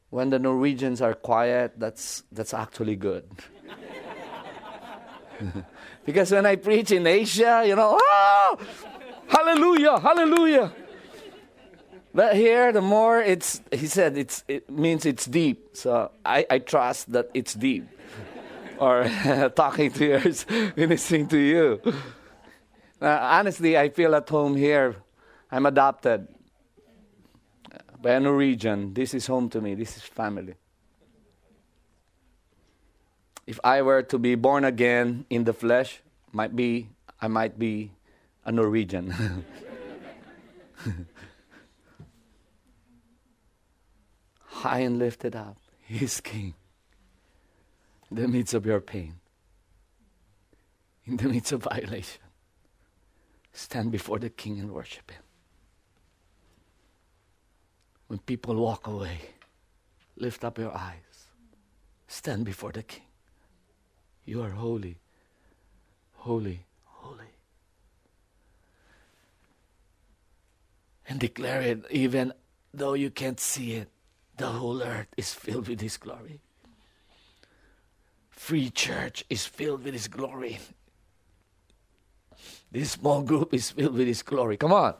when 0.09 0.29
the 0.29 0.39
Norwegians 0.39 1.01
are 1.01 1.13
quiet, 1.13 1.73
that's, 1.77 2.23
that's 2.31 2.53
actually 2.53 2.95
good. 2.95 3.29
because 6.05 6.31
when 6.31 6.45
I 6.45 6.55
preach 6.55 6.91
in 6.91 7.05
Asia, 7.05 7.63
you 7.65 7.75
know, 7.75 7.97
oh, 8.01 8.57
hallelujah, 9.27 9.99
hallelujah. 9.99 10.73
But 12.13 12.35
here, 12.35 12.73
the 12.73 12.81
more 12.81 13.21
it's, 13.21 13.61
he 13.71 13.87
said, 13.87 14.17
it's, 14.17 14.43
it 14.47 14.69
means 14.69 15.05
it's 15.05 15.25
deep. 15.25 15.77
So 15.77 16.11
I, 16.25 16.45
I 16.49 16.59
trust 16.59 17.11
that 17.13 17.29
it's 17.33 17.53
deep. 17.53 17.87
Or 18.81 19.05
talking 19.55 19.91
to 19.91 20.05
yours, 20.05 20.45
ministering 20.75 21.27
to 21.27 21.37
you. 21.37 21.79
Honestly, 22.99 23.77
I 23.77 23.89
feel 23.89 24.15
at 24.15 24.27
home 24.27 24.55
here. 24.55 24.95
I'm 25.51 25.67
adopted 25.67 26.27
by 28.01 28.11
a 28.11 28.19
Norwegian. 28.19 28.93
This 28.93 29.13
is 29.13 29.27
home 29.27 29.49
to 29.49 29.61
me. 29.61 29.75
This 29.75 29.97
is 29.97 30.03
family. 30.03 30.55
If 33.45 33.59
I 33.63 33.83
were 33.83 34.01
to 34.03 34.17
be 34.17 34.33
born 34.35 34.65
again 34.65 35.25
in 35.29 35.43
the 35.43 35.53
flesh, 35.53 36.01
might 36.31 36.55
be 36.55 36.89
I 37.21 37.27
might 37.27 37.59
be 37.59 37.91
a 38.45 38.51
Norwegian. 38.51 39.11
High 44.45 44.79
and 44.79 44.97
lifted 44.97 45.35
up, 45.35 45.57
He's 45.85 46.19
King. 46.21 46.55
In 48.11 48.17
the 48.17 48.27
midst 48.27 48.53
of 48.53 48.65
your 48.65 48.81
pain, 48.81 49.15
in 51.05 51.15
the 51.15 51.29
midst 51.29 51.53
of 51.53 51.63
violation 51.63 52.21
stand 53.53 53.89
before 53.89 54.19
the 54.19 54.29
King 54.29 54.59
and 54.59 54.71
worship 54.71 55.11
Him. 55.11 55.23
When 58.07 58.19
people 58.19 58.55
walk 58.55 58.87
away, 58.87 59.19
lift 60.17 60.43
up 60.43 60.57
your 60.57 60.75
eyes, 60.75 61.27
stand 62.07 62.43
before 62.43 62.73
the 62.73 62.83
King. 62.83 63.03
You 64.25 64.41
are 64.41 64.49
holy, 64.49 64.97
holy, 66.11 66.65
holy. 66.83 67.33
And 71.07 71.17
declare 71.17 71.61
it 71.61 71.85
even 71.89 72.33
though 72.73 72.93
you 72.93 73.09
can't 73.09 73.39
see 73.39 73.73
it, 73.75 73.89
the 74.35 74.47
whole 74.47 74.83
earth 74.83 75.07
is 75.15 75.33
filled 75.33 75.69
with 75.69 75.79
His 75.79 75.95
glory. 75.95 76.41
Free 78.41 78.71
church 78.71 79.23
is 79.29 79.45
filled 79.45 79.83
with 79.83 79.93
His 79.93 80.07
glory. 80.07 80.57
This 82.71 82.93
small 82.93 83.21
group 83.21 83.53
is 83.53 83.69
filled 83.69 83.93
with 83.93 84.07
His 84.07 84.23
glory. 84.23 84.57
Come 84.57 84.73
on. 84.73 84.95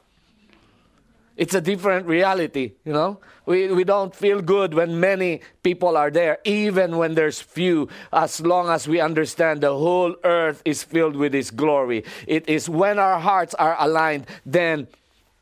It's 1.36 1.56
a 1.56 1.60
different 1.60 2.06
reality, 2.06 2.74
you 2.86 2.94
know. 2.94 3.20
We, 3.48 3.74
we 3.74 3.84
don't 3.84 4.14
feel 4.14 4.44
good 4.44 4.76
when 4.76 5.00
many 5.00 5.42
people 5.64 5.98
are 5.98 6.12
there, 6.12 6.38
even 6.44 6.98
when 6.98 7.16
there's 7.16 7.42
few, 7.42 7.90
as 8.14 8.42
long 8.42 8.70
as 8.70 8.88
we 8.88 9.02
understand 9.02 9.62
the 9.62 9.74
whole 9.76 10.16
earth 10.24 10.62
is 10.64 10.84
filled 10.84 11.16
with 11.16 11.34
His 11.34 11.50
glory. 11.50 12.04
It 12.28 12.48
is 12.48 12.70
when 12.70 13.00
our 13.00 13.20
hearts 13.20 13.56
are 13.56 13.76
aligned, 13.80 14.28
then 14.46 14.88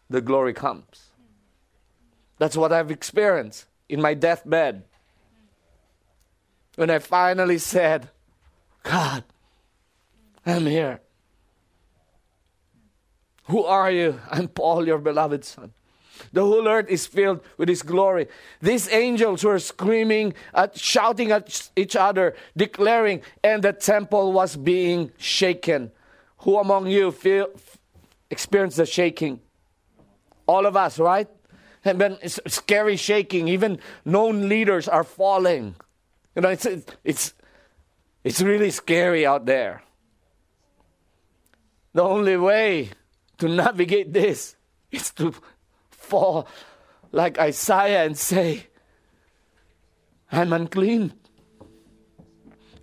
the 0.09 0.21
glory 0.21 0.53
comes. 0.53 1.11
That's 2.37 2.55
what 2.55 2.71
I've 2.71 2.91
experienced 2.91 3.65
in 3.89 4.01
my 4.01 4.13
deathbed. 4.13 4.85
When 6.79 6.89
I 6.89 6.99
finally 6.99 7.57
said, 7.57 8.07
God, 8.83 9.25
I'm 10.45 10.65
here. 10.65 11.01
Who 13.47 13.65
are 13.65 13.91
you? 13.91 14.17
I'm 14.31 14.47
Paul, 14.47 14.87
your 14.87 14.99
beloved 14.99 15.43
son. 15.43 15.73
The 16.31 16.39
whole 16.39 16.65
earth 16.69 16.87
is 16.87 17.05
filled 17.05 17.41
with 17.57 17.67
His 17.67 17.81
glory. 17.81 18.27
These 18.61 18.89
angels 18.93 19.43
were 19.43 19.59
screaming, 19.59 20.35
at, 20.53 20.79
shouting 20.79 21.31
at 21.33 21.69
each 21.75 21.97
other, 21.97 22.33
declaring, 22.55 23.23
and 23.43 23.61
the 23.61 23.73
temple 23.73 24.31
was 24.31 24.55
being 24.55 25.11
shaken. 25.17 25.91
Who 26.37 26.59
among 26.59 26.87
you 26.87 27.11
feel, 27.11 27.49
experienced 28.29 28.77
the 28.77 28.85
shaking? 28.85 29.41
All 30.47 30.65
of 30.65 30.77
us, 30.77 30.97
right? 30.97 31.27
And 31.83 31.99
then 31.99 32.17
scary 32.25 32.95
shaking. 32.95 33.49
Even 33.49 33.79
known 34.05 34.47
leaders 34.47 34.87
are 34.87 35.03
falling. 35.03 35.75
You 36.35 36.41
know, 36.41 36.49
it's 36.49 36.65
it's 37.03 37.33
it's 38.23 38.41
really 38.41 38.71
scary 38.71 39.25
out 39.25 39.45
there. 39.45 39.83
The 41.93 42.03
only 42.03 42.37
way 42.37 42.89
to 43.39 43.47
navigate 43.47 44.13
this 44.13 44.55
is 44.91 45.11
to 45.11 45.33
fall 45.89 46.47
like 47.11 47.39
Isaiah 47.39 48.05
and 48.05 48.17
say, 48.17 48.67
I'm 50.31 50.53
unclean. 50.53 51.13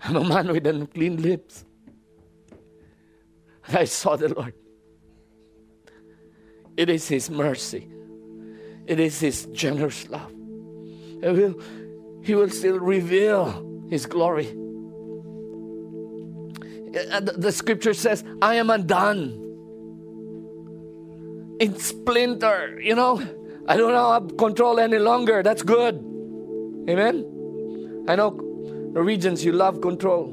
I'm 0.02 0.16
a 0.16 0.24
man 0.24 0.48
with 0.48 0.66
unclean 0.66 1.22
lips. 1.22 1.64
And 3.66 3.76
I 3.76 3.84
saw 3.84 4.16
the 4.16 4.28
Lord. 4.28 4.54
It 6.76 6.90
is 6.90 7.08
His 7.08 7.30
mercy. 7.30 7.88
It 8.86 9.00
is 9.00 9.20
His 9.20 9.46
generous 9.52 10.08
love. 10.08 10.30
He 10.30 11.28
will, 11.28 11.60
he 12.26 12.34
will 12.34 12.50
still 12.50 12.80
reveal 12.80 13.86
His 13.88 14.04
glory. 14.04 14.48
Uh, 17.12 17.20
the 17.20 17.52
scripture 17.52 17.94
says, 17.94 18.24
I 18.42 18.56
am 18.56 18.68
undone 18.68 19.42
in 21.60 21.78
splinter, 21.78 22.80
you 22.80 22.96
know. 22.96 23.22
I 23.68 23.76
don't 23.76 23.94
have 23.94 24.36
control 24.36 24.80
any 24.80 24.98
longer. 24.98 25.44
That's 25.44 25.62
good. 25.62 25.94
Amen. 26.88 28.04
I 28.08 28.16
know 28.16 28.30
Norwegians, 28.30 29.44
you 29.44 29.52
love 29.52 29.80
control. 29.80 30.32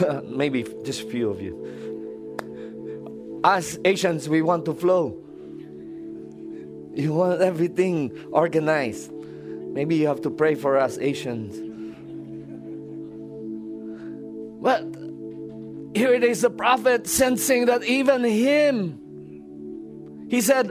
Maybe 0.28 0.64
just 0.84 1.02
a 1.02 1.06
few 1.06 1.28
of 1.28 1.42
you. 1.42 3.40
As 3.42 3.80
Asians, 3.84 4.28
we 4.28 4.42
want 4.42 4.64
to 4.66 4.74
flow. 4.74 5.16
You 6.94 7.14
want 7.14 7.40
everything 7.40 8.12
organized. 8.30 9.10
Maybe 9.76 9.96
you 9.96 10.06
have 10.06 10.22
to 10.22 10.30
pray 10.30 10.54
for 10.54 10.78
us, 10.78 10.96
Asians. 10.96 11.54
But 14.62 14.82
here 15.94 16.14
it 16.14 16.24
is, 16.24 16.40
the 16.40 16.48
prophet 16.48 17.06
sensing 17.06 17.66
that 17.66 17.84
even 17.84 18.24
him 18.24 19.06
he 20.28 20.40
said, 20.40 20.68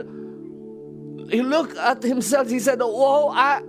he 1.30 1.40
looked 1.40 1.76
at 1.76 2.02
himself, 2.02 2.50
he 2.50 2.58
said, 2.58 2.80
Woe, 2.80 3.28
I, 3.28 3.62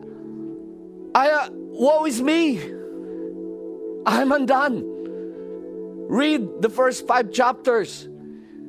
I, 1.15 1.29
uh, 1.29 1.49
woe 1.51 2.05
is 2.05 2.21
me. 2.21 2.57
I'm 4.05 4.31
undone. 4.31 4.83
Read 6.09 6.61
the 6.61 6.69
first 6.69 7.07
five 7.07 7.31
chapters. 7.31 8.09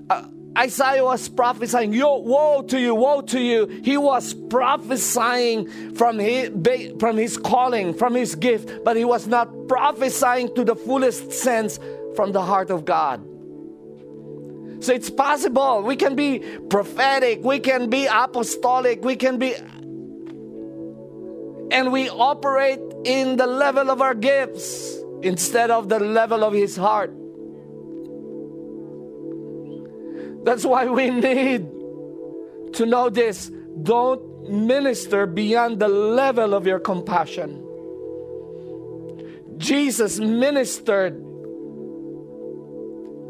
Uh, 0.09 0.27
Isaiah 0.59 1.05
was 1.05 1.29
prophesying, 1.29 1.93
Yo, 1.93 2.17
woe 2.17 2.63
to 2.63 2.81
you, 2.81 2.95
woe 2.95 3.21
to 3.21 3.39
you. 3.41 3.67
He 3.85 3.97
was 3.97 4.35
prophesying 4.35 5.95
from 5.95 6.19
his, 6.19 6.51
from 6.99 7.17
his 7.17 7.37
calling, 7.37 7.95
from 7.95 8.15
his 8.17 8.35
gift, 8.35 8.83
but 8.85 8.97
he 8.97 9.05
was 9.05 9.29
not 9.29 9.69
prophesying 9.69 10.53
to 10.57 10.65
the 10.65 10.75
fullest 10.75 11.31
sense 11.33 11.79
from 12.17 12.33
the 12.33 12.43
heart 12.43 12.71
of 12.71 12.85
God. 12.85 13.25
So 14.81 14.93
it's 14.93 15.11
possible. 15.11 15.83
We 15.83 15.95
can 15.95 16.17
be 16.17 16.41
prophetic, 16.71 17.45
we 17.45 17.61
can 17.61 17.89
be 17.89 18.07
apostolic, 18.07 19.05
we 19.05 19.15
can 19.15 19.39
be. 19.39 19.55
And 21.71 21.93
we 21.93 22.09
operate 22.09 22.81
in 23.05 23.37
the 23.37 23.47
level 23.47 23.91
of 23.91 24.01
our 24.01 24.15
gifts 24.15 24.97
instead 25.23 25.71
of 25.71 25.89
the 25.89 26.01
level 26.01 26.43
of 26.43 26.53
His 26.53 26.77
heart. 26.77 27.13
That's 30.49 30.65
why 30.65 30.87
we 30.87 31.11
need 31.11 31.69
to 32.73 32.87
know 32.87 33.11
this. 33.11 33.51
Don't 33.83 34.49
minister 34.49 35.27
beyond 35.27 35.79
the 35.79 35.89
level 35.89 36.55
of 36.55 36.67
your 36.67 36.79
compassion. 36.79 37.63
Jesus 39.59 40.19
ministered 40.19 41.19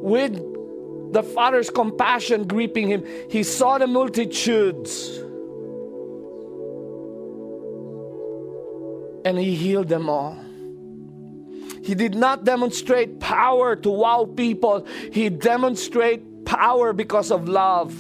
with 0.01 0.35
the 1.13 1.25
Father's 1.25 1.71
compassion 1.71 2.47
gripping 2.47 2.87
him. 2.87 3.05
He 3.29 3.43
saw 3.43 3.79
the 3.79 3.89
multitudes 3.89 5.19
and 9.25 9.37
he 9.37 9.57
healed 9.57 9.89
them 9.89 10.09
all. 10.09 10.39
He 11.83 11.97
did 11.97 12.15
not 12.15 12.45
demonstrate 12.45 13.19
power 13.19 13.75
to 13.75 13.91
wow 13.91 14.25
people, 14.37 14.87
he 15.11 15.31
demonstrated 15.31 16.28
power 16.49 16.95
because 16.95 17.31
of 17.31 17.47
love. 17.47 17.93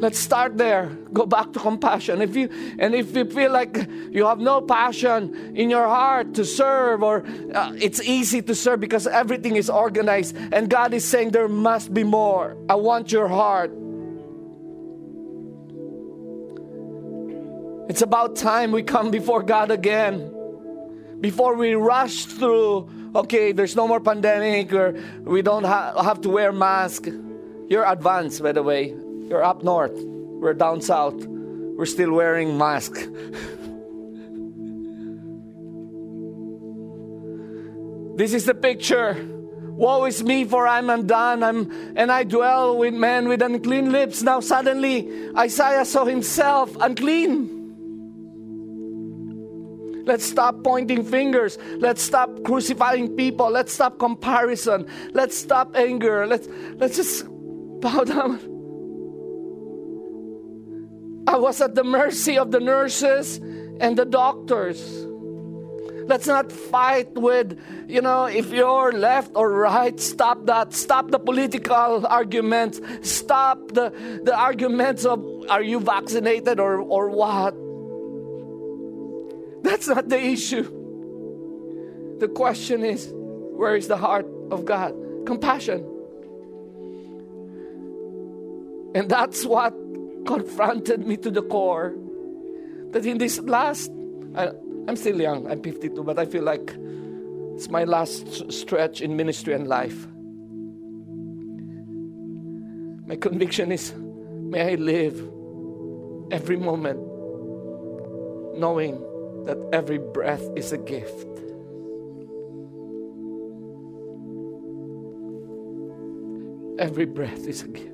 Let's 0.00 0.18
start 0.18 0.56
there. 0.56 0.86
Go 1.12 1.26
back 1.26 1.52
to 1.52 1.60
compassion. 1.60 2.22
If 2.22 2.34
you 2.34 2.48
and 2.78 2.92
if 2.94 3.14
you 3.14 3.24
feel 3.26 3.52
like 3.52 3.86
you 4.10 4.26
have 4.26 4.40
no 4.40 4.60
passion 4.62 5.54
in 5.54 5.70
your 5.70 5.86
heart 5.86 6.34
to 6.34 6.44
serve, 6.44 7.04
or 7.04 7.22
uh, 7.54 7.72
it's 7.78 8.00
easy 8.02 8.42
to 8.42 8.54
serve 8.54 8.80
because 8.80 9.06
everything 9.06 9.54
is 9.54 9.70
organized, 9.70 10.34
and 10.36 10.68
God 10.68 10.92
is 10.92 11.04
saying 11.04 11.30
there 11.30 11.46
must 11.46 11.94
be 11.94 12.02
more. 12.02 12.56
I 12.68 12.74
want 12.74 13.12
your 13.12 13.28
heart. 13.28 13.70
It's 17.88 18.02
about 18.02 18.34
time 18.36 18.72
we 18.72 18.82
come 18.82 19.10
before 19.10 19.42
God 19.42 19.70
again. 19.70 20.41
Before 21.22 21.54
we 21.54 21.74
rush 21.74 22.26
through 22.26 22.90
okay, 23.14 23.52
there's 23.52 23.76
no 23.76 23.86
more 23.86 24.00
pandemic, 24.00 24.72
or 24.72 24.98
we 25.22 25.42
don't 25.42 25.62
ha- 25.64 26.02
have 26.02 26.22
to 26.22 26.28
wear 26.28 26.50
mask. 26.52 27.06
You're 27.68 27.84
advanced, 27.84 28.42
by 28.42 28.50
the 28.52 28.62
way. 28.62 28.94
You're 29.28 29.44
up 29.44 29.62
north. 29.62 29.92
We're 29.94 30.54
down 30.54 30.80
south. 30.80 31.24
We're 31.24 31.86
still 31.86 32.10
wearing 32.12 32.58
mask. 32.58 32.94
this 38.16 38.34
is 38.34 38.44
the 38.44 38.54
picture. 38.54 39.28
Woe 39.76 40.04
is 40.04 40.24
me, 40.24 40.44
for 40.44 40.66
I'm 40.66 40.90
undone, 40.90 41.44
I'm, 41.44 41.70
and 41.96 42.12
I 42.12 42.24
dwell 42.24 42.76
with 42.76 42.92
men 42.94 43.28
with 43.28 43.42
unclean 43.42 43.92
lips. 43.92 44.22
Now 44.22 44.40
suddenly 44.40 45.08
Isaiah 45.36 45.84
saw 45.84 46.04
himself 46.04 46.76
unclean. 46.80 47.61
Let's 50.04 50.24
stop 50.24 50.64
pointing 50.64 51.04
fingers. 51.04 51.58
Let's 51.78 52.02
stop 52.02 52.42
crucifying 52.44 53.16
people. 53.16 53.50
Let's 53.50 53.72
stop 53.72 53.98
comparison. 53.98 54.86
Let's 55.12 55.36
stop 55.36 55.76
anger. 55.76 56.26
Let's, 56.26 56.48
let's 56.76 56.96
just 56.96 57.24
bow 57.28 58.04
down. 58.04 58.40
I 61.26 61.36
was 61.36 61.60
at 61.60 61.74
the 61.74 61.84
mercy 61.84 62.36
of 62.36 62.50
the 62.50 62.60
nurses 62.60 63.36
and 63.80 63.96
the 63.96 64.04
doctors. 64.04 65.06
Let's 66.06 66.26
not 66.26 66.50
fight 66.50 67.14
with, 67.14 67.58
you 67.88 68.00
know, 68.00 68.24
if 68.24 68.50
you're 68.50 68.92
left 68.92 69.32
or 69.34 69.52
right, 69.52 69.98
stop 70.00 70.46
that. 70.46 70.74
Stop 70.74 71.12
the 71.12 71.18
political 71.18 72.06
arguments. 72.06 72.80
Stop 73.02 73.72
the, 73.72 74.20
the 74.24 74.36
arguments 74.36 75.04
of 75.04 75.24
are 75.48 75.62
you 75.62 75.78
vaccinated 75.78 76.58
or, 76.58 76.78
or 76.80 77.08
what? 77.10 77.54
That's 79.62 79.88
not 79.88 80.08
the 80.08 80.20
issue. 80.20 80.64
The 82.18 82.28
question 82.28 82.84
is 82.84 83.10
where 83.12 83.76
is 83.76 83.88
the 83.88 83.96
heart 83.96 84.26
of 84.50 84.64
God? 84.64 84.94
Compassion. 85.26 85.88
And 88.94 89.08
that's 89.08 89.44
what 89.44 89.74
confronted 90.26 91.06
me 91.06 91.16
to 91.18 91.30
the 91.30 91.42
core. 91.42 91.94
That 92.90 93.06
in 93.06 93.18
this 93.18 93.40
last, 93.40 93.90
I, 94.34 94.50
am 94.88 94.96
still 94.96 95.20
young, 95.20 95.50
I'm 95.50 95.62
52, 95.62 96.02
but 96.04 96.18
I 96.18 96.26
feel 96.26 96.42
like 96.42 96.74
it's 97.54 97.70
my 97.70 97.84
last 97.84 98.52
stretch 98.52 99.00
in 99.00 99.16
ministry 99.16 99.54
and 99.54 99.66
life. 99.66 100.06
My 103.06 103.16
conviction 103.16 103.72
is 103.72 103.94
may 103.94 104.72
I 104.72 104.74
live 104.74 105.18
every 106.30 106.56
moment 106.56 107.00
knowing 108.58 109.02
that 109.44 109.58
every 109.72 109.98
breath 109.98 110.42
is 110.56 110.72
a 110.72 110.78
gift. 110.78 111.26
Every 116.78 117.06
breath 117.06 117.46
is 117.46 117.62
a 117.62 117.68
gift. 117.68 117.88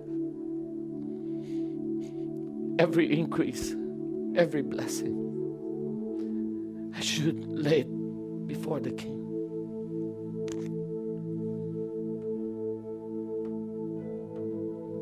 Every 2.78 3.18
increase, 3.18 3.74
every 4.36 4.62
blessing, 4.62 5.14
I 6.94 7.00
should 7.00 7.46
lay 7.46 7.80
it 7.80 8.46
before 8.46 8.80
the 8.80 8.92
King. 8.92 9.18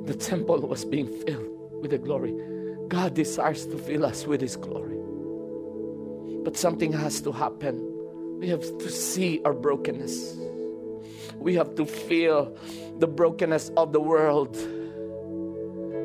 The 0.07 0.14
temple 0.14 0.61
was 0.61 0.84
being 0.84 1.09
filled 1.09 1.82
with 1.82 1.90
the 1.90 1.99
glory. 1.99 2.34
God 2.88 3.14
desires 3.14 3.66
to 3.66 3.76
fill 3.76 4.07
us 4.07 4.26
with 4.26 4.40
His 4.40 4.57
glory. 4.57 4.97
But 6.47 6.57
something 6.57 6.92
has 6.92 7.20
to 7.22 7.32
happen. 7.32 8.38
We 8.38 8.47
have 8.51 8.62
to 8.78 8.88
see 8.88 9.42
our 9.44 9.53
brokenness. 9.53 10.36
We 11.40 11.57
have 11.57 11.74
to 11.74 11.84
feel 11.84 12.57
the 13.01 13.09
brokenness 13.09 13.72
of 13.76 13.92
the 13.92 13.99
world. 13.99 14.53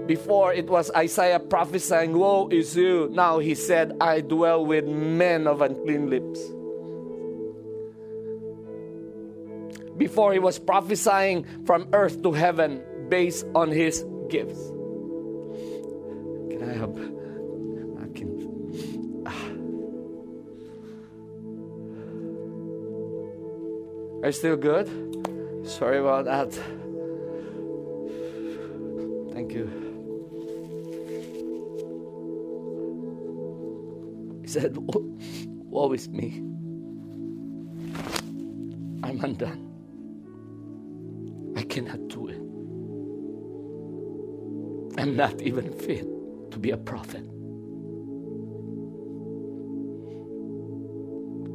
Before 0.07 0.51
it 0.51 0.65
was 0.65 0.89
Isaiah 0.97 1.39
prophesying, 1.39 2.17
Woe 2.17 2.49
is 2.49 2.75
you. 2.75 3.07
Now 3.11 3.37
he 3.37 3.53
said, 3.53 3.95
I 4.01 4.21
dwell 4.21 4.65
with 4.65 4.87
men 4.87 5.45
of 5.45 5.61
unclean 5.61 6.09
lips. 6.09 6.39
Before 9.95 10.33
he 10.33 10.39
was 10.39 10.57
prophesying 10.57 11.45
from 11.67 11.87
earth 11.93 12.23
to 12.23 12.31
heaven 12.31 12.81
based 13.09 13.45
on 13.53 13.69
his 13.69 14.03
gifts. 14.27 14.71
You 24.31 24.37
still 24.37 24.55
good? 24.55 24.87
Sorry 25.67 25.99
about 25.99 26.23
that. 26.23 26.53
Thank 29.33 29.51
you. 29.51 29.67
He 34.41 34.47
said, 34.47 34.77
Woe 34.77 35.91
is 35.91 36.07
me. 36.07 36.37
I'm 39.03 39.19
undone. 39.21 39.67
I 41.57 41.63
cannot 41.63 42.07
do 42.07 42.29
it. 42.29 42.39
I'm 44.97 45.17
not 45.17 45.41
even 45.41 45.73
fit 45.73 46.07
to 46.51 46.57
be 46.57 46.71
a 46.71 46.77
prophet. 46.77 47.25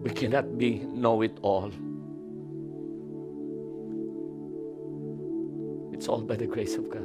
We 0.02 0.10
cannot 0.10 0.58
be 0.58 0.80
know 0.80 1.22
it 1.22 1.38
all. 1.40 1.72
It's 6.06 6.12
all 6.12 6.20
by 6.20 6.36
the 6.36 6.46
grace 6.46 6.76
of 6.76 6.88
God. 6.88 7.02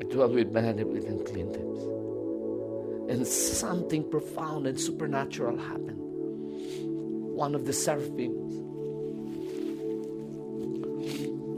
I 0.00 0.04
dwell 0.10 0.32
with 0.32 0.50
men 0.52 0.76
with 0.90 1.04
unclean 1.06 1.52
lips. 1.52 3.12
And 3.12 3.26
something 3.26 4.10
profound 4.10 4.66
and 4.66 4.80
supernatural 4.80 5.58
happened. 5.58 5.98
One 6.00 7.54
of 7.54 7.66
the 7.66 7.74
seraphims 7.74 8.54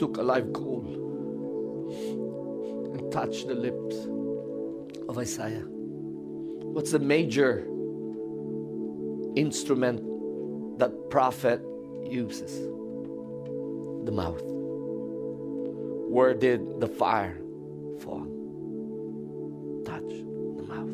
took 0.01 0.17
a 0.17 0.23
live 0.23 0.53
coal 0.53 0.83
and 2.93 3.13
touched 3.13 3.47
the 3.47 3.55
lips 3.55 3.95
of 5.09 5.17
Isaiah. 5.17 5.63
What's 6.75 6.91
the 6.91 6.99
major 6.99 7.69
instrument 9.37 10.01
that 10.81 11.09
prophet 11.09 11.63
uses 12.05 12.51
the 14.05 14.11
mouth. 14.11 14.52
Where 16.13 16.35
did 16.35 16.79
the 16.79 16.89
fire 16.89 17.41
fall? 18.01 18.27
Touch 19.87 20.13
the 20.59 20.63
mouth. 20.69 20.93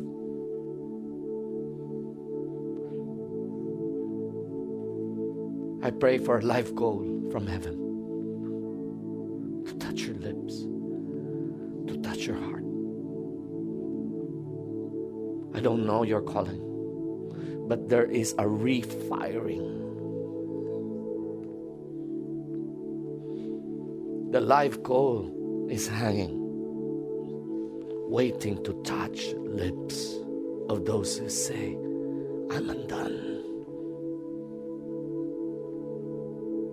I 5.83 5.91
pray 5.91 6.19
for 6.19 6.39
a 6.39 6.41
life 6.41 6.73
goal 6.73 7.27
from 7.33 7.47
heaven 7.47 7.75
to 9.65 9.73
touch 9.73 10.03
your 10.03 10.15
lips, 10.15 10.63
to 11.89 11.97
touch 12.01 12.25
your 12.25 12.37
heart. 12.37 12.63
I 15.53 15.59
don't 15.59 15.85
know 15.85 16.03
your 16.03 16.21
calling, 16.21 16.63
but 17.67 17.89
there 17.89 18.05
is 18.05 18.35
a 18.37 18.47
refiring. 18.47 19.98
The 24.31 24.39
life 24.39 24.83
coal 24.83 25.67
is 25.71 25.87
hanging, 25.87 26.37
waiting 28.09 28.63
to 28.63 28.73
touch 28.83 29.33
lips 29.33 30.17
of 30.69 30.85
those 30.85 31.17
who 31.17 31.27
say, 31.29 31.73
I'm 32.51 32.69
undone. 32.69 33.39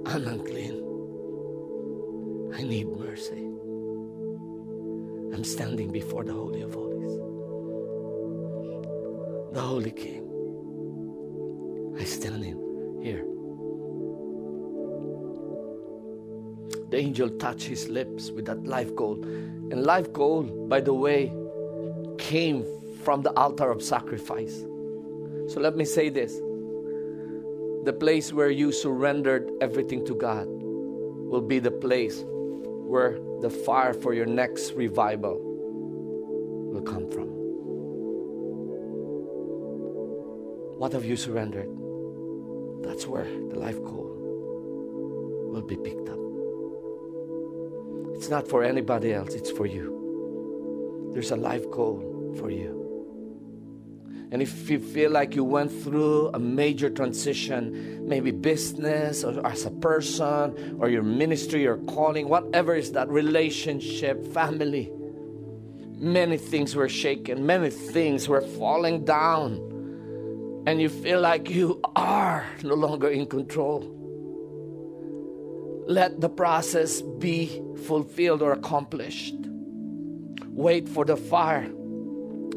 I'm 0.05 0.27
unclean. 0.29 0.83
I 2.55 2.63
need 2.63 2.89
mercy. 2.89 3.47
I'm 5.35 5.43
standing 5.43 5.91
before 5.91 6.25
the 6.25 6.35
Holy 6.35 6.61
of 6.61 6.75
Holies, 6.75 7.17
the 9.55 9.63
Holy 9.63 9.93
King. 9.93 10.25
I 11.99 12.05
stand 12.05 12.45
in 12.45 13.01
here. 13.03 13.36
The 16.97 17.03
angel 17.03 17.29
touched 17.29 17.65
his 17.65 17.91
lips 17.91 18.31
with 18.31 18.47
that 18.47 18.65
life 18.65 18.97
gold. 18.97 19.23
And 19.27 19.85
life 19.85 20.11
gold, 20.15 20.67
by 20.67 20.81
the 20.81 20.95
way, 20.95 21.31
came 22.17 22.65
from 23.05 23.21
the 23.21 23.37
altar 23.37 23.71
of 23.71 23.83
sacrifice. 23.83 24.65
So 25.49 25.61
let 25.61 25.77
me 25.77 25.85
say 25.85 26.09
this 26.09 26.41
the 27.85 27.93
place 27.93 28.33
where 28.33 28.49
you 28.49 28.73
surrendered 28.73 29.51
everything 29.61 30.07
to 30.07 30.15
God 30.15 30.47
will 30.49 31.43
be 31.43 31.59
the 31.59 31.71
place 31.71 32.25
where 32.25 33.19
the 33.43 33.51
fire 33.51 33.93
for 33.93 34.15
your 34.15 34.25
next 34.25 34.73
revival 34.73 35.39
will 36.73 36.81
come 36.81 37.11
from. 37.11 37.29
What 40.79 40.95
have 40.95 41.05
you 41.05 41.17
surrendered? 41.17 41.69
That's 42.81 43.07
where 43.07 43.25
the 43.25 43.59
life 43.59 43.85
call 43.85 44.17
will 45.53 45.61
be 45.61 45.77
picked 45.77 46.09
up. 46.09 46.16
It's 48.27 48.33
not 48.33 48.49
for 48.49 48.65
anybody 48.65 49.13
else, 49.13 49.35
it's 49.35 49.53
for 49.53 49.67
you. 49.67 51.13
There's 51.15 51.31
a 51.31 51.37
life 51.37 51.71
goal 51.71 52.35
for 52.41 52.51
you. 52.51 54.27
And 54.33 54.43
if 54.43 54.69
you 54.69 54.81
feel 54.81 55.13
like 55.13 55.37
you 55.37 55.45
went 55.45 55.71
through 55.71 56.31
a 56.35 56.39
major 56.41 56.91
transition, 56.91 58.05
maybe 58.09 58.33
business 58.33 59.23
or 59.23 59.47
as 59.47 59.65
a 59.65 59.71
person 59.71 60.77
or 60.81 60.89
your 60.89 61.05
ministry 61.05 61.69
or 61.69 61.77
calling, 61.77 62.29
whatever 62.29 62.75
is 62.75 62.91
that 62.93 63.09
relationship, 63.09 64.27
family, 64.35 64.91
many 65.97 66.37
things 66.37 66.75
were 66.75 66.89
shaken, 66.89 67.47
many 67.47 67.71
things 67.71 68.29
were 68.29 68.41
falling 68.41 69.05
down, 69.05 70.65
and 70.67 70.81
you 70.81 70.89
feel 70.89 71.21
like 71.21 71.49
you 71.49 71.81
are 71.95 72.45
no 72.65 72.75
longer 72.75 73.09
in 73.09 73.27
control. 73.27 73.96
Let 75.87 76.21
the 76.21 76.29
process 76.29 77.01
be 77.01 77.63
fulfilled 77.85 78.43
or 78.43 78.53
accomplished. 78.53 79.35
Wait 80.49 80.89
for 80.89 81.05
the 81.05 81.17
fire 81.17 81.71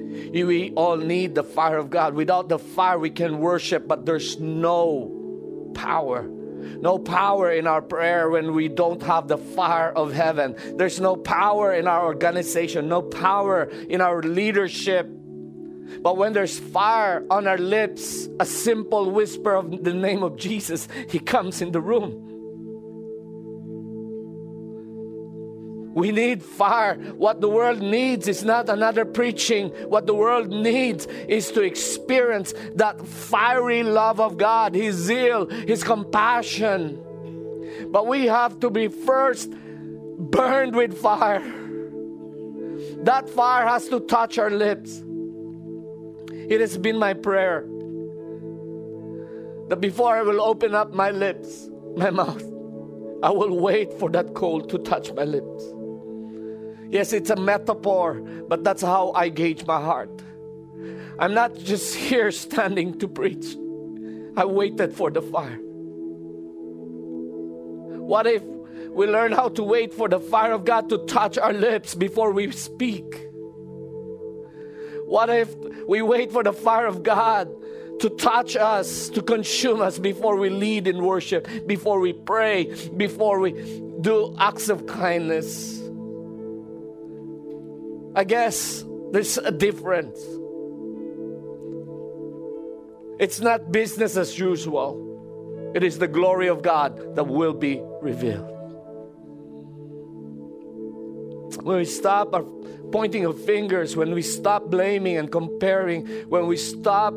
we 0.09 0.71
all 0.75 0.97
need 0.97 1.35
the 1.35 1.43
fire 1.43 1.77
of 1.77 1.89
God. 1.89 2.13
Without 2.13 2.49
the 2.49 2.59
fire, 2.59 2.97
we 2.97 3.09
can 3.09 3.39
worship, 3.39 3.87
but 3.87 4.05
there's 4.05 4.39
no 4.39 5.71
power. 5.75 6.23
No 6.23 6.97
power 6.97 7.51
in 7.51 7.67
our 7.67 7.81
prayer 7.81 8.29
when 8.29 8.53
we 8.53 8.67
don't 8.67 9.01
have 9.03 9.27
the 9.27 9.37
fire 9.37 9.91
of 9.91 10.13
heaven. 10.13 10.55
There's 10.77 10.99
no 10.99 11.15
power 11.15 11.73
in 11.73 11.87
our 11.87 12.05
organization, 12.05 12.89
no 12.89 13.01
power 13.01 13.63
in 13.63 14.01
our 14.01 14.21
leadership. 14.21 15.07
But 16.01 16.17
when 16.17 16.33
there's 16.33 16.59
fire 16.59 17.25
on 17.29 17.47
our 17.47 17.57
lips, 17.57 18.27
a 18.39 18.45
simple 18.45 19.09
whisper 19.11 19.55
of 19.55 19.83
the 19.83 19.93
name 19.93 20.23
of 20.23 20.37
Jesus, 20.37 20.87
He 21.09 21.19
comes 21.19 21.61
in 21.61 21.71
the 21.71 21.81
room. 21.81 22.28
We 25.93 26.11
need 26.11 26.43
fire. 26.43 26.95
What 26.95 27.41
the 27.41 27.49
world 27.49 27.81
needs 27.81 28.27
is 28.27 28.43
not 28.43 28.69
another 28.69 29.05
preaching. 29.05 29.69
What 29.89 30.05
the 30.05 30.13
world 30.13 30.49
needs 30.49 31.07
is 31.27 31.51
to 31.51 31.61
experience 31.61 32.53
that 32.75 33.05
fiery 33.05 33.83
love 33.83 34.19
of 34.19 34.37
God, 34.37 34.75
His 34.75 34.95
zeal, 34.95 35.47
His 35.47 35.83
compassion. 35.83 37.03
But 37.91 38.07
we 38.07 38.25
have 38.25 38.59
to 38.59 38.69
be 38.69 38.87
first 38.87 39.51
burned 39.51 40.75
with 40.75 40.97
fire. 40.97 41.41
That 43.03 43.29
fire 43.29 43.67
has 43.67 43.87
to 43.89 43.99
touch 44.01 44.37
our 44.37 44.51
lips. 44.51 45.03
It 46.31 46.61
has 46.61 46.77
been 46.77 46.97
my 46.97 47.13
prayer 47.13 47.65
that 49.69 49.79
before 49.79 50.15
I 50.15 50.21
will 50.23 50.41
open 50.41 50.75
up 50.75 50.93
my 50.93 51.11
lips, 51.11 51.69
my 51.95 52.09
mouth, 52.21 52.43
I 53.21 53.31
will 53.31 53.59
wait 53.59 53.93
for 53.93 54.09
that 54.11 54.33
coal 54.33 54.61
to 54.61 54.77
touch 54.79 55.11
my 55.13 55.23
lips. 55.23 55.78
Yes, 56.89 57.13
it's 57.13 57.29
a 57.29 57.35
metaphor, 57.35 58.15
but 58.47 58.63
that's 58.63 58.81
how 58.81 59.11
I 59.11 59.29
gauge 59.29 59.65
my 59.65 59.79
heart. 59.79 60.09
I'm 61.19 61.33
not 61.33 61.55
just 61.55 61.95
here 62.09 62.31
standing 62.31 62.97
to 62.99 63.07
preach. 63.07 63.55
I 64.35 64.45
waited 64.45 64.93
for 64.93 65.11
the 65.11 65.21
fire. 65.21 65.59
What 68.09 68.25
if 68.25 68.41
we 68.89 69.05
learn 69.05 69.33
how 69.33 69.49
to 69.49 69.63
wait 69.63 69.93
for 69.93 70.09
the 70.09 70.19
fire 70.19 70.53
of 70.53 70.65
God 70.65 70.89
to 70.89 70.97
touch 71.05 71.37
our 71.37 71.53
lips 71.53 71.93
before 71.93 72.31
we 72.31 72.51
speak? 72.51 73.27
What 75.05 75.29
if 75.29 75.53
we 75.87 76.01
wait 76.01 76.31
for 76.31 76.43
the 76.43 76.53
fire 76.53 76.87
of 76.87 77.03
God 77.03 77.49
to 77.99 78.09
touch 78.09 78.55
us, 78.55 79.09
to 79.09 79.21
consume 79.21 79.81
us 79.81 79.99
before 79.99 80.37
we 80.37 80.49
lead 80.49 80.87
in 80.87 81.03
worship, 81.03 81.47
before 81.67 81.99
we 81.99 82.13
pray, 82.13 82.73
before 82.95 83.39
we 83.39 83.51
do 84.01 84.35
acts 84.39 84.69
of 84.69 84.87
kindness? 84.87 85.78
I 88.19 88.25
guess 88.25 88.83
there's 89.13 89.37
a 89.37 89.49
difference. 89.49 90.19
It's 93.17 93.39
not 93.39 93.71
business 93.71 94.17
as 94.17 94.37
usual. 94.37 95.71
It 95.73 95.83
is 95.83 95.99
the 95.99 96.07
glory 96.09 96.49
of 96.49 96.61
God 96.61 97.15
that 97.15 97.23
will 97.23 97.53
be 97.53 97.81
revealed. 98.01 98.51
When 101.63 101.77
we 101.77 101.85
stop 101.85 102.33
our 102.33 102.43
pointing 102.91 103.23
of 103.23 103.39
fingers, 103.39 103.95
when 103.95 104.13
we 104.13 104.21
stop 104.21 104.65
blaming 104.65 105.15
and 105.15 105.31
comparing, 105.31 106.05
when 106.27 106.45
we 106.47 106.57
stop 106.57 107.13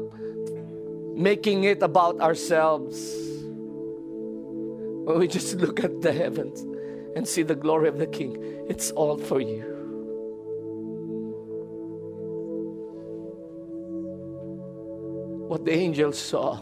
making 1.16 1.64
it 1.64 1.82
about 1.82 2.20
ourselves, 2.20 3.12
when 5.02 5.18
we 5.18 5.26
just 5.26 5.56
look 5.56 5.82
at 5.82 6.00
the 6.00 6.12
heavens 6.12 6.60
and 7.16 7.26
see 7.26 7.42
the 7.42 7.56
glory 7.56 7.88
of 7.88 7.98
the 7.98 8.06
King, 8.06 8.36
it's 8.68 8.92
all 8.92 9.18
for 9.18 9.40
you. 9.40 9.81
What 15.52 15.66
the 15.66 15.70
angels 15.70 16.18
saw. 16.18 16.56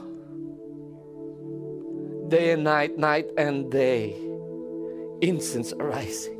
Day 2.26 2.50
and 2.50 2.64
night, 2.64 2.98
night 2.98 3.30
and 3.38 3.70
day, 3.70 4.16
incense 5.20 5.72
arising. 5.74 6.36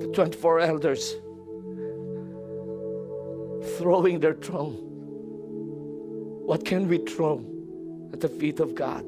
The 0.00 0.08
24 0.12 0.60
elders 0.60 1.14
throwing 3.78 4.20
their 4.20 4.34
throne. 4.34 4.76
What 6.44 6.66
can 6.66 6.88
we 6.88 6.98
throw 6.98 7.42
at 8.12 8.20
the 8.20 8.28
feet 8.28 8.60
of 8.60 8.74
God? 8.74 9.02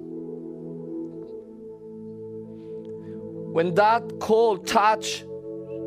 When 3.52 3.74
that 3.74 4.20
coal 4.20 4.56
touched 4.56 5.26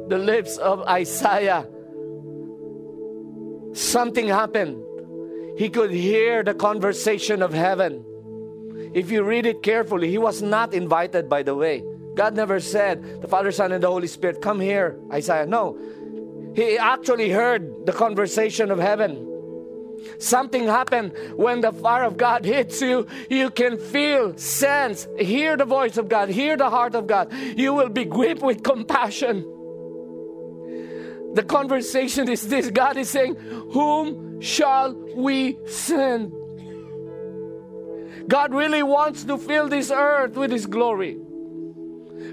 the 0.10 0.20
lips 0.20 0.58
of 0.58 0.84
Isaiah, 0.84 1.66
something 3.74 4.28
happened 4.28 4.84
he 5.58 5.70
could 5.70 5.92
hear 5.92 6.44
the 6.44 6.54
conversation 6.54 7.42
of 7.42 7.54
heaven. 7.54 8.06
If 8.94 9.12
you 9.12 9.24
read 9.24 9.46
it 9.46 9.64
carefully, 9.64 10.10
he 10.10 10.18
was 10.18 10.42
not 10.42 10.74
invited, 10.74 11.30
by 11.30 11.44
the 11.44 11.56
way. 11.56 11.84
God 12.16 12.36
never 12.36 12.60
said, 12.60 13.22
the 13.22 13.28
Father, 13.28 13.52
Son, 13.52 13.72
and 13.72 13.82
the 13.82 13.88
Holy 13.88 14.08
Spirit, 14.08 14.42
come 14.42 14.60
here, 14.60 15.00
Isaiah. 15.12 15.46
No. 15.46 15.78
He 16.56 16.78
actually 16.78 17.30
heard 17.30 17.86
the 17.86 17.94
conversation 17.94 18.70
of 18.70 18.80
heaven. 18.80 19.28
Something 20.20 20.66
happened 20.66 21.14
when 21.36 21.62
the 21.62 21.72
fire 21.72 22.04
of 22.04 22.18
God 22.18 22.44
hits 22.56 22.82
you. 22.82 23.08
You 23.30 23.50
can 23.50 23.78
feel, 23.78 24.38
sense, 24.38 25.08
hear 25.18 25.56
the 25.56 25.66
voice 25.66 25.98
of 25.98 26.10
God, 26.10 26.30
hear 26.30 26.58
the 26.58 26.70
heart 26.70 26.96
of 26.96 27.08
God. 27.08 27.32
You 27.34 27.74
will 27.74 27.90
be 27.90 28.06
gripped 28.06 28.42
with 28.42 28.64
compassion. 28.64 29.46
The 31.34 31.44
conversation 31.44 32.30
is 32.30 32.48
this 32.48 32.70
God 32.70 32.98
is 32.98 33.10
saying, 33.10 33.36
Whom 33.72 34.42
shall 34.42 34.94
we 35.16 35.58
send? 35.66 36.34
God 38.28 38.54
really 38.54 38.84
wants 38.84 39.24
to 39.26 39.38
fill 39.38 39.70
this 39.70 39.92
earth 39.92 40.36
with 40.36 40.52
His 40.52 40.66
glory. 40.66 41.18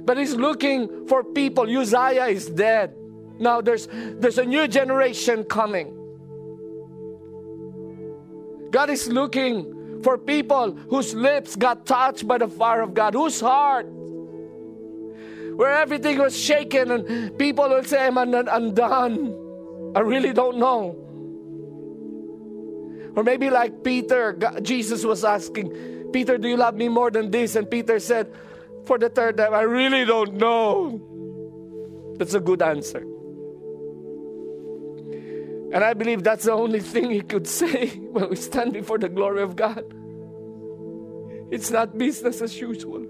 But 0.03 0.18
He's 0.18 0.34
looking 0.34 1.07
for 1.07 1.22
people. 1.24 1.64
Uzziah 1.64 2.26
is 2.26 2.46
dead. 2.46 2.94
Now 3.38 3.61
there's, 3.61 3.88
there's 3.92 4.38
a 4.38 4.44
new 4.44 4.66
generation 4.66 5.44
coming. 5.44 5.94
God 8.70 8.90
is 8.90 9.09
looking 9.09 10.03
for 10.03 10.18
people 10.18 10.72
whose 10.90 11.14
lips 11.14 11.57
got 11.57 11.86
touched 11.86 12.26
by 12.26 12.38
the 12.38 12.49
fire 12.49 12.82
of 12.82 12.94
God, 12.94 13.14
whose 13.14 13.40
heart, 13.40 13.86
where 15.59 15.75
everything 15.75 16.19
was 16.19 16.39
shaken, 16.39 16.93
and 16.93 17.37
people 17.37 17.69
will 17.69 17.83
say, 17.83 18.07
I'm 18.07 18.17
undone. 18.17 19.35
I 19.97 20.01
really 20.01 20.33
don't 20.33 20.57
know. 20.57 20.95
Or 23.17 23.25
maybe 23.25 23.51
like 23.51 23.83
Peter, 23.83 24.39
Jesus 24.63 25.05
was 25.05 25.25
asking, 25.25 26.13
Peter, 26.13 26.39
do 26.39 26.47
you 26.47 26.57
love 26.57 26.77
me 26.77 26.89
more 26.89 27.11
than 27.11 27.33
this? 27.33 27.57
And 27.57 27.69
Peter 27.69 27.99
said, 27.99 28.33
for 28.87 28.99
the 28.99 29.09
third 29.09 29.37
time, 29.37 29.53
I 29.53 29.63
really 29.63 30.05
don't 30.05 30.35
know. 30.35 32.15
That's 32.19 32.35
a 32.35 32.41
good 32.41 32.63
answer. 32.63 33.01
And 35.75 35.83
I 35.83 35.93
believe 35.95 36.23
that's 36.23 36.45
the 36.45 36.53
only 36.53 36.79
thing 36.79 37.11
he 37.11 37.21
could 37.21 37.49
say 37.61 37.89
when 37.89 38.31
we 38.31 38.37
stand 38.37 38.75
before 38.75 38.99
the 38.99 39.09
glory 39.09 39.43
of 39.43 39.57
God. 39.57 39.83
It's 41.51 41.73
not 41.73 41.99
business 41.99 42.41
as 42.43 42.61
usual. 42.61 43.09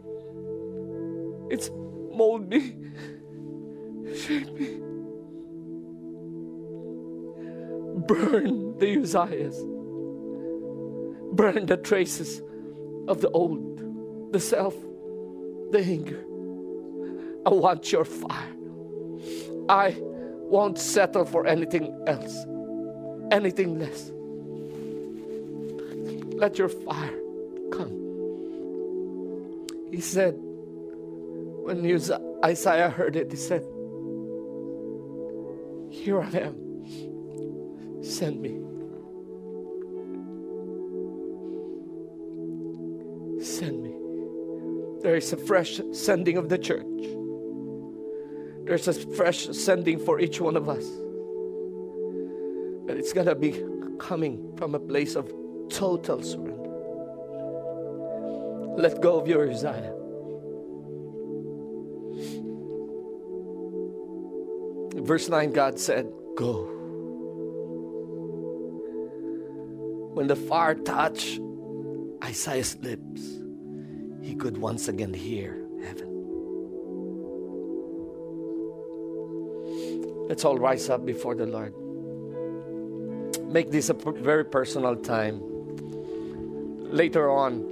It's 1.50 1.70
mold 2.18 2.48
me, 2.50 2.74
shape 4.12 4.50
me, 4.58 4.80
burn 8.08 8.76
the 8.78 8.96
Uzziahs, 8.96 9.56
burn 11.36 11.66
the 11.66 11.76
traces 11.76 12.42
of 13.06 13.20
the 13.20 13.30
old, 13.30 14.32
the 14.32 14.40
self, 14.40 14.74
the 15.70 15.78
anger. 15.78 16.24
I 17.46 17.50
want 17.50 17.92
your 17.92 18.04
fire. 18.04 18.54
I 19.68 19.96
won't 20.00 20.76
settle 20.76 21.24
for 21.24 21.46
anything 21.46 21.96
else, 22.08 22.36
anything 23.30 23.78
less. 23.78 24.10
Let 26.36 26.58
your 26.58 26.68
fire 26.68 27.18
come. 27.70 27.94
He 29.92 30.00
said, 30.00 30.34
when 31.68 31.84
Isaiah 32.42 32.88
heard 32.88 33.14
it, 33.14 33.30
he 33.30 33.36
said, 33.36 33.60
Here 35.90 36.18
I 36.18 36.30
am. 36.30 36.56
Send 38.02 38.40
me. 38.40 38.56
Send 43.44 43.82
me. 43.82 43.92
There 45.02 45.14
is 45.14 45.30
a 45.34 45.36
fresh 45.36 45.78
sending 45.92 46.38
of 46.38 46.48
the 46.48 46.56
church. 46.56 46.86
There's 48.64 48.88
a 48.88 48.94
fresh 48.94 49.48
sending 49.48 49.98
for 49.98 50.20
each 50.20 50.40
one 50.40 50.56
of 50.56 50.70
us. 50.70 50.86
But 52.86 52.96
it's 52.96 53.12
going 53.12 53.26
to 53.26 53.34
be 53.34 53.62
coming 53.98 54.56
from 54.56 54.74
a 54.74 54.80
place 54.80 55.16
of 55.16 55.30
total 55.68 56.22
surrender. 56.22 56.54
Let 58.78 59.02
go 59.02 59.20
of 59.20 59.28
your 59.28 59.44
Verse 65.00 65.28
9, 65.28 65.52
God 65.52 65.78
said, 65.78 66.10
Go. 66.36 66.74
When 70.14 70.26
the 70.26 70.36
fire 70.36 70.74
touched 70.74 71.40
Isaiah's 72.24 72.76
lips, 72.78 73.22
he 74.22 74.34
could 74.34 74.58
once 74.58 74.88
again 74.88 75.14
hear 75.14 75.64
heaven. 75.84 76.08
Let's 80.28 80.44
all 80.44 80.58
rise 80.58 80.90
up 80.90 81.06
before 81.06 81.34
the 81.34 81.46
Lord. 81.46 81.72
Make 83.50 83.70
this 83.70 83.88
a 83.88 83.94
very 83.94 84.44
personal 84.44 84.96
time. 84.96 85.40
Later 86.90 87.30
on, 87.30 87.64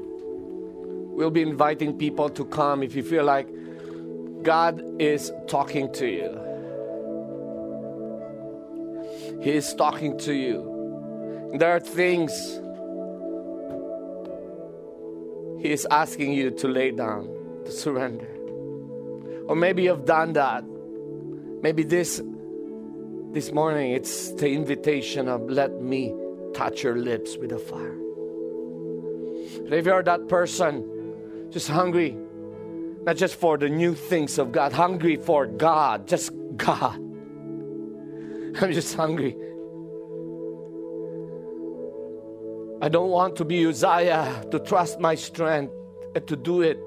we'll 1.15 1.31
be 1.31 1.43
inviting 1.43 1.99
people 1.99 2.31
to 2.31 2.45
come 2.45 2.83
if 2.83 2.95
you 2.95 3.03
feel 3.03 3.25
like 3.25 3.49
God 4.43 4.83
is 5.01 5.33
talking 5.49 5.93
to 5.95 6.07
you. 6.07 6.56
He 9.41 9.51
is 9.53 9.75
talking 9.75 10.19
to 10.21 10.33
you. 10.33 11.53
There 11.59 11.71
are 11.71 11.81
things 11.81 12.33
He 15.61 15.73
is 15.73 15.87
asking 15.91 16.33
you 16.33 16.51
to 16.51 16.69
lay 16.69 16.91
down, 16.91 17.29
to 17.65 17.73
surrender. 17.73 18.29
Or 19.49 19.57
maybe 19.57 19.85
you've 19.85 20.05
done 20.05 20.35
that. 20.35 20.65
Maybe 21.63 21.83
this 21.83 22.23
this 23.33 23.53
morning, 23.53 23.93
it's 23.93 24.33
the 24.33 24.49
invitation 24.49 25.29
of 25.29 25.51
let 25.51 25.83
me 25.83 26.15
touch 26.55 26.83
your 26.83 26.97
lips 26.97 27.37
with 27.37 27.53
a 27.53 27.59
fire. 27.59 27.99
And 29.59 29.75
if 29.75 29.87
you're 29.87 30.03
that 30.03 30.29
person, 30.29 31.51
just 31.51 31.69
hungry, 31.69 32.17
not 33.03 33.17
just 33.17 33.35
for 33.37 33.59
the 33.59 33.69
new 33.69 33.95
things 33.95 34.39
of 34.39 34.53
God, 34.53 34.73
hungry 34.73 35.17
for 35.17 35.47
God, 35.47 36.09
just 36.09 36.31
God. 36.57 37.06
I'm 38.61 38.73
just 38.73 38.95
hungry. 38.95 39.37
I 42.81 42.89
don't 42.89 43.11
want 43.11 43.37
to 43.37 43.45
be 43.45 43.67
Uzziah 43.67 44.45
to 44.51 44.59
trust 44.61 44.99
my 44.99 45.15
strength 45.15 45.73
and 46.15 46.27
to 46.27 46.37
do 46.37 46.63
it 46.63 46.79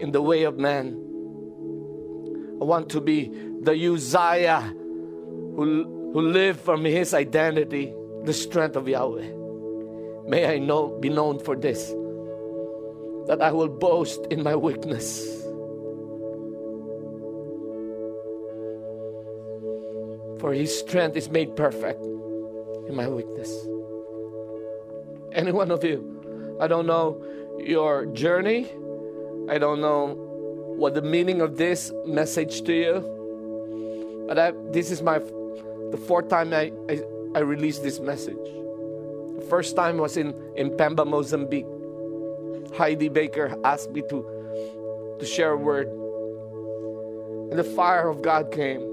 in 0.00 0.12
the 0.12 0.20
way 0.20 0.42
of 0.42 0.58
man. 0.58 0.98
I 2.60 2.64
want 2.64 2.90
to 2.90 3.00
be 3.00 3.30
the 3.62 3.72
Uzziah 3.72 4.60
who, 4.60 6.10
who 6.12 6.20
live 6.20 6.60
from 6.60 6.84
his 6.84 7.14
identity, 7.14 7.92
the 8.24 8.32
strength 8.32 8.76
of 8.76 8.86
Yahweh. 8.86 9.32
May 10.28 10.46
I 10.46 10.58
know, 10.58 10.98
be 10.98 11.08
known 11.08 11.38
for 11.38 11.56
this, 11.56 11.88
that 13.28 13.38
I 13.40 13.52
will 13.52 13.68
boast 13.68 14.26
in 14.30 14.42
my 14.42 14.56
weakness. 14.56 15.41
For 20.42 20.52
his 20.52 20.76
strength 20.76 21.16
is 21.16 21.30
made 21.30 21.54
perfect 21.54 22.02
in 22.02 22.96
my 22.96 23.06
weakness. 23.06 23.48
Any 25.30 25.52
one 25.52 25.70
of 25.70 25.84
you, 25.84 26.58
I 26.60 26.66
don't 26.66 26.88
know 26.88 27.24
your 27.60 28.06
journey, 28.06 28.68
I 29.48 29.58
don't 29.58 29.80
know 29.80 30.16
what 30.76 30.94
the 30.94 31.00
meaning 31.00 31.42
of 31.42 31.58
this 31.58 31.92
message 32.04 32.62
to 32.62 32.72
you, 32.74 34.24
but 34.26 34.36
I, 34.36 34.52
this 34.72 34.90
is 34.90 35.00
my 35.00 35.20
the 35.20 36.02
fourth 36.08 36.28
time 36.28 36.52
I, 36.52 36.72
I, 36.90 37.00
I 37.36 37.38
released 37.38 37.84
this 37.84 38.00
message. 38.00 38.34
The 38.34 39.46
first 39.48 39.76
time 39.76 39.98
was 39.98 40.16
in, 40.16 40.34
in 40.56 40.70
Pemba, 40.70 41.06
Mozambique. 41.06 41.66
Heidi 42.76 43.08
Baker 43.08 43.54
asked 43.62 43.92
me 43.92 44.02
to, 44.08 45.16
to 45.20 45.24
share 45.24 45.52
a 45.52 45.56
word. 45.56 45.86
And 47.50 47.56
the 47.56 47.64
fire 47.76 48.08
of 48.08 48.22
God 48.22 48.50
came. 48.50 48.91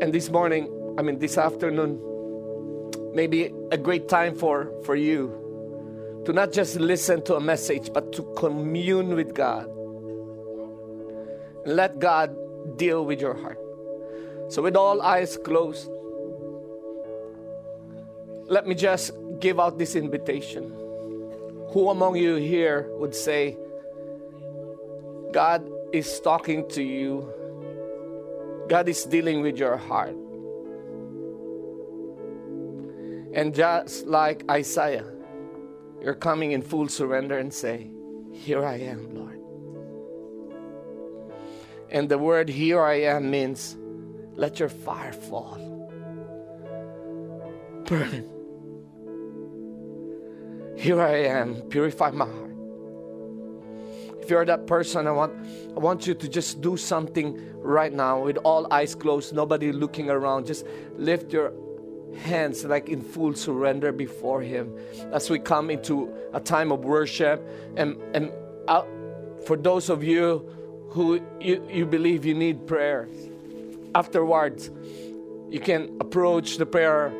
And 0.00 0.12
this 0.12 0.28
morning, 0.28 0.68
I 0.98 1.02
mean, 1.02 1.18
this 1.18 1.38
afternoon, 1.38 2.00
maybe 3.14 3.52
a 3.70 3.78
great 3.78 4.08
time 4.08 4.34
for, 4.34 4.70
for 4.84 4.94
you 4.94 6.22
to 6.26 6.32
not 6.32 6.52
just 6.52 6.76
listen 6.76 7.22
to 7.22 7.36
a 7.36 7.40
message, 7.40 7.92
but 7.92 8.12
to 8.12 8.22
commune 8.36 9.14
with 9.14 9.34
God. 9.34 9.70
Let 11.64 11.98
God 11.98 12.36
deal 12.76 13.06
with 13.06 13.20
your 13.20 13.34
heart. 13.34 13.58
So, 14.48 14.60
with 14.60 14.76
all 14.76 15.00
eyes 15.00 15.36
closed, 15.36 15.88
let 18.48 18.66
me 18.66 18.74
just 18.74 19.12
give 19.40 19.58
out 19.58 19.78
this 19.78 19.96
invitation. 19.96 20.72
Who 21.70 21.90
among 21.90 22.16
you 22.16 22.36
here 22.36 22.88
would 22.98 23.14
say, 23.14 23.56
God 25.32 25.68
is 25.92 26.20
talking 26.20 26.68
to 26.70 26.82
you, 26.82 27.32
God 28.68 28.88
is 28.88 29.04
dealing 29.04 29.42
with 29.42 29.56
your 29.58 29.76
heart? 29.76 30.16
And 33.32 33.54
just 33.54 34.06
like 34.06 34.44
Isaiah, 34.50 35.04
you're 36.02 36.14
coming 36.14 36.52
in 36.52 36.62
full 36.62 36.88
surrender 36.88 37.38
and 37.38 37.52
say, 37.52 37.90
Here 38.32 38.64
I 38.64 38.76
am, 38.76 39.14
Lord. 39.14 39.40
And 41.90 42.08
the 42.08 42.18
word 42.18 42.48
here 42.48 42.82
I 42.82 43.00
am 43.02 43.30
means 43.30 43.76
let 44.34 44.58
your 44.58 44.68
fire 44.68 45.12
fall. 45.12 45.58
burn. 47.86 48.28
Here 50.76 51.00
I 51.00 51.14
am, 51.24 51.62
purify 51.70 52.10
my 52.10 52.26
heart. 52.26 52.55
If 54.26 54.30
you're 54.30 54.44
that 54.44 54.66
person, 54.66 55.06
I 55.06 55.12
want, 55.12 55.32
I 55.76 55.78
want 55.78 56.08
you 56.08 56.12
to 56.12 56.28
just 56.28 56.60
do 56.60 56.76
something 56.76 57.40
right 57.62 57.92
now 57.92 58.24
with 58.24 58.38
all 58.38 58.66
eyes 58.72 58.92
closed, 58.92 59.32
nobody 59.32 59.70
looking 59.70 60.10
around. 60.10 60.46
Just 60.46 60.66
lift 60.96 61.32
your 61.32 61.52
hands 62.24 62.64
like 62.64 62.88
in 62.88 63.02
full 63.02 63.34
surrender 63.34 63.92
before 63.92 64.42
Him 64.42 64.76
as 65.12 65.30
we 65.30 65.38
come 65.38 65.70
into 65.70 66.12
a 66.34 66.40
time 66.40 66.72
of 66.72 66.80
worship. 66.80 67.40
And, 67.76 68.02
and 68.14 68.32
uh, 68.66 68.82
for 69.46 69.56
those 69.56 69.88
of 69.90 70.02
you 70.02 70.44
who 70.90 71.20
you, 71.40 71.64
you 71.70 71.86
believe 71.86 72.24
you 72.24 72.34
need 72.34 72.66
prayer, 72.66 73.08
afterwards, 73.94 74.72
you 75.50 75.60
can 75.60 75.98
approach 76.00 76.56
the 76.56 76.66
prayer, 76.66 77.12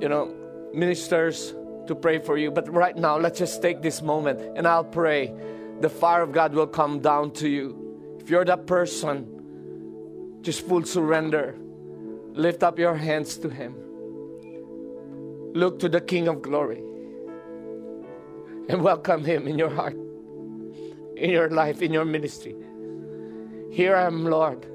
you 0.00 0.08
know, 0.08 0.34
ministers 0.72 1.52
to 1.86 1.94
pray 1.94 2.18
for 2.18 2.38
you. 2.38 2.50
But 2.50 2.72
right 2.72 2.96
now, 2.96 3.18
let's 3.18 3.38
just 3.38 3.60
take 3.60 3.82
this 3.82 4.00
moment 4.00 4.40
and 4.56 4.66
I'll 4.66 4.84
pray. 4.84 5.34
The 5.80 5.90
fire 5.90 6.22
of 6.22 6.32
God 6.32 6.54
will 6.54 6.66
come 6.66 7.00
down 7.00 7.32
to 7.32 7.48
you. 7.48 8.18
If 8.20 8.30
you're 8.30 8.44
that 8.44 8.66
person, 8.66 10.38
just 10.40 10.66
full 10.66 10.84
surrender. 10.84 11.54
Lift 12.32 12.62
up 12.62 12.78
your 12.78 12.94
hands 12.94 13.36
to 13.38 13.48
Him. 13.48 13.74
Look 15.54 15.78
to 15.80 15.88
the 15.88 16.00
King 16.00 16.28
of 16.28 16.42
glory 16.42 16.82
and 18.68 18.82
welcome 18.82 19.24
Him 19.24 19.46
in 19.46 19.58
your 19.58 19.70
heart, 19.70 19.96
in 21.16 21.30
your 21.30 21.50
life, 21.50 21.82
in 21.82 21.92
your 21.92 22.04
ministry. 22.04 22.54
Here 23.70 23.96
I 23.96 24.06
am, 24.06 24.24
Lord. 24.24 24.66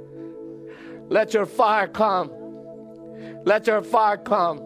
Let 1.09 1.33
your 1.33 1.45
fire 1.45 1.87
come. 1.87 2.31
Let 3.43 3.67
your 3.67 3.81
fire 3.81 4.17
come. 4.17 4.61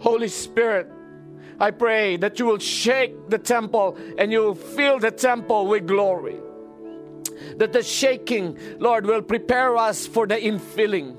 Holy 0.00 0.28
Spirit, 0.28 0.88
I 1.60 1.72
pray 1.72 2.16
that 2.18 2.38
you 2.38 2.46
will 2.46 2.58
shake 2.58 3.30
the 3.30 3.38
temple 3.38 3.98
and 4.16 4.30
you 4.30 4.40
will 4.40 4.54
fill 4.54 4.98
the 4.98 5.10
temple 5.10 5.66
with 5.66 5.86
glory. 5.86 6.36
That 7.56 7.72
the 7.72 7.82
shaking, 7.82 8.58
Lord, 8.78 9.06
will 9.06 9.22
prepare 9.22 9.76
us 9.76 10.06
for 10.06 10.26
the 10.26 10.36
infilling. 10.36 11.16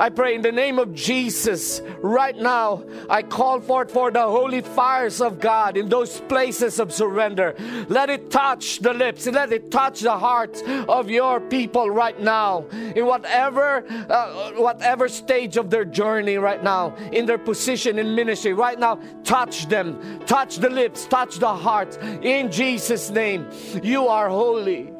I 0.00 0.08
pray 0.08 0.34
in 0.34 0.40
the 0.40 0.50
name 0.50 0.78
of 0.78 0.94
Jesus 0.94 1.82
right 2.00 2.34
now. 2.34 2.84
I 3.10 3.20
call 3.20 3.60
forth 3.60 3.90
for 3.90 4.10
the 4.10 4.22
holy 4.22 4.62
fires 4.62 5.20
of 5.20 5.40
God 5.40 5.76
in 5.76 5.90
those 5.90 6.22
places 6.22 6.80
of 6.80 6.90
surrender. 6.90 7.54
Let 7.90 8.08
it 8.08 8.30
touch 8.30 8.78
the 8.78 8.94
lips, 8.94 9.26
let 9.26 9.52
it 9.52 9.70
touch 9.70 10.00
the 10.00 10.16
hearts 10.16 10.62
of 10.88 11.10
your 11.10 11.38
people 11.38 11.90
right 11.90 12.18
now. 12.18 12.64
In 12.96 13.04
whatever 13.04 13.84
uh, 14.08 14.52
whatever 14.52 15.06
stage 15.06 15.58
of 15.58 15.68
their 15.68 15.84
journey 15.84 16.38
right 16.38 16.64
now, 16.64 16.96
in 17.12 17.26
their 17.26 17.36
position 17.36 17.98
in 17.98 18.14
ministry 18.14 18.54
right 18.54 18.78
now, 18.78 18.98
touch 19.24 19.68
them, 19.68 20.20
touch 20.24 20.56
the 20.56 20.70
lips, 20.70 21.04
touch 21.04 21.36
the 21.36 21.54
hearts. 21.54 21.98
In 22.22 22.50
Jesus' 22.50 23.10
name, 23.10 23.46
you 23.82 24.08
are 24.08 24.30
holy. 24.30 24.90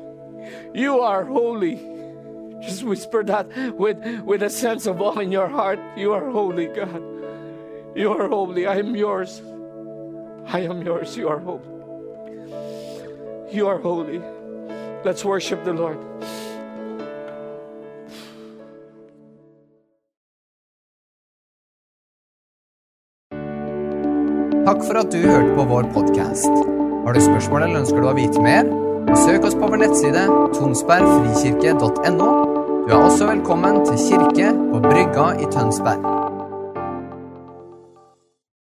You 0.74 1.00
are 1.00 1.24
holy. 1.24 1.99
Just 2.60 2.82
whisper 2.82 3.24
that 3.24 3.46
with, 3.76 3.98
with 4.24 4.42
a 4.42 4.50
sense 4.50 4.86
of 4.86 5.00
awe 5.00 5.18
in 5.18 5.32
your 5.32 5.48
heart. 5.48 5.78
You 5.96 6.12
are 6.12 6.30
holy, 6.30 6.66
God. 6.66 7.02
You 7.96 8.12
are 8.12 8.28
holy. 8.28 8.66
I 8.66 8.76
am 8.76 8.94
yours. 8.94 9.40
I 10.46 10.60
am 10.60 10.82
yours. 10.82 11.16
You 11.16 11.28
are 11.28 11.38
holy. 11.38 11.64
You 13.50 13.66
are 13.66 13.78
holy. 13.78 14.20
Let's 15.04 15.24
worship 15.24 15.64
the 15.64 15.72
Lord. 15.72 15.98
Takk 24.70 24.84
for 24.86 25.00
at 25.00 25.10
du 25.10 25.18
hørte 25.18 25.56
på 25.56 25.64
vår 25.64 25.88
podkast. 25.94 26.46
Har 27.06 27.16
du 27.16 27.20
spørsmål 27.20 27.62
eller 27.62 27.80
ønsker 27.80 28.04
du 28.04 28.06
å 28.06 28.14
vite 28.14 28.44
mer? 28.44 28.79
Sök 29.26 29.44
oss 29.44 29.54
på 29.54 29.66
vår 29.66 29.76
nettside 29.76 30.26
tonsbergfrikirke.no. 30.54 32.28
Du 32.86 32.92
er 32.94 33.04
også 33.04 33.26
velkommen 33.26 33.84
til 33.86 33.98
kirke 34.08 34.52
på 34.72 34.80
Brygga 34.80 35.26
i 35.42 35.46
Tønsberg. 35.52 36.29